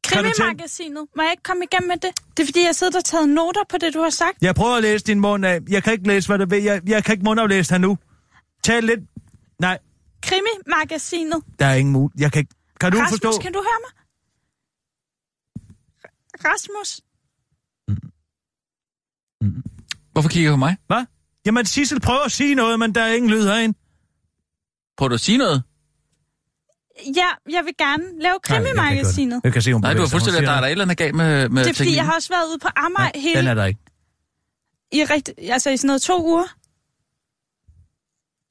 Krimimagasinet, 0.04 1.06
må 1.16 1.22
jeg 1.22 1.30
ikke 1.30 1.42
komme 1.42 1.64
igennem 1.72 1.88
med 1.88 1.96
det? 1.96 2.10
Det 2.36 2.42
er 2.42 2.46
fordi, 2.46 2.62
jeg 2.64 2.74
sidder 2.74 2.98
og 2.98 3.04
taget 3.04 3.28
noter 3.28 3.60
på 3.68 3.78
det, 3.78 3.94
du 3.94 4.00
har 4.00 4.10
sagt. 4.10 4.38
Jeg 4.42 4.54
prøver 4.54 4.76
at 4.76 4.82
læse 4.82 5.04
din 5.04 5.20
mund 5.20 5.46
af. 5.46 5.60
Jeg 5.68 5.82
kan 5.82 5.92
ikke 5.92 6.06
læse, 6.08 6.28
hvad 6.28 6.38
du 6.38 6.46
vil. 6.48 6.62
Jeg, 6.62 6.82
jeg 6.88 7.04
kan 7.04 7.12
ikke 7.12 7.24
mundaflæse 7.24 7.70
her 7.74 7.78
nu. 7.78 7.98
Tal 8.64 8.84
lidt. 8.84 9.00
Nej, 9.60 9.78
Krimimagasinet. 10.22 11.42
der 11.58 11.66
er 11.66 11.74
ingen 11.74 11.92
mulighed. 11.92 12.20
Jeg 12.20 12.32
kan 12.32 12.40
ikke... 12.40 12.54
Kan 12.80 12.92
du 12.92 12.98
Rasmus, 12.98 13.20
forstå? 13.20 13.42
kan 13.42 13.52
du 13.52 13.58
høre 13.58 13.80
mig? 13.84 13.92
R- 16.04 16.48
Rasmus, 16.48 17.00
hvorfor 20.16 20.28
kigger 20.28 20.50
du 20.50 20.54
på 20.56 20.58
mig? 20.58 20.76
Hvad? 20.86 21.04
Jamen, 21.46 21.66
Sissel 21.66 22.00
prøver 22.00 22.20
at 22.24 22.32
sige 22.32 22.54
noget, 22.54 22.78
men 22.78 22.94
der 22.94 23.02
er 23.02 23.14
ingen 23.14 23.30
lyd 23.30 23.42
herinde. 23.46 23.78
Prøver 24.98 25.08
du 25.08 25.14
at 25.14 25.20
sige 25.20 25.38
noget? 25.38 25.62
ja, 27.16 27.26
jeg 27.52 27.64
vil 27.64 27.74
gerne 27.78 28.04
lave 28.20 28.34
krimimagasinet. 28.42 29.40
Jeg 29.44 29.52
kan 29.52 29.62
se, 29.62 29.72
hun 29.72 29.82
Nej, 29.82 29.94
du 29.94 30.00
har 30.00 30.08
fuldstændig, 30.08 30.42
der 30.42 30.50
er 30.52 30.60
der 30.60 30.66
et 30.66 30.70
eller 30.70 30.84
andet 30.84 30.96
galt 30.96 31.14
med, 31.14 31.48
med 31.48 31.64
Det 31.64 31.70
er 31.70 31.74
fordi, 31.74 31.78
teknikken. 31.78 31.96
jeg 31.96 32.04
har 32.04 32.12
også 32.14 32.28
været 32.28 32.48
ude 32.50 32.58
på 32.58 32.68
Amager 32.76 33.10
Den 33.10 33.20
hele, 33.20 33.50
er 33.50 33.54
der 33.54 33.64
ikke. 33.64 33.80
i, 34.92 35.04
rigt, 35.04 35.30
altså 35.38 35.70
i 35.70 35.76
sådan 35.76 35.86
noget 35.86 36.02
to 36.02 36.26
uger. 36.26 36.44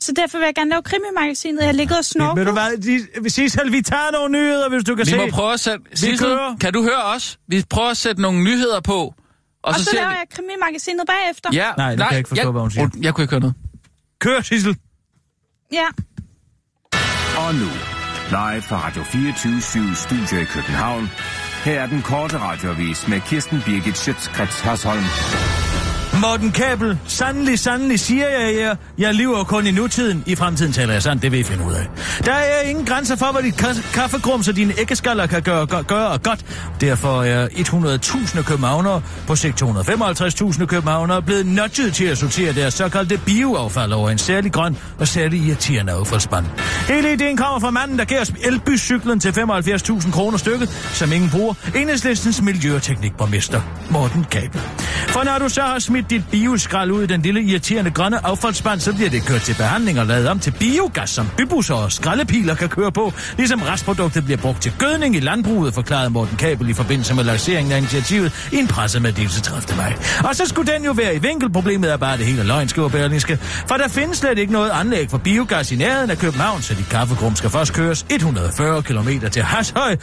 Så 0.02 0.12
derfor 0.16 0.38
vil 0.38 0.46
jeg 0.46 0.56
gerne 0.56 0.70
lave 0.70 0.82
krimimagasinet. 0.82 1.60
Jeg 1.60 1.68
har 1.68 1.74
ligget 1.74 1.92
og 1.92 1.98
Ved 1.98 2.04
snorket. 2.04 2.48
du 2.48 2.52
hvad, 2.52 3.30
Sissel, 3.30 3.72
vi 3.72 3.82
tager 3.82 4.12
nogle 4.12 4.32
nyheder, 4.32 4.70
hvis 4.70 4.84
du 4.84 4.96
kan 4.96 5.06
Vi 5.06 5.12
se. 5.12 5.18
må 5.18 5.28
prøve 5.32 5.54
at 5.54 5.60
sætte... 5.60 5.86
Sissel, 5.94 6.38
kan 6.62 6.74
du 6.74 6.82
høre 6.84 7.04
os? 7.04 7.40
Vi 7.48 7.64
prøver 7.70 7.90
at 7.90 7.98
sætte 7.98 8.22
nogle 8.22 8.44
nyheder 8.44 8.80
på. 8.82 9.14
Og, 9.66 9.70
Og 9.70 9.76
så 9.80 9.84
ser 9.86 9.96
laver 9.96 10.10
vi- 10.10 10.16
jeg 10.16 10.26
krimimagasinet 10.36 11.04
bagefter. 11.08 11.50
Ja, 11.54 11.70
Nej, 11.78 11.90
det 11.90 12.00
kan 12.00 12.08
jeg 12.12 12.18
ikke 12.18 12.28
forstå, 12.30 12.52
hvad 12.52 12.62
hun 12.62 12.72
siger. 12.72 12.90
Jeg 13.02 13.14
kunne 13.14 13.24
ikke 13.24 13.32
høre 13.32 13.40
noget. 13.40 13.56
Kør, 14.20 14.42
Sissel. 14.42 14.78
ja. 15.72 15.88
Og 17.38 17.56
nu, 17.56 17.70
live 18.30 18.62
fra 18.62 18.88
Radio 18.88 19.04
24 19.04 19.96
Studio 19.96 20.42
i 20.42 20.46
København. 20.46 21.10
Her 21.64 21.82
er 21.82 21.88
den 21.88 22.02
korte 22.02 22.38
radiovis 22.40 23.08
med 23.08 23.22
Kirsten 23.22 23.62
Birgit 23.66 23.98
Schøtzgrads 23.98 24.60
Hasholm. 24.60 25.04
Morten 26.30 26.52
Kabel, 26.52 26.98
sandelig, 27.08 27.60
sandelig 27.60 28.00
siger 28.00 28.28
jeg 28.30 28.56
jer, 28.56 28.76
jeg 28.98 29.16
lever 29.16 29.44
kun 29.44 29.68
i 29.68 29.72
nutiden. 29.72 30.24
I 30.26 30.36
fremtiden 30.36 30.74
taler 30.74 30.94
jeg 30.94 31.04
sandt, 31.04 31.22
det 31.24 31.32
vil 31.32 31.40
I 31.40 31.44
finde 31.44 31.66
ud 31.66 31.74
af. 31.74 31.88
Der 32.26 32.32
er 32.34 32.62
ingen 32.62 32.86
grænser 32.86 33.16
for, 33.16 33.32
hvad 33.32 33.44
dit 33.44 33.62
ka- 33.62 33.92
kaffegrums 33.94 34.48
og 34.48 34.56
dine 34.56 34.74
æggeskaller 34.80 35.28
kan 35.28 35.42
gøre, 35.42 35.66
gøre, 35.66 35.84
gøre 35.84 36.18
godt. 36.18 36.46
Derfor 36.82 37.24
er 37.24 37.48
100.000 37.48 38.42
københavnere, 38.44 39.02
på 39.28 39.36
sigt 39.36 39.64
255.000 39.64 40.66
københavnere, 40.66 41.22
blevet 41.22 41.46
nudget 41.46 41.94
til 41.94 42.06
at 42.06 42.18
sortere 42.18 42.54
deres 42.54 42.74
såkaldte 42.74 43.18
bioaffald 43.26 43.92
over 43.92 44.10
en 44.10 44.18
særlig 44.18 44.52
grøn 44.52 44.78
og 45.00 45.08
særlig 45.08 45.40
irriterende 45.48 45.94
affaldsspand. 45.94 46.46
Hele 46.88 47.14
ideen 47.14 47.38
kommer 47.38 47.60
fra 47.60 47.70
manden, 47.72 48.00
der 48.00 48.06
giver 48.06 48.26
elbyscyklen 48.44 49.20
til 49.20 49.30
75.000 49.30 50.12
kroner 50.12 50.38
stykket, 50.38 50.70
som 50.94 51.12
ingen 51.12 51.30
bruger. 51.30 51.54
Enhedslistens 51.76 52.42
miljøteknikborgmester, 52.42 53.62
Morten 53.90 54.26
Kabel. 54.32 54.62
For 55.08 55.24
når 55.24 55.38
du 55.40 55.50
så 55.50 55.62
har 55.62 55.80
smidt 55.80 56.10
dit 56.16 56.32
bioskrald 56.32 56.92
ud 56.92 57.04
i 57.04 57.08
den 57.08 57.22
lille 57.22 57.42
irriterende 57.42 57.92
grønne 57.92 58.26
affaldsspand, 58.26 58.80
så 58.80 58.94
bliver 58.94 59.10
det 59.10 59.26
kørt 59.26 59.42
til 59.42 59.54
behandling 59.54 60.00
og 60.00 60.06
lavet 60.06 60.28
om 60.28 60.40
til 60.40 60.52
biogas, 60.52 61.10
som 61.10 61.30
bybusser 61.38 61.76
og 61.76 61.92
skraldepiler 61.92 62.56
kan 62.56 62.70
køre 62.70 62.92
på, 62.92 63.14
ligesom 63.38 63.62
restproduktet 63.62 64.26
bliver 64.26 64.38
brugt 64.38 64.62
til 64.62 64.74
gødning 64.78 65.16
i 65.16 65.20
landbruget, 65.20 65.74
forklarede 65.74 66.10
Morten 66.10 66.38
Kabel 66.38 66.70
i 66.70 66.74
forbindelse 66.74 67.16
med 67.16 67.24
lanceringen 67.24 67.72
af 67.72 67.78
initiativet 67.78 68.50
i 68.52 68.58
en 68.58 68.68
pressemeddelelse 68.68 69.42
30. 69.42 69.78
maj. 69.78 69.94
Og 70.30 70.36
så 70.36 70.46
skulle 70.46 70.74
den 70.74 70.86
jo 70.86 70.92
være 70.92 71.16
i 71.16 71.20
vinkel. 71.20 71.52
Problemet 71.52 71.92
er 71.92 71.98
bare 71.98 72.14
at 72.14 72.20
det 72.20 72.28
hele 72.28 72.44
løgn, 72.44 72.68
skriver 72.68 72.90
Berlingske. 72.90 73.38
For 73.68 73.76
der 73.76 73.88
findes 73.88 74.18
slet 74.18 74.38
ikke 74.38 74.54
noget 74.54 74.70
anlæg 74.70 75.10
for 75.10 75.18
biogas 75.18 75.72
i 75.72 75.76
nærheden 75.76 76.10
af 76.10 76.18
København, 76.18 76.62
så 76.62 76.74
de 76.74 76.84
kaffegrum 76.92 77.36
skal 77.36 77.50
først 77.50 77.74
køres 77.74 78.06
140 78.10 78.84
km 78.84 79.10
til 79.32 79.44
Hashøj 79.44 79.96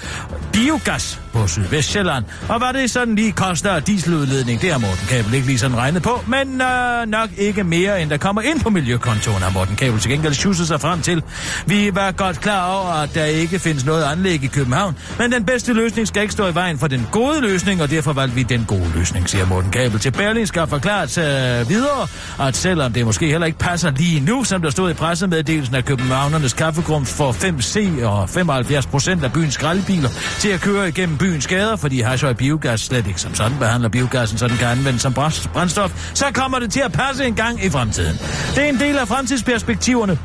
Biogas 0.53 1.21
på 1.33 1.47
Sydvestjylland. 1.47 2.25
Og 2.49 2.59
hvad 2.59 2.73
det 2.73 2.91
sådan 2.91 3.15
lige 3.15 3.33
koster 3.33 3.71
af 3.71 3.83
dieseludledning, 3.83 4.61
det 4.63 4.73
har 4.73 4.79
Morten 4.79 5.07
Kabel 5.09 5.35
ikke 5.35 5.47
lige 5.47 5.59
sådan 5.59 5.77
regnet 5.77 5.92
på, 6.01 6.21
men 6.27 6.61
øh, 6.61 7.07
nok 7.07 7.29
ikke 7.39 7.65
mere, 7.65 8.03
end 8.03 8.11
der 8.11 8.17
kommer 8.17 8.43
ind 8.43 8.61
på 8.61 8.71
miljøkontoen, 8.71 9.43
har 9.43 9.51
Morten 9.51 9.77
Kabel 9.77 10.01
til 10.01 10.11
gengæld 10.11 10.35
schusset 10.35 10.69
sig 10.69 10.81
frem 10.81 11.01
til. 11.03 11.23
Vi 11.67 11.91
var 11.95 12.13
godt 12.13 12.41
klar 12.41 12.73
over, 12.73 13.03
at 13.03 13.15
der 13.15 13.25
ikke 13.25 13.59
findes 13.59 13.85
noget 13.85 14.05
anlæg 14.05 14.45
i 14.45 14.47
København, 14.47 14.99
men 15.19 15.33
den 15.33 15.45
bedste 15.45 15.73
løsning 15.73 16.09
skal 16.09 16.23
ikke 16.23 16.33
stå 16.33 16.47
i 16.47 16.55
vejen 16.55 16.79
for 16.79 16.87
den 16.87 17.09
gode 17.13 17.41
løsning, 17.41 17.83
og 17.83 17.91
derfor 17.91 18.13
valgte 18.13 18.35
vi 18.35 18.43
den 18.43 18.65
gode 18.65 18.93
løsning, 18.95 19.29
siger 19.29 19.47
Morten 19.47 19.71
Kabel 19.71 19.99
til 20.01 20.11
Berlin 20.11 20.47
skal 20.47 20.67
forklaret 20.67 21.19
øh, 21.19 21.69
videre, 21.69 22.09
at 22.41 22.57
selvom 22.57 22.93
det 22.93 23.07
måske 23.07 23.27
heller 23.27 23.47
ikke 23.47 23.59
passer 23.59 23.91
lige 23.91 24.21
nu, 24.21 24.45
som 24.45 24.63
der 24.63 24.71
stod 24.71 24.91
i 24.91 24.95
pressemeddelelsen 24.95 25.75
af 25.75 25.85
Københavnernes 25.85 26.53
kaffegrums 26.53 27.15
for 27.15 27.33
5C 27.33 28.05
og 28.05 28.29
75 28.29 28.87
procent 28.87 29.25
af 29.25 29.33
byens 29.33 29.55
skraldbiler 29.55 30.09
til 30.39 30.49
at 30.49 30.61
køre 30.61 30.89
igennem 30.89 31.19
byens 31.19 31.47
gader, 31.47 31.77
fordi 31.77 32.01
Hashøj 32.01 32.33
Biogas 32.33 32.81
slet 32.81 33.07
ikke 33.07 33.21
som 33.21 33.35
sådan 33.35 33.59
behandler 33.59 33.89
biogassen, 33.89 34.39
så 34.39 34.49
den 34.49 34.57
kan 34.57 34.69
anvendes 34.69 35.03
som 35.03 35.15
brændstof 35.53 35.82
brændstof, 35.89 36.11
så 36.15 36.25
kommer 36.35 36.59
det 36.59 36.73
til 36.73 36.81
at 36.81 36.93
passe 36.93 37.25
en 37.25 37.35
gang 37.35 37.65
i 37.65 37.71
fremtiden. 37.71 38.19
Det 38.55 38.65
er 38.65 38.69
en 38.69 38.81
del 38.81 38.99
af 38.99 39.09
fremtidsperspektiverne. 39.09 40.19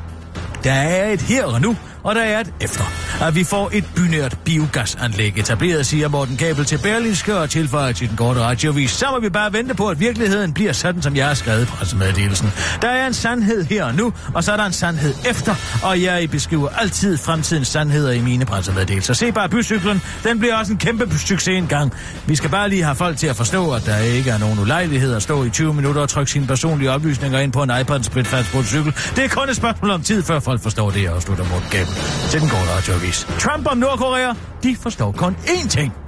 Der 0.64 0.74
er 0.74 1.12
et 1.12 1.22
her 1.22 1.46
og 1.46 1.62
nu, 1.62 1.76
og 2.04 2.16
der 2.16 2.22
er 2.22 2.40
et 2.40 2.54
efter, 2.60 2.84
at 3.22 3.36
vi 3.36 3.44
får 3.44 3.70
et 3.74 3.86
bynært 3.96 4.38
biogasanlæg 4.46 5.34
etableret, 5.38 5.86
siger 5.86 6.08
Morten 6.08 6.38
Kabel 6.38 6.66
til 6.66 6.78
Berlinske 6.84 7.38
og 7.38 7.50
tilføjer 7.50 7.92
til 7.92 8.10
den 8.10 8.18
korte 8.18 8.40
radiovis. 8.40 8.92
Så 8.92 9.06
må 9.12 9.20
vi 9.20 9.30
bare 9.30 9.54
vente 9.54 9.76
på, 9.76 9.88
at 9.88 10.00
virkeligheden 10.00 10.54
bliver 10.54 10.74
sådan, 10.74 11.02
som 11.02 11.16
jeg 11.16 11.28
har 11.28 11.34
skrevet 11.34 11.68
pressemeddelelsen. 11.68 12.54
Der 12.82 12.88
er 12.88 13.08
en 13.08 13.14
sandhed 13.14 13.64
her 13.64 13.84
og 13.84 13.96
nu, 13.96 14.14
og 14.34 14.44
så 14.44 14.52
er 14.52 14.58
der 14.58 14.66
en 14.66 14.74
sandhed 14.74 15.14
efter, 15.30 15.56
og 15.84 16.02
jeg 16.02 16.30
beskriver 16.32 16.70
altid 16.70 17.18
fremtidens 17.18 17.68
sandheder 17.68 18.12
i 18.12 18.22
mine 18.22 18.46
pressemeddelelser. 18.46 19.14
Se 19.14 19.32
bare 19.32 19.50
bycyklen, 19.50 20.02
den 20.24 20.40
bliver 20.40 20.56
også 20.56 20.72
en 20.72 20.78
kæmpe 20.78 21.20
succes 21.20 21.48
engang. 21.48 21.94
Vi 22.26 22.36
skal 22.36 22.50
bare 22.50 22.70
lige 22.70 22.84
have 22.84 22.96
folk 22.96 23.18
til 23.18 23.28
at 23.28 23.36
forstå, 23.36 23.72
at 23.72 23.86
der 23.86 23.98
ikke 23.98 24.30
er 24.30 24.38
nogen 24.38 24.60
ulejlighed 24.60 25.16
at 25.16 25.24
stå 25.24 25.44
i 25.44 25.50
20 25.50 25.74
minutter 25.74 26.02
og 26.02 26.10
trykke 26.10 26.32
sine 26.32 26.48
personlige 26.48 26.92
oplysninger 26.92 27.40
ind 27.40 27.52
på 27.52 27.64
en 27.64 27.72
iPad 27.82 28.04
spritfast 28.04 28.52
på 28.52 28.58
en 28.58 28.66
cykel. 28.66 28.94
Det 29.16 29.24
er 29.24 29.28
kun 29.28 29.50
et 29.50 29.56
spørgsmål 29.56 29.92
om 29.92 30.02
tid, 30.02 30.24
før 30.24 30.40
folk 30.40 30.62
forstår 30.62 30.92
det, 30.92 31.10
og 31.10 31.22
slutter 31.22 31.46
Morten 31.50 31.70
Kabel 31.70 31.87
til 32.30 32.42
den 32.42 32.50
korte 32.50 32.72
radioavis. 32.76 33.28
Trump 33.40 33.68
og 33.68 33.78
Nordkorea, 33.78 34.34
de 34.64 34.76
forstår 34.76 35.12
kun 35.12 35.38
én 35.46 35.68
ting. 35.70 36.07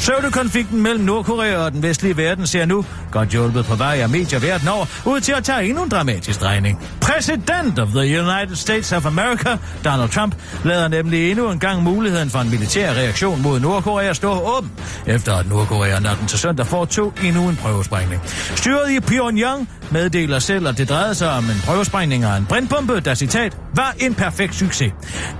Pseudokonflikten 0.00 0.82
mellem 0.82 1.04
Nordkorea 1.04 1.56
og 1.56 1.72
den 1.72 1.82
vestlige 1.82 2.16
verden 2.16 2.46
ser 2.46 2.64
nu, 2.64 2.84
godt 3.10 3.28
hjulpet 3.28 3.64
på 3.64 3.74
vej 3.74 3.98
af 4.02 4.08
medier 4.08 4.38
verden 4.38 4.68
over, 4.68 4.86
ud 5.04 5.20
til 5.20 5.32
at 5.32 5.44
tage 5.44 5.68
endnu 5.68 5.82
en 5.82 5.88
dramatisk 5.88 6.40
drejning. 6.40 6.80
Præsident 7.00 7.78
of 7.78 7.88
the 7.88 8.20
United 8.20 8.56
States 8.56 8.92
of 8.92 9.06
America, 9.06 9.56
Donald 9.84 10.08
Trump, 10.08 10.34
lader 10.64 10.88
nemlig 10.88 11.30
endnu 11.30 11.50
en 11.50 11.58
gang 11.58 11.82
muligheden 11.82 12.30
for 12.30 12.38
en 12.38 12.50
militær 12.50 12.92
reaktion 12.92 13.42
mod 13.42 13.60
Nordkorea 13.60 14.12
stå 14.12 14.56
åben, 14.56 14.70
efter 15.06 15.34
at 15.34 15.48
Nordkorea 15.48 15.98
natten 15.98 16.26
til 16.26 16.38
søndag 16.38 16.66
foretog 16.66 17.12
endnu 17.24 17.48
en 17.48 17.56
prøvesprængning. 17.56 18.22
Styret 18.56 18.90
i 18.90 19.00
Pyongyang 19.00 19.68
meddeler 19.90 20.38
selv, 20.38 20.68
at 20.68 20.78
det 20.78 20.88
drejede 20.88 21.14
sig 21.14 21.30
om 21.30 21.44
en 21.44 21.62
prøvesprængning 21.64 22.24
af 22.24 22.36
en 22.36 22.46
brintbombe, 22.46 23.00
der 23.00 23.14
citat, 23.14 23.56
var 23.74 23.94
en 23.98 24.14
perfekt 24.14 24.54
succes. 24.54 24.92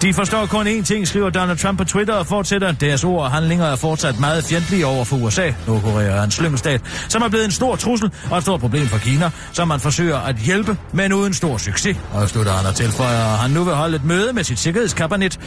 De 0.02 0.14
forstår 0.14 0.46
kun 0.46 0.66
én 0.66 0.84
ting, 0.84 1.08
skriver 1.08 1.30
Donald 1.30 1.58
Trump 1.58 1.78
på 1.78 1.84
Twitter 1.84 2.14
og 2.14 2.26
fortsætter. 2.26 2.72
Deres 2.72 3.04
ord 3.04 3.22
og 3.22 3.30
handlinger 3.30 3.66
er 3.66 3.76
fortsat 3.76 4.20
meget 4.20 4.44
fjendtlige 4.51 4.86
over 4.86 5.05
for 5.05 5.16
USA. 5.16 5.53
Nordkorea 5.66 6.07
er 6.07 6.22
en 6.22 6.30
slyngelstat, 6.30 6.80
som 7.09 7.22
er 7.22 7.28
blevet 7.28 7.44
en 7.44 7.51
stor 7.51 7.76
trussel 7.76 8.11
og 8.30 8.36
et 8.38 8.42
stort 8.42 8.61
problem 8.61 8.86
for 8.86 8.98
Kina, 8.98 9.30
som 9.53 9.68
man 9.68 9.80
forsøger 9.80 10.18
at 10.18 10.36
hjælpe, 10.36 10.76
men 10.92 11.12
uden 11.12 11.34
stor 11.34 11.59
succes. 11.59 11.96
Og 12.12 12.28
slutter 12.28 12.53
han 12.53 12.66
og 12.66 12.74
tilføjer, 12.74 13.32
at 13.32 13.38
han 13.38 13.51
nu 13.51 13.64
vil 13.64 13.74
holde 13.74 13.96
et 13.96 14.05
møde 14.05 14.32
med 14.32 14.44
sit 14.44 14.59
sikkerhedskabinet. 14.59 15.40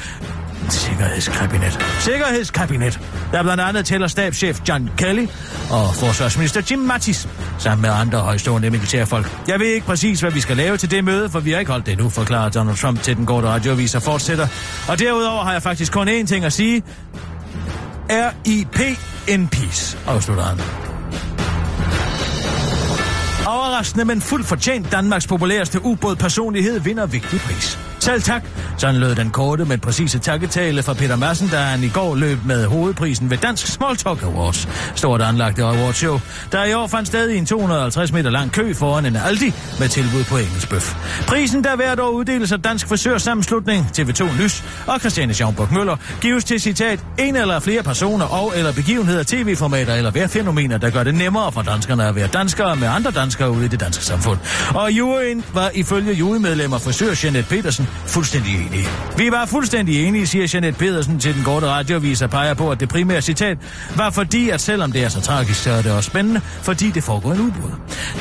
Sikkerhedskabinet. 0.70 1.80
Sikkerhedskabinet. 2.00 3.00
Der 3.32 3.44
blandt 3.44 3.64
andet 3.64 3.86
tæller 3.86 4.08
stabschef 4.08 4.60
John 4.70 4.90
Kelly 4.98 5.26
og 5.70 5.96
forsvarsminister 5.96 6.62
Jim 6.72 6.80
Mattis, 6.80 7.28
sammen 7.58 7.82
med 7.82 7.90
andre 7.90 8.20
højstående 8.20 8.70
militærfolk. 8.70 9.38
Jeg 9.48 9.60
ved 9.60 9.68
ikke 9.68 9.86
præcis, 9.86 10.20
hvad 10.20 10.32
vi 10.32 10.42
skal 10.42 10.58
lave 10.58 10.78
til 10.78 10.92
det 10.92 11.04
møde, 11.04 11.30
for 11.30 11.40
vi 11.40 11.52
har 11.52 11.60
ikke 11.60 11.72
holdt 11.72 11.86
det 11.86 11.92
endnu, 11.92 12.10
forklarer 12.10 12.50
Donald 12.50 12.78
Trump 12.78 13.02
til 13.02 13.16
den 13.16 13.26
korte 13.26 13.48
radioavis 13.48 13.96
og 13.96 14.02
fortsætter. 14.02 14.48
Og 14.88 15.00
derudover 15.00 15.44
har 15.44 15.52
jeg 15.52 15.64
faktisk 15.64 15.92
kun 15.92 16.10
én 16.10 16.26
ting 16.26 16.46
at 16.46 16.54
sige. 16.54 16.84
R.I.P. 18.14 18.80
in 19.28 19.48
peace, 19.48 19.98
afslutter 20.08 20.44
han. 20.44 20.58
Overraskende, 23.48 24.06
men 24.06 24.22
fuldt 24.22 24.48
fortjent 24.48 24.92
Danmarks 24.92 25.28
populæreste 25.28 25.86
ubåd-personlighed 25.86 26.80
vinder 26.80 27.06
vigtig 27.06 27.40
pris. 27.40 27.80
Selv 28.00 28.22
tak. 28.22 28.44
Sådan 28.78 28.96
lød 28.96 29.16
den 29.16 29.30
korte, 29.30 29.66
men 29.66 29.80
præcise 29.80 30.20
takketale 30.20 30.84
fra 30.84 30.94
Peter 30.94 31.16
Madsen, 31.16 31.48
da 31.48 31.58
han 31.58 31.84
i 31.84 31.90
går 31.90 32.16
løb 32.16 32.38
med 32.46 32.66
hovedprisen 32.66 33.30
ved 33.30 33.38
Dansk 33.38 33.68
Smalltalk 33.68 34.24
Awards. 34.24 34.68
Stort 34.96 35.22
anlagte 35.22 35.64
awardshow, 35.64 36.20
der 36.52 36.64
i 36.64 36.74
år 36.74 36.88
fandt 36.88 37.08
sted 37.08 37.30
i 37.30 37.38
en 37.38 37.46
250 37.46 38.12
meter 38.12 38.30
lang 38.30 38.52
kø 38.52 38.74
foran 38.74 39.06
en 39.06 39.16
Aldi 39.16 39.54
med 39.80 39.90
tilbud 39.90 40.24
på 40.24 40.38
engelsk 40.38 40.70
bøf. 40.70 40.96
Prisen, 41.28 41.64
der 41.64 41.76
hvert 41.76 42.00
år 42.00 42.10
uddeles 42.10 42.52
af 42.52 42.62
Dansk 42.62 42.88
Frisørsammenslutning, 42.88 43.88
TV2 44.00 44.42
Lys 44.42 44.64
og 44.88 45.00
Christiane 45.00 45.34
Schaumburg 45.34 45.74
Møller, 45.74 45.98
gives 46.22 46.44
til 46.44 46.60
citat 46.60 47.00
en 47.20 47.36
eller 47.36 47.60
flere 47.60 47.84
personer 47.84 48.26
og 48.26 48.54
eller 48.56 48.74
begivenheder, 48.74 49.24
tv-formater 49.24 49.94
eller 49.94 50.12
vejrfænomener, 50.12 50.78
der 50.78 50.90
gør 50.90 51.04
det 51.04 51.16
nemmere 51.16 51.52
for 51.52 51.62
danskerne 51.62 52.08
at 52.08 52.16
være 52.16 52.28
danskere 52.28 52.76
med 52.76 52.88
andre 52.88 53.12
danskere 53.12 53.52
ude 53.52 53.66
i 53.66 53.68
det 53.68 53.80
danske 53.80 54.04
samfund. 54.04 54.40
Og 54.76 54.92
juryen 54.92 55.44
var 55.54 55.72
ifølge 55.74 56.14
jurymedlemmer 56.14 56.78
frisør 56.78 57.14
Jeanette 57.24 57.50
Petersen 57.50 57.88
fuldstændig 58.08 58.63
uenige. 58.64 58.88
Vi 59.18 59.32
var 59.32 59.46
fuldstændig 59.46 60.08
enige, 60.08 60.28
siger 60.28 60.48
Jeanette 60.54 60.80
Pedersen 60.80 61.20
til 61.20 61.36
den 61.36 61.44
korte 61.44 61.68
radioavis 61.68 62.22
og 62.22 62.30
peger 62.30 62.54
på, 62.54 62.72
at 62.72 62.80
det 62.80 62.90
primære 62.90 63.22
citat 63.22 63.58
var 63.96 64.10
fordi, 64.10 64.50
at 64.50 64.62
selvom 64.62 64.92
det 64.92 65.04
er 65.04 65.10
så 65.10 65.22
tragisk, 65.22 65.64
så 65.64 65.72
er 65.72 65.82
det 65.82 65.92
også 65.92 66.10
spændende, 66.10 66.42
fordi 66.62 66.92
det 66.92 67.04
foregår 67.04 67.32
en 67.32 67.40
udbrud. 67.40 67.72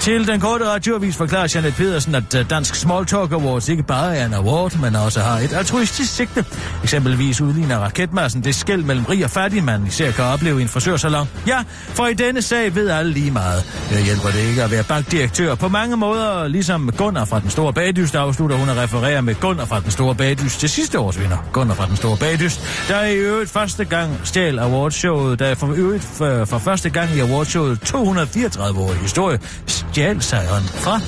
Til 0.01 0.27
den 0.27 0.41
korte 0.41 0.65
radioavis 0.69 1.17
forklarer 1.17 1.53
Jeanette 1.55 1.77
Pedersen, 1.77 2.15
at 2.15 2.35
øh, 2.35 2.51
Dansk 2.51 2.75
Small 2.75 3.07
Talk 3.07 3.33
Awards 3.33 3.69
ikke 3.69 3.83
bare 3.83 4.17
er 4.17 4.27
en 4.27 4.35
award, 4.35 4.79
men 4.79 4.97
også 4.97 5.21
har 5.21 5.39
et 5.39 5.53
altruistisk 5.53 6.15
sigte. 6.15 6.45
Eksempelvis 6.83 7.41
udligner 7.41 7.79
raketmassen 7.79 8.45
det 8.45 8.55
skæld 8.55 8.83
mellem 8.83 9.05
rig 9.05 9.25
og 9.25 9.31
fattig, 9.31 9.65
man 9.65 9.87
især 9.87 10.11
kan 10.11 10.25
opleve 10.25 10.59
i 10.59 10.63
en 10.63 10.69
frisørsalon. 10.69 11.29
Ja, 11.47 11.59
for 11.89 12.07
i 12.07 12.15
denne 12.15 12.43
sag 12.43 12.75
ved 12.75 12.89
alle 12.91 13.13
lige 13.13 13.31
meget. 13.31 13.65
Det 13.91 14.05
hjælper 14.05 14.29
det 14.29 14.39
ikke 14.49 14.63
at 14.63 14.71
være 14.71 14.85
bankdirektør. 14.85 15.55
På 15.55 15.69
mange 15.69 15.97
måder, 15.97 16.49
ligesom 16.49 16.91
Gunnar 16.97 17.25
fra 17.25 17.41
den 17.41 17.51
store 17.51 17.73
bagdyst, 17.73 18.15
afslutter 18.15 18.57
hun 18.57 18.69
at 18.69 18.77
referere 18.77 19.23
med 19.23 19.35
Gunnar 19.35 19.65
fra 19.65 19.81
den 19.81 19.91
store 19.91 20.15
bagdyst 20.15 20.32
til 20.39 20.69
sidste 20.69 20.99
års 20.99 21.21
vinder. 21.21 21.37
Gunnar 21.53 21.75
fra 21.75 21.87
den 21.87 21.97
store 21.97 22.17
bagdyst, 22.17 22.61
der 22.89 23.05
i 23.05 23.17
øvrigt 23.17 23.51
første 23.51 23.85
gang 23.85 24.21
stjal 24.25 24.59
awardshowet, 24.59 25.39
der 25.39 25.55
for 25.55 25.75
øvrigt 25.77 26.05
for, 26.05 26.45
for 26.45 26.59
første 26.59 26.91
gang 26.91 27.11
i 27.17 27.21
awardshowet 27.21 27.81
234 27.81 28.81
år 28.81 28.93
i 28.93 28.97
historie, 28.97 29.41
stjal 29.67 30.23
sejren 30.23 30.65
fra 30.65 31.01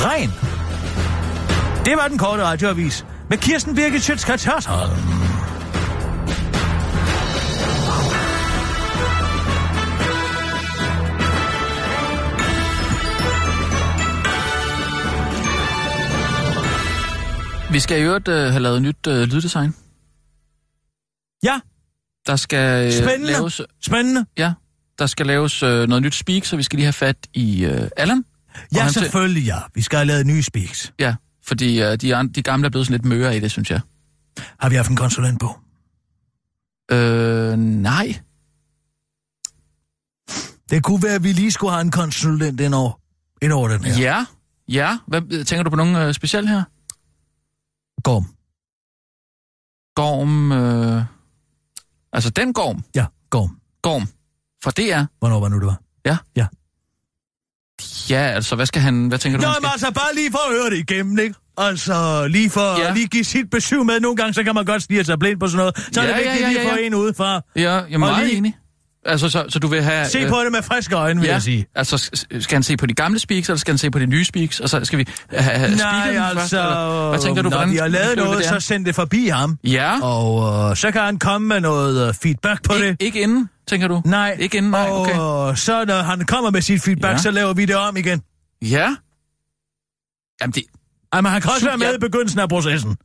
Regn. 0.00 0.32
Det 1.84 1.96
var 1.96 2.08
den 2.08 2.18
korte 2.18 2.44
radioavis 2.44 3.04
med 3.30 3.38
Kirsten 3.38 3.74
Birgit 3.74 4.02
Schøtzgrads 4.02 4.44
Hørsholm. 4.44 5.27
Vi 17.72 17.80
skal 17.80 17.98
i 17.98 18.02
øvrigt 18.02 18.28
øh, 18.28 18.34
have 18.50 18.60
lavet 18.60 18.82
nyt 18.82 19.06
øh, 19.08 19.22
lyddesign. 19.28 19.74
Ja, 21.42 21.60
Der 22.26 22.36
skal 22.36 22.86
øh, 22.86 22.92
spændende. 22.92 23.32
laves... 23.32 23.60
Spændende. 23.80 24.26
Ja, 24.38 24.52
der 24.98 25.06
skal 25.06 25.26
laves 25.26 25.62
øh, 25.62 25.88
noget 25.88 26.02
nyt 26.02 26.14
speak, 26.14 26.44
så 26.44 26.56
vi 26.56 26.62
skal 26.62 26.76
lige 26.76 26.84
have 26.86 26.92
fat 26.92 27.16
i 27.34 27.64
øh, 27.64 27.90
Allan. 27.96 28.24
Ja, 28.74 28.88
selvfølgelig 28.88 29.44
ja. 29.44 29.58
Vi 29.74 29.82
skal 29.82 29.96
have 29.96 30.06
lavet 30.06 30.26
nye 30.26 30.42
speaks. 30.42 30.92
Ja, 30.98 31.14
fordi 31.46 31.82
øh, 31.82 31.96
de, 31.96 32.16
an- 32.16 32.28
de 32.28 32.42
gamle 32.42 32.66
er 32.66 32.70
blevet 32.70 32.86
sådan 32.86 33.00
lidt 33.00 33.04
møre 33.04 33.36
i 33.36 33.40
det, 33.40 33.50
synes 33.50 33.70
jeg. 33.70 33.80
Har 34.60 34.68
vi 34.68 34.74
haft 34.76 34.90
en 34.90 34.96
konsulent 34.96 35.40
på? 35.40 35.58
Øh, 36.92 37.56
nej. 37.58 38.20
Det 40.70 40.82
kunne 40.82 41.02
være, 41.02 41.14
at 41.14 41.22
vi 41.24 41.32
lige 41.32 41.50
skulle 41.50 41.70
have 41.72 41.80
en 41.80 41.90
konsulent 41.90 42.60
ind 42.60 42.74
over, 42.74 43.00
ind 43.42 43.52
over 43.52 43.68
den 43.68 43.84
her. 43.84 43.98
Ja, 44.02 44.24
ja. 44.68 44.98
Hvad, 45.06 45.44
tænker 45.44 45.62
du 45.62 45.70
på 45.70 45.76
nogen 45.76 45.96
øh, 45.96 46.14
speciel 46.14 46.48
her? 46.48 46.62
Gorm. 48.02 48.24
Gorm, 49.94 50.52
øh... 50.52 51.02
Altså 52.12 52.30
den 52.30 52.52
Gorm. 52.52 52.84
Ja, 52.94 53.06
Gorm. 53.30 53.60
Gorm. 53.82 54.06
Det 54.76 54.92
er... 54.92 55.06
Hvornår 55.18 55.40
var 55.40 55.48
nu 55.48 55.58
det 55.58 55.66
var? 55.66 55.80
Ja, 58.10 58.16
altså, 58.16 58.56
hvad 58.56 58.66
skal 58.66 58.82
han... 58.82 59.08
Hvad 59.08 59.18
tænker 59.18 59.38
du, 59.38 59.46
Nå, 59.46 59.52
men 59.60 59.70
altså, 59.72 59.90
bare 59.92 60.14
lige 60.14 60.30
for 60.30 60.38
at 60.50 60.56
høre 60.60 60.70
det 60.70 60.90
igennem, 60.90 61.18
ikke? 61.18 61.34
Altså, 61.56 62.26
lige 62.28 62.50
for 62.50 62.60
Ja. 62.80 62.86
ja. 62.86 62.94
lige 62.94 63.08
give 63.08 63.24
sit 63.24 63.50
besøg 63.50 63.86
med. 63.86 64.00
Nogle 64.00 64.16
gange, 64.16 64.34
så 64.34 64.44
kan 64.44 64.54
man 64.54 64.64
godt 64.64 64.82
stige 64.82 65.04
sig 65.04 65.18
blind 65.18 65.40
på 65.40 65.46
sådan 65.46 65.56
noget. 65.58 65.76
Så 65.92 66.00
er 66.00 66.04
Ja, 66.04 66.10
det 66.10 66.16
vigtigt 66.18 66.34
ja, 66.40 66.46
ja, 66.46 66.48
lige 66.48 66.60
at 66.60 66.68
få 66.70 66.76
ja. 66.80 66.86
en 66.86 66.94
udefra. 66.94 67.40
Ja, 67.56 67.72
jeg 67.72 67.92
er 67.92 67.98
meget 67.98 68.26
lige- 68.26 68.36
enig. 68.36 68.56
Altså, 69.08 69.28
så, 69.30 69.44
så 69.48 69.58
du 69.58 69.66
vil 69.68 69.82
have... 69.82 70.06
Se 70.08 70.28
på 70.28 70.36
det 70.44 70.52
med 70.52 70.62
friske 70.62 70.94
øjne, 70.96 71.20
vil 71.20 71.26
ja, 71.26 71.32
jeg 71.32 71.42
sige. 71.42 71.66
altså, 71.74 71.98
skal 72.40 72.56
han 72.56 72.62
se 72.62 72.76
på 72.76 72.86
de 72.86 72.94
gamle 72.94 73.18
speaks, 73.18 73.48
eller 73.48 73.58
skal 73.58 73.72
han 73.72 73.78
se 73.78 73.90
på 73.90 73.98
de 73.98 74.06
nye 74.06 74.24
speaks? 74.24 74.60
Og 74.60 74.68
så 74.68 74.84
skal 74.84 74.98
vi 74.98 75.06
have, 75.30 75.42
have 75.42 75.76
Nej, 75.76 76.14
først, 76.16 76.38
altså, 76.38 76.60
eller? 76.60 77.08
Hvad 77.08 77.18
tænker 77.18 77.42
du, 77.42 77.48
når 77.48 77.56
hvordan 77.56 77.72
vi 77.72 77.76
har 77.76 77.88
lavet 77.88 78.16
noget, 78.16 78.44
så 78.44 78.60
send 78.60 78.84
det 78.84 78.94
forbi 78.94 79.28
ham. 79.28 79.58
Ja, 79.64 80.00
Og 80.02 80.70
øh, 80.70 80.76
så 80.76 80.90
kan 80.90 81.02
han 81.02 81.18
komme 81.18 81.48
med 81.48 81.60
noget 81.60 82.08
øh, 82.08 82.14
feedback 82.14 82.62
på 82.64 82.72
Ik- 82.72 82.82
det. 82.82 82.96
ikke 83.00 83.20
inden, 83.22 83.48
tænker 83.68 83.88
du? 83.88 84.02
Nej. 84.04 84.36
Ikke 84.40 84.56
inden, 84.56 84.70
nej, 84.70 84.88
okay. 84.90 85.18
Og 85.18 85.58
så 85.58 85.84
når 85.84 86.02
han 86.02 86.26
kommer 86.26 86.50
med 86.50 86.62
sit 86.62 86.82
feedback, 86.82 87.12
Ja. 87.12 87.18
så 87.18 87.30
laver 87.30 87.52
vi 87.54 87.64
det 87.64 87.76
om 87.76 87.96
igen. 87.96 88.22
Ja. 88.62 88.96
Jamen, 90.40 90.52
det... 90.52 90.62
Ej, 91.12 91.20
men 91.20 91.32
han 91.32 91.40
kan 91.42 91.50
også 91.50 91.66
være 91.66 91.78
med 91.78 91.94
i 91.94 91.98
begyndelsen 92.00 92.40
af 92.40 92.48
processen. 92.48 92.96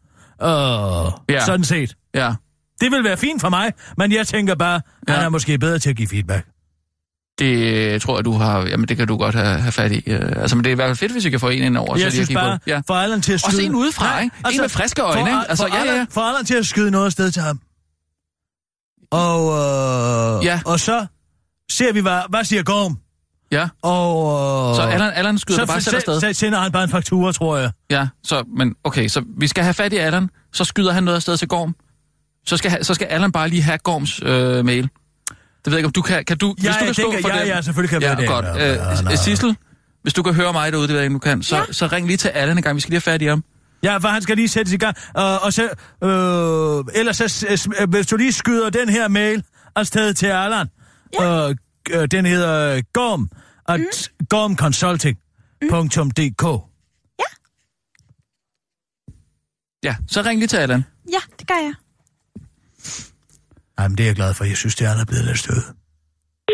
Ja. 0.41 1.04
ja. 1.30 1.45
Sådan 1.45 1.64
set. 1.64 1.95
Ja. 2.16 2.34
Det 2.82 2.91
vil 2.91 3.03
være 3.03 3.17
fint 3.17 3.41
for 3.41 3.49
mig, 3.49 3.71
men 3.97 4.11
jeg 4.11 4.28
tænker 4.28 4.55
bare, 4.55 4.82
Ja. 5.07 5.13
han 5.13 5.24
er 5.26 5.30
måske 5.30 5.57
bedre 5.57 5.80
til 5.80 5.89
at 5.89 5.95
give 5.95 6.07
feedback. 6.07 6.47
Det 7.39 8.01
tror 8.01 8.17
jeg, 8.17 8.26
du 8.26 8.34
har... 8.34 8.61
Jamen, 8.65 8.88
det 8.88 8.97
kan 8.97 9.07
du 9.07 9.17
godt 9.17 9.36
have, 9.36 9.59
have 9.59 9.71
fat 9.71 9.91
i. 9.91 10.03
Øh, 10.07 10.19
Altså, 10.36 10.55
men 10.55 10.63
det 10.63 10.69
er 10.69 10.71
i 10.71 10.76
hvert 10.76 10.88
fald 10.88 10.97
fedt, 10.97 11.11
hvis 11.11 11.26
vi 11.26 11.30
kan 11.30 11.39
få 11.39 11.49
en 11.49 11.63
ind 11.63 11.78
over. 11.78 11.95
så 11.95 12.03
jeg 12.03 12.11
lige 12.11 12.26
synes 12.26 12.34
bare. 12.39 12.59
Ja. 12.67 12.82
for 12.88 12.93
Allan 12.93 13.21
til 13.21 13.34
at 13.34 13.43
Også 13.45 13.57
skyde... 13.57 13.65
en 13.65 13.76
udefra, 13.76 14.19
ikke? 14.19 14.36
En 14.53 14.61
med 14.61 14.69
friske 14.69 15.01
øjne, 15.01 15.21
for, 15.21 15.28
ikke? 15.28 15.39
Altså, 15.49 15.67
for, 15.69 15.76
ja, 15.76 15.93
ja, 15.95 16.05
for 16.09 16.21
Allan 16.21 16.45
til 16.45 16.55
at 16.55 16.65
skyde 16.65 16.91
noget 16.91 17.05
afsted 17.05 17.32
til 17.32 17.41
ham. 17.41 17.59
Og, 19.11 19.39
øh, 20.39 20.45
Ja. 20.45 20.61
og 20.65 20.80
så 20.80 21.05
ser 21.71 21.93
vi, 21.93 21.99
hvad, 21.99 22.19
hvad 22.30 22.43
siger 22.43 22.63
Gorm? 22.63 22.97
Ja. 23.51 23.67
Og, 23.82 24.69
øh, 24.69 24.76
Så 24.76 24.82
Allan, 24.82 25.11
Allan 25.13 25.38
skyder 25.38 25.59
så, 25.59 25.65
bare 25.65 25.82
selv 25.82 25.95
afsted. 25.95 26.21
så, 26.21 26.28
så 26.34 26.39
sender 26.39 26.59
han 26.59 26.71
bare 26.71 26.84
en 26.84 26.89
faktura, 26.89 27.32
tror 27.32 27.57
jeg. 27.57 27.71
Ja, 27.91 28.07
så, 28.24 28.43
men 28.57 28.76
okay, 28.84 29.07
så 29.07 29.24
vi 29.38 29.47
skal 29.47 29.63
have 29.63 29.74
fat 29.74 29.93
i 29.93 29.97
Allan, 29.97 30.30
så 30.53 30.63
skyder 30.63 30.91
han 30.91 31.03
noget 31.03 31.15
afsted 31.15 31.38
til 31.38 31.47
Gorm. 31.47 31.76
Så 32.46 32.58
skal, 32.58 32.86
så 32.86 32.94
skal 32.94 33.08
Allan 33.08 33.32
bare 33.32 33.50
lige 33.50 33.62
have 33.62 33.78
Gorms 33.78 34.20
øh, 34.24 34.66
mail. 34.66 34.84
Det 34.84 34.91
ved 35.66 35.74
jeg 35.74 35.78
ikke, 35.78 35.86
om 35.88 35.91
du 35.91 36.02
kan... 36.02 36.26
kan 36.26 36.38
du, 36.38 36.48
Ja, 36.48 36.54
hvis 36.54 36.64
du 36.64 36.70
jeg 36.70 36.78
kan 36.86 36.94
stå 36.94 37.12
tænker, 37.12 37.22
for 37.30 37.36
ja, 37.36 37.41
det, 37.41 37.48
ja, 37.50 37.62
selvfølgelig 37.62 37.89
kan 37.89 38.02
jeg 38.02 38.10
ja, 38.10 38.14
være 38.16 38.22
det. 38.22 38.30
godt. 38.30 38.46
Ja, 38.46 38.74
ja, 38.74 39.12
Øh. 39.12 39.18
Sissel, 39.18 39.56
hvis 40.02 40.14
du 40.14 40.24
kan 40.24 40.34
høre 40.34 40.54
mig 40.54 40.72
derude, 40.72 40.88
det 40.88 40.94
ved 40.94 41.00
jeg 41.00 41.06
ikke, 41.06 41.16
om 41.16 41.20
du 41.20 41.24
kan, 41.30 41.44
så, 41.44 41.56
Ja. 41.58 41.64
så 41.72 41.88
ring 41.88 42.08
lige 42.08 42.18
til 42.18 42.28
Allan 42.30 42.58
en 42.58 42.64
gang. 42.64 42.76
Vi 42.76 42.82
skal 42.82 42.89
lige 42.89 43.02
have 43.06 43.14
fat 43.14 43.22
i 43.22 43.26
ham. 43.26 43.44
Ja, 43.84 43.98
for 43.98 44.08
han 44.08 44.22
skal 44.22 44.36
lige 44.36 44.48
sættes 44.48 44.74
i 44.74 44.78
gang. 44.78 44.96
Uh, 45.18 45.46
og 45.46 45.54
så, 45.54 45.64
øh, 46.04 46.84
ellers 47.00 47.18
så, 47.18 47.68
øh, 47.80 47.89
hvis 47.89 48.08
du 48.08 48.18
lige 48.18 48.34
skyder 48.34 48.70
den 48.70 48.89
her 48.89 49.08
mail 49.08 49.44
afsted 49.76 50.14
til 50.14 50.26
Allan. 50.26 50.68
Ja. 51.20 51.48
Uh, 51.50 51.56
den 52.12 52.26
hedder 52.26 52.82
gorm, 52.94 53.30
at 53.68 53.80
mm. 53.80 53.86
gormconsulting.dk. 54.30 56.44
Ja, 59.84 59.96
så 60.08 60.22
ring 60.22 60.39
lige 60.39 60.48
til 60.48 60.58
Allan. 60.58 60.86
Ja, 61.12 61.20
det 61.39 61.48
gør 61.48 61.56
jeg. 61.56 61.74
Jamen, 63.80 63.97
det 63.97 64.03
er 64.03 64.07
jeg 64.07 64.15
glad 64.15 64.34
for. 64.34 64.43
Jeg 64.43 64.57
synes, 64.57 64.76
det 64.76 64.88
er 64.88 65.05
blevet 65.07 65.26
lidt 65.26 65.39
støvet. 65.39 65.63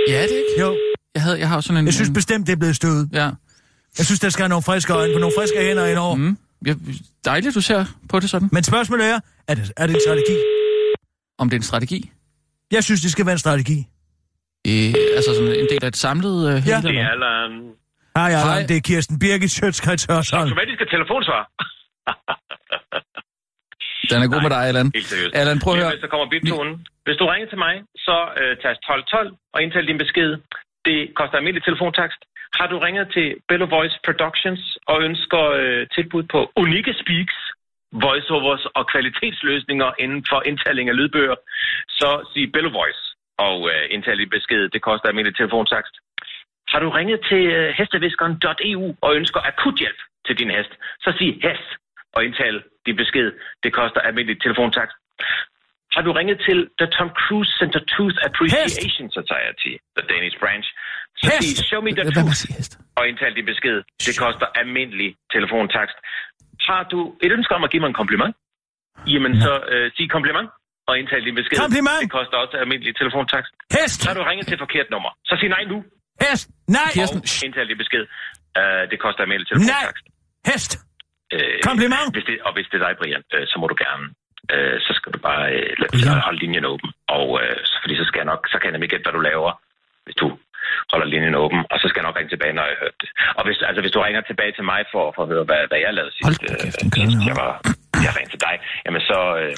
Ja, 0.07 0.21
det 0.23 0.33
er 0.33 0.37
ikke. 0.37 0.61
Jo, 0.61 0.77
Jeg, 1.15 1.21
havde, 1.23 1.39
jeg 1.39 1.49
har 1.49 1.61
sådan 1.61 1.77
en... 1.79 1.85
jeg 1.85 1.93
synes 1.93 2.09
bestemt, 2.13 2.47
det 2.47 2.53
er 2.53 2.57
blevet 2.57 2.75
støvet. 2.75 3.09
Ja. 3.13 3.29
Jeg 3.97 4.05
synes, 4.05 4.19
der 4.19 4.29
skal 4.29 4.43
have 4.43 4.49
nogle 4.49 4.63
friske 4.63 4.93
øjne 4.93 5.13
på 5.13 5.19
nogle 5.19 5.33
friske 5.39 5.57
hænder 5.61 5.85
indover. 5.85 6.15
Mm. 6.15 6.21
Mm. 6.21 6.37
ja. 6.65 6.73
Dejligt, 7.25 7.55
du 7.55 7.61
ser 7.61 7.85
på 8.09 8.19
det 8.19 8.29
sådan. 8.29 8.49
Men 8.51 8.63
spørgsmålet 8.63 9.05
er, 9.05 9.19
er 9.47 9.55
det, 9.55 9.71
er 9.77 9.87
det 9.87 9.93
en 9.95 10.01
strategi? 10.07 10.37
Om 11.39 11.49
det 11.49 11.55
er 11.55 11.59
en 11.59 11.63
strategi. 11.63 12.11
Jeg 12.71 12.83
synes, 12.83 13.01
det 13.01 13.11
skal 13.11 13.25
være 13.25 13.33
en 13.33 13.39
strategi. 13.39 13.87
Øh, 14.67 14.93
altså 15.15 15.31
sådan 15.35 15.53
en 15.59 15.67
del 15.71 15.83
af 15.83 15.87
et 15.87 15.97
samlet 15.97 16.47
øh, 16.49 16.55
hele, 16.63 16.75
Ja. 16.75 16.81
Det 16.81 16.95
er 16.97 17.07
Allan. 17.15 17.51
Hej, 18.17 18.31
Allan. 18.41 18.67
Det 18.69 18.77
er 18.77 18.81
Kirsten 18.81 19.19
Birgit 19.19 19.51
Sjøtskrets 19.51 20.05
Hørsholm. 20.09 20.43
Automatiske 20.43 20.85
telefonsvar. 20.95 21.43
Den 24.11 24.19
er 24.25 24.29
god 24.33 24.41
med 24.47 24.51
dig, 24.55 24.61
Allan. 24.69 24.87
Helt 24.97 25.09
seriøst. 25.13 25.33
Allan, 25.39 25.57
prøv 25.63 25.71
at 25.73 25.79
høre. 25.81 25.91
lidt, 25.93 26.03
Så 26.05 26.09
kommer 26.13 26.27
biptonen. 26.33 26.73
Hvis 27.07 27.17
du 27.21 27.25
ringer 27.33 27.47
til 27.53 27.59
mig, 27.65 27.75
så 28.07 28.17
øh, 28.41 28.53
tast 28.63 28.79
1212 28.87 29.35
og 29.53 29.59
indtal 29.63 29.85
din 29.91 29.99
besked. 30.03 30.29
Det 30.87 30.99
koster 31.19 31.35
almindelig 31.39 31.63
telefontakst. 31.69 32.21
Har 32.57 32.67
du 32.71 32.77
ringet 32.85 33.07
til 33.15 33.27
Bello 33.49 33.65
Voice 33.75 33.97
Productions 34.05 34.61
og 34.91 34.97
ønsker 35.07 35.43
øh, 35.59 35.81
tilbud 35.95 36.23
på 36.33 36.39
unikke 36.63 36.93
speaks, 37.01 37.37
voiceovers 38.05 38.65
og 38.77 38.83
kvalitetsløsninger 38.93 39.89
inden 40.03 40.21
for 40.29 40.39
indtaling 40.49 40.85
af 40.89 40.95
lydbøger, 40.99 41.37
så 41.99 42.09
sig 42.33 42.45
Bello 42.53 42.71
Voice 42.79 43.03
og 43.47 43.57
øh, 43.71 43.83
indtal 43.95 44.17
din 44.21 44.29
besked. 44.29 44.69
Det 44.75 44.81
koster 44.81 45.07
almindelig 45.07 45.37
telefontakst. 45.37 45.95
Har 46.71 46.79
du 46.83 46.89
ringet 46.89 47.19
til 47.29 47.43
øh, 47.57 47.69
hesteviskeren.eu 47.79 48.85
og 49.01 49.15
ønsker 49.19 49.39
akuthjælp 49.51 49.99
til 50.25 50.35
din 50.39 50.51
hest, 50.57 50.73
så 51.03 51.09
sig 51.19 51.31
hest 51.47 51.69
og 52.19 52.23
indtal 52.27 52.55
din 52.85 52.95
besked. 53.01 53.27
Det 53.63 53.71
koster 53.79 53.99
almindelig 54.07 54.37
telefontakst. 54.45 54.97
Har 55.95 56.01
du 56.07 56.11
ringet 56.19 56.37
til 56.47 56.57
The 56.79 56.87
Tom 56.95 57.09
Cruise 57.21 57.51
Center 57.59 57.81
Tooth 57.93 58.17
Appreciation 58.27 59.07
Society, 59.19 59.73
the 59.97 60.03
Danish 60.11 60.35
branch, 60.41 60.67
så 61.21 61.31
Hest! 61.31 61.57
sig 61.57 61.65
show 61.71 61.81
me 61.85 61.91
the 61.99 62.05
tooth 62.15 62.35
at 62.35 62.55
hest? 62.57 62.71
og 62.99 63.03
indtal 63.09 63.31
din 63.37 63.45
besked. 63.51 63.77
Det 64.07 64.13
koster 64.23 64.45
almindelig 64.61 65.09
telefontakst. 65.35 65.97
Har 66.69 66.83
du 66.93 66.99
et 67.25 67.31
ønske 67.37 67.51
om 67.57 67.63
at 67.67 67.69
give 67.73 67.81
mig 67.83 67.89
en 67.93 67.99
kompliment? 68.01 68.33
Jamen 69.13 69.33
så 69.45 69.53
øh, 69.73 69.85
sig 69.95 70.07
kompliment 70.17 70.49
og 70.89 70.93
indtal 71.01 71.21
din 71.27 71.35
besked. 71.39 71.57
Kompliment! 71.65 72.01
Det 72.05 72.11
koster 72.19 72.35
også 72.43 72.55
almindelig 72.63 72.91
telefontakst. 73.01 73.51
Hest! 73.77 73.99
Har 74.07 74.13
du 74.19 74.23
ringet 74.31 74.45
til 74.51 74.57
forkert 74.65 74.87
nummer. 74.93 75.11
Så 75.27 75.33
sig 75.41 75.49
nej 75.55 75.63
nu 75.71 75.77
Hest! 76.23 76.45
Nej! 76.77 76.91
Og 77.03 77.45
indtal 77.45 77.67
din 77.71 77.77
besked. 77.83 78.03
Uh, 78.59 78.83
det 78.91 78.97
koster 79.05 79.21
almindelig 79.25 79.47
telefontakst. 79.51 80.05
Hest! 80.49 80.71
Øh, 81.35 81.57
Kompliment! 81.69 82.09
Hvis 82.15 82.25
det, 82.29 82.35
og 82.47 82.51
hvis 82.55 82.67
det 82.71 82.77
er 82.81 82.83
dig, 82.87 82.93
Brian, 82.99 83.23
øh, 83.35 83.43
så 83.51 83.55
må 83.61 83.65
du 83.71 83.77
gerne. 83.85 84.05
Øh, 84.53 84.77
så 84.85 84.91
skal 84.97 85.09
du 85.15 85.19
bare 85.29 85.45
øh, 85.57 85.71
lade, 85.79 85.91
Brian? 85.93 86.25
holde 86.27 86.39
linjen 86.43 86.65
åben. 86.73 86.89
Og 87.17 87.25
øh, 87.41 87.57
fordi 87.83 87.93
så 88.01 88.05
skal 88.09 88.19
jeg 88.21 88.29
nok, 88.33 88.41
så 88.51 88.55
kan 88.57 88.65
jeg 88.67 88.75
nemlig 88.75 88.89
gætte, 88.91 89.05
hvad 89.05 89.15
du 89.19 89.23
laver, 89.31 89.51
hvis 90.05 90.17
du 90.23 90.27
holder 90.91 91.07
linjen 91.13 91.35
åben. 91.43 91.59
Og 91.71 91.77
så 91.81 91.85
skal 91.87 91.99
jeg 91.99 92.07
nok 92.09 92.17
ringe 92.19 92.31
tilbage, 92.35 92.53
når 92.57 92.63
jeg 92.67 92.75
har 92.75 92.81
hørt 92.85 92.97
det. 93.01 93.09
Og 93.37 93.41
hvis, 93.45 93.57
altså, 93.69 93.81
hvis 93.83 93.93
du 93.95 93.99
ringer 94.05 94.21
tilbage 94.21 94.53
til 94.57 94.65
mig 94.71 94.81
for, 94.93 95.03
for 95.15 95.21
at 95.25 95.29
høre, 95.33 95.43
hvad, 95.49 95.61
hvad 95.69 95.79
jeg 95.85 95.93
lavede 95.97 96.13
sidst, 96.17 96.25
Hold 96.27 96.37
da 96.41 96.63
kæft, 96.63 96.77
den 96.81 96.89
kører 96.93 97.07
sidst 97.09 97.21
nu. 97.23 97.29
jeg 97.31 97.37
var 97.43 97.51
jeg 98.05 98.11
ringede 98.17 98.33
til 98.35 98.41
dig, 98.47 98.55
jamen 98.85 99.01
så 99.11 99.19
øh, 99.41 99.53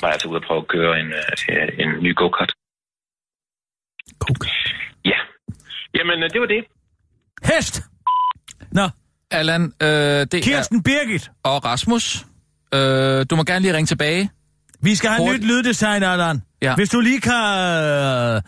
var 0.00 0.06
jeg 0.08 0.16
altså 0.16 0.28
ude 0.30 0.40
at 0.40 0.46
prøve 0.48 0.60
at 0.64 0.68
køre 0.76 0.92
en, 1.02 1.08
øh, 1.20 1.68
en 1.82 1.90
ny 2.06 2.10
go-kart. 2.20 2.52
Okay. 4.30 4.54
Ja. 5.12 5.18
Jamen, 5.98 6.18
øh, 6.24 6.30
det 6.32 6.40
var 6.40 6.46
det. 6.54 6.62
Hest! 7.50 7.74
Nå, 8.78 8.86
Allan, 9.30 9.62
øh, 9.62 9.88
det 9.88 10.34
er... 10.34 10.42
Kirsten 10.42 10.82
Birgit. 10.82 11.30
Og 11.42 11.64
Rasmus, 11.64 12.26
øh, 12.74 13.26
du 13.30 13.36
må 13.36 13.44
gerne 13.44 13.60
lige 13.60 13.74
ringe 13.74 13.86
tilbage. 13.86 14.30
Vi 14.82 14.94
skal 14.94 15.10
have 15.10 15.22
Hurtigt. 15.22 15.42
nyt 15.44 15.50
lyddesign, 15.50 16.02
Allan. 16.02 16.42
Ja. 16.62 16.74
Hvis 16.74 16.88
du 16.88 17.00
lige 17.00 17.20
kan 17.20 17.32
øh, 17.34 18.36
øh, 18.36 18.42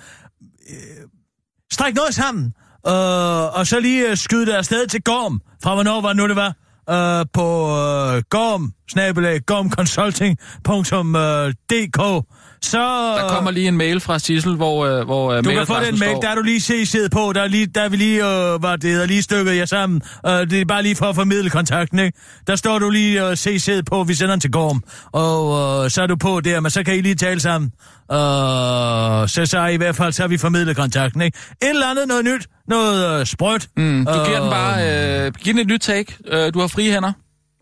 strække 1.73 1.97
noget 1.97 2.15
sammen, 2.15 2.45
øh, 2.87 3.55
og 3.59 3.67
så 3.67 3.81
lige 3.81 4.11
øh, 4.11 4.17
skyde 4.17 4.47
det 4.47 4.53
afsted 4.53 4.87
til 4.87 5.03
Gorm, 5.03 5.41
fra 5.63 5.75
hvornår 5.75 6.01
var 6.01 6.13
nu 6.13 6.29
det 6.29 6.37
var, 6.37 6.55
øh, 6.91 7.27
på 7.33 7.69
øh, 7.69 8.23
gorm, 8.31 8.73
snabelag, 8.91 9.41
gormconsulting.dk, 9.47 12.27
så... 12.63 12.79
Der 13.19 13.29
kommer 13.29 13.51
lige 13.51 13.69
en 13.69 13.77
mail 13.77 14.01
fra 14.01 14.19
Sissel, 14.19 14.57
hvor, 14.57 14.87
øh, 14.87 15.05
hvor 15.05 15.33
øh, 15.33 15.45
Du 15.45 15.51
kan 15.51 15.67
få 15.67 15.75
den 15.85 15.99
mail, 15.99 16.17
der 16.23 16.29
er 16.29 16.35
du 16.35 16.43
lige 16.43 16.87
se 16.87 17.09
på, 17.13 17.33
der 17.35 17.43
er, 17.43 17.49
lige, 17.49 17.67
der 17.67 17.81
er 17.83 17.89
vi 17.89 17.97
lige, 17.97 18.27
øh, 18.27 18.61
hvad 18.61 18.79
det 18.79 18.91
hedder, 18.91 19.07
lige 19.07 19.23
stykket 19.23 19.57
jer 19.57 19.65
sammen. 19.65 20.03
Øh, 20.27 20.33
det 20.33 20.61
er 20.61 20.65
bare 20.65 20.83
lige 20.83 20.97
for 20.97 21.07
at 21.07 21.15
formidle 21.15 21.51
kontakten, 21.51 21.99
ikke? 21.99 22.19
Der 22.47 22.57
står 22.57 22.79
du 22.79 22.91
lige 22.91 23.25
og 23.25 23.31
øh, 23.31 23.37
sæd 23.37 23.83
på, 23.83 24.05
vi 24.05 24.15
sender 24.15 24.35
den 24.35 24.41
til 24.41 24.51
Gorm. 24.51 24.83
Og 25.13 25.85
øh, 25.85 25.91
så 25.91 26.03
er 26.03 26.07
du 26.07 26.17
på 26.17 26.41
der, 26.41 26.61
men 26.61 26.71
så 26.71 26.83
kan 26.85 26.97
I 26.97 27.01
lige 27.01 27.15
tale 27.15 27.41
sammen. 27.41 27.71
Øh, 28.13 29.29
så 29.29 29.43
så 29.47 29.67
I, 29.67 29.77
hvert 29.77 29.97
fald, 29.97 30.13
så 30.13 30.23
har 30.23 30.29
vi 30.29 30.39
formidlet 30.39 30.77
kontakten, 30.77 31.21
ikke? 31.21 31.39
Et 31.63 31.69
eller 31.69 31.87
andet, 31.87 32.09
noget 32.09 32.25
nyt, 32.25 32.47
noget 32.69 33.21
øh, 33.21 33.27
sprødt. 33.27 33.69
Mm, 33.77 34.07
du 34.07 34.25
giver 34.27 34.41
den 34.41 34.51
bare... 34.51 35.27
Øh, 35.27 35.33
giv 35.33 35.53
den 35.53 35.61
et 35.61 35.67
nyt 35.67 35.81
take. 35.81 36.17
Øh, 36.29 36.55
du 36.55 36.61
har 36.61 36.67
frie 36.67 36.93
hænder. 36.93 37.13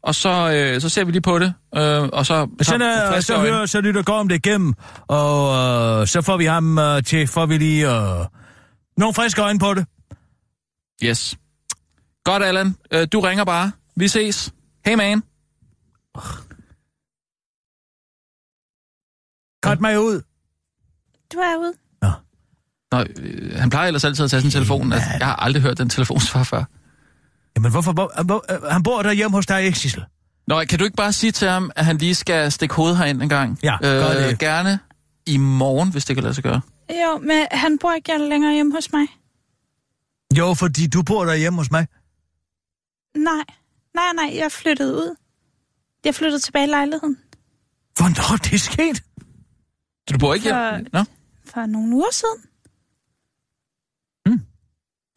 Og 0.02 0.14
så, 0.14 0.52
øh, 0.54 0.80
så 0.80 0.88
ser 0.88 1.04
vi 1.04 1.12
lige 1.12 1.22
på 1.22 1.38
det. 1.38 1.54
Øh, 1.76 2.02
og 2.02 2.26
så... 2.26 2.48
Så, 2.62 2.78
med 2.78 2.96
så, 2.96 3.12
friske 3.12 3.26
så, 3.26 3.38
hører, 3.38 3.66
så 3.66 3.80
lytter 3.80 4.02
Gorm 4.02 4.28
det 4.28 4.46
igennem, 4.46 4.74
og 5.08 5.56
øh, 6.00 6.06
så 6.06 6.22
får 6.22 6.36
vi 6.36 6.44
ham 6.44 6.78
øh, 6.78 7.02
til, 7.02 7.26
får 7.26 7.46
vi 7.46 7.58
lige 7.58 7.90
øh, 7.90 8.26
nogle 8.96 9.14
friske 9.14 9.42
øjne 9.42 9.58
på 9.58 9.74
det. 9.74 9.86
Yes. 11.04 11.36
Godt, 12.24 12.42
Allan. 12.42 12.76
Øh, 12.90 13.08
du 13.12 13.20
ringer 13.20 13.44
bare. 13.44 13.72
Vi 13.96 14.08
ses. 14.08 14.52
Hey, 14.86 14.94
man. 14.94 15.22
Cut 19.64 19.80
mig 19.80 20.00
ud. 20.00 20.22
Du 21.32 21.38
er 21.38 21.56
ude. 21.56 21.72
Nå, 22.92 23.04
øh, 23.18 23.58
han 23.58 23.70
plejer 23.70 23.86
ellers 23.86 24.04
altid 24.04 24.24
at 24.24 24.30
tage 24.30 24.40
sin 24.40 24.50
telefon. 24.50 24.92
Altså, 24.92 25.08
jeg 25.18 25.26
har 25.26 25.36
aldrig 25.36 25.62
hørt 25.62 25.78
den 25.78 25.88
telefonsvar 25.88 26.42
før. 26.52 26.64
Jamen, 27.58 27.70
hvorfor, 27.70 27.92
hvor, 27.92 28.22
hvor, 28.24 28.44
øh, 28.52 28.62
han 28.62 28.82
bor 28.82 29.02
der 29.02 29.12
hjemme 29.12 29.36
hos 29.36 29.46
dig, 29.46 29.62
ikke, 29.64 29.78
Sissel? 29.78 30.04
Nå, 30.46 30.64
kan 30.64 30.78
du 30.78 30.84
ikke 30.84 30.96
bare 30.96 31.12
sige 31.12 31.32
til 31.32 31.48
ham, 31.48 31.70
at 31.76 31.84
han 31.84 31.96
lige 31.98 32.14
skal 32.14 32.52
stikke 32.52 32.74
hovedet 32.74 32.98
herind 32.98 33.22
en 33.22 33.28
gang? 33.28 33.58
Ja, 33.62 33.76
gør 33.80 34.28
det. 34.28 34.38
Gerne 34.38 34.78
i 35.26 35.36
morgen, 35.36 35.92
hvis 35.92 36.04
det 36.04 36.16
kan 36.16 36.22
lade 36.22 36.34
sig 36.34 36.44
gøre. 36.44 36.60
Jo, 36.90 37.18
men 37.18 37.46
han 37.50 37.78
bor 37.78 37.92
ikke 37.92 38.18
længere 38.18 38.54
hjemme 38.54 38.74
hos 38.74 38.92
mig. 38.92 39.06
Jo, 40.38 40.54
fordi 40.54 40.86
du 40.86 41.02
bor 41.02 41.24
der 41.24 41.34
hjemme 41.34 41.58
hos 41.58 41.70
mig. 41.70 41.86
Nej, 43.16 43.44
nej, 43.94 44.12
nej, 44.14 44.36
jeg 44.38 44.52
flyttede 44.52 44.94
ud. 44.94 45.14
Jeg 46.04 46.14
flyttede 46.14 46.40
tilbage 46.40 46.64
i 46.64 46.70
lejligheden 46.70 47.16
Hvornår 47.96 48.32
er 48.32 48.36
det 48.36 48.60
sket? 48.60 48.96
Så 50.08 50.12
du 50.12 50.18
bor 50.18 50.34
ikke 50.34 50.48
For- 50.48 50.74
hjemme? 50.74 50.90
Nå? 50.92 51.04
for 51.44 51.66
nogle 51.66 51.96
uger 51.96 52.12
siden. 52.12 52.42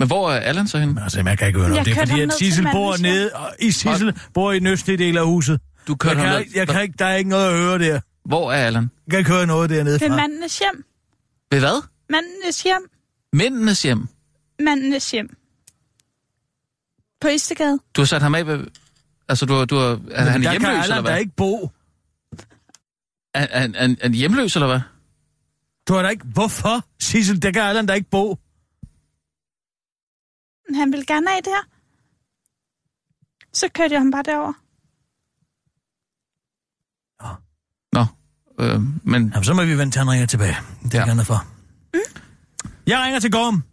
Men 0.01 0.07
hvor 0.07 0.31
er 0.31 0.39
Allan 0.39 0.67
så 0.67 0.77
henne? 0.79 1.03
Altså, 1.03 1.23
man 1.23 1.37
kan 1.37 1.47
ikke 1.47 1.59
høre 1.59 1.69
noget. 1.69 1.77
Jeg 1.87 1.95
Det 1.95 2.01
er 2.01 2.05
fordi, 2.07 2.21
at 2.21 2.33
Sissel 2.33 2.67
bor 2.71 2.97
nede, 3.01 3.31
og 3.33 3.55
i 3.59 3.71
Sissel 3.71 4.19
bor 4.33 4.51
i 4.51 4.59
den 4.59 4.67
østlige 4.67 4.97
del 4.97 5.17
af 5.17 5.25
huset. 5.25 5.59
Du 5.87 5.95
kørte 5.95 6.21
Jeg 6.21 6.31
kan, 6.31 6.39
ikke- 6.39 6.59
jeg 6.59 6.67
kan 6.67 6.81
ikke, 6.81 6.95
der 6.99 7.05
er 7.05 7.15
ikke 7.15 7.29
noget 7.29 7.47
at 7.51 7.57
høre 7.57 7.79
der. 7.79 7.99
Hvor 8.25 8.51
er 8.51 8.65
Allan? 8.65 8.83
Jeg 8.83 9.11
kan 9.11 9.19
ikke 9.19 9.31
høre 9.31 9.47
noget 9.47 9.69
dernede 9.69 9.99
Ved 10.01 10.09
fra. 10.09 10.15
mandenes 10.15 10.59
hjem. 10.59 10.85
Ved 11.51 11.59
hvad? 11.59 11.83
Mandenes 12.09 12.63
hjem. 12.63 12.89
Mændenes 13.33 13.83
hjem. 13.83 14.07
Mandenes 14.59 15.11
hjem. 15.11 15.35
På 17.21 17.27
Istegade. 17.27 17.79
Du 17.95 18.01
har 18.01 18.05
sat 18.05 18.21
ham 18.21 18.35
af 18.35 18.47
ved... 18.47 18.65
Altså, 19.29 19.45
du 19.45 19.53
har... 19.53 19.65
Du 19.65 19.75
har 19.75 19.85
er 19.85 19.95
Men 19.97 20.17
han 20.17 20.25
der 20.25 20.31
kan 20.33 20.41
hjemløs, 20.51 20.69
Allan 20.69 20.83
eller 20.83 20.95
der 20.95 21.01
hvad? 21.01 21.19
ikke 21.19 21.33
bo. 21.37 21.71
Er, 23.33 23.41
er, 23.41 23.45
er, 23.51 23.67
er 23.73 23.95
han 24.01 24.13
hjemløs, 24.13 24.55
eller 24.55 24.67
hvad? 24.67 24.79
Du 25.87 25.93
har 25.93 26.01
da 26.01 26.09
ikke... 26.09 26.25
Hvorfor, 26.25 26.85
Sissel? 26.99 27.41
Der 27.41 27.51
kan 27.51 27.61
Allan 27.61 27.87
der 27.87 27.93
ikke 27.93 28.09
bo. 28.09 28.37
Han 30.73 30.91
ville 30.91 31.05
gerne 31.05 31.35
af 31.37 31.43
der. 31.43 31.67
Så 33.53 33.69
kørte 33.73 33.93
jeg 33.93 34.01
ham 34.01 34.11
bare 34.11 34.23
derover. 34.23 34.53
Nå, 37.93 38.05
øh, 38.59 38.81
men... 39.03 39.29
Jamen, 39.29 39.43
så 39.43 39.53
må 39.53 39.63
vi 39.65 39.77
vente 39.77 39.93
til, 39.95 39.99
han 39.99 40.09
ringer 40.09 40.25
tilbage. 40.25 40.57
Det 40.83 40.93
er 40.95 40.99
Ja. 41.07 41.13
ja. 41.15 41.21
for. 41.23 41.45
Mm. 41.93 41.99
Jeg 42.87 42.99
ringer 43.05 43.19
til 43.19 43.31
Gorm. 43.31 43.63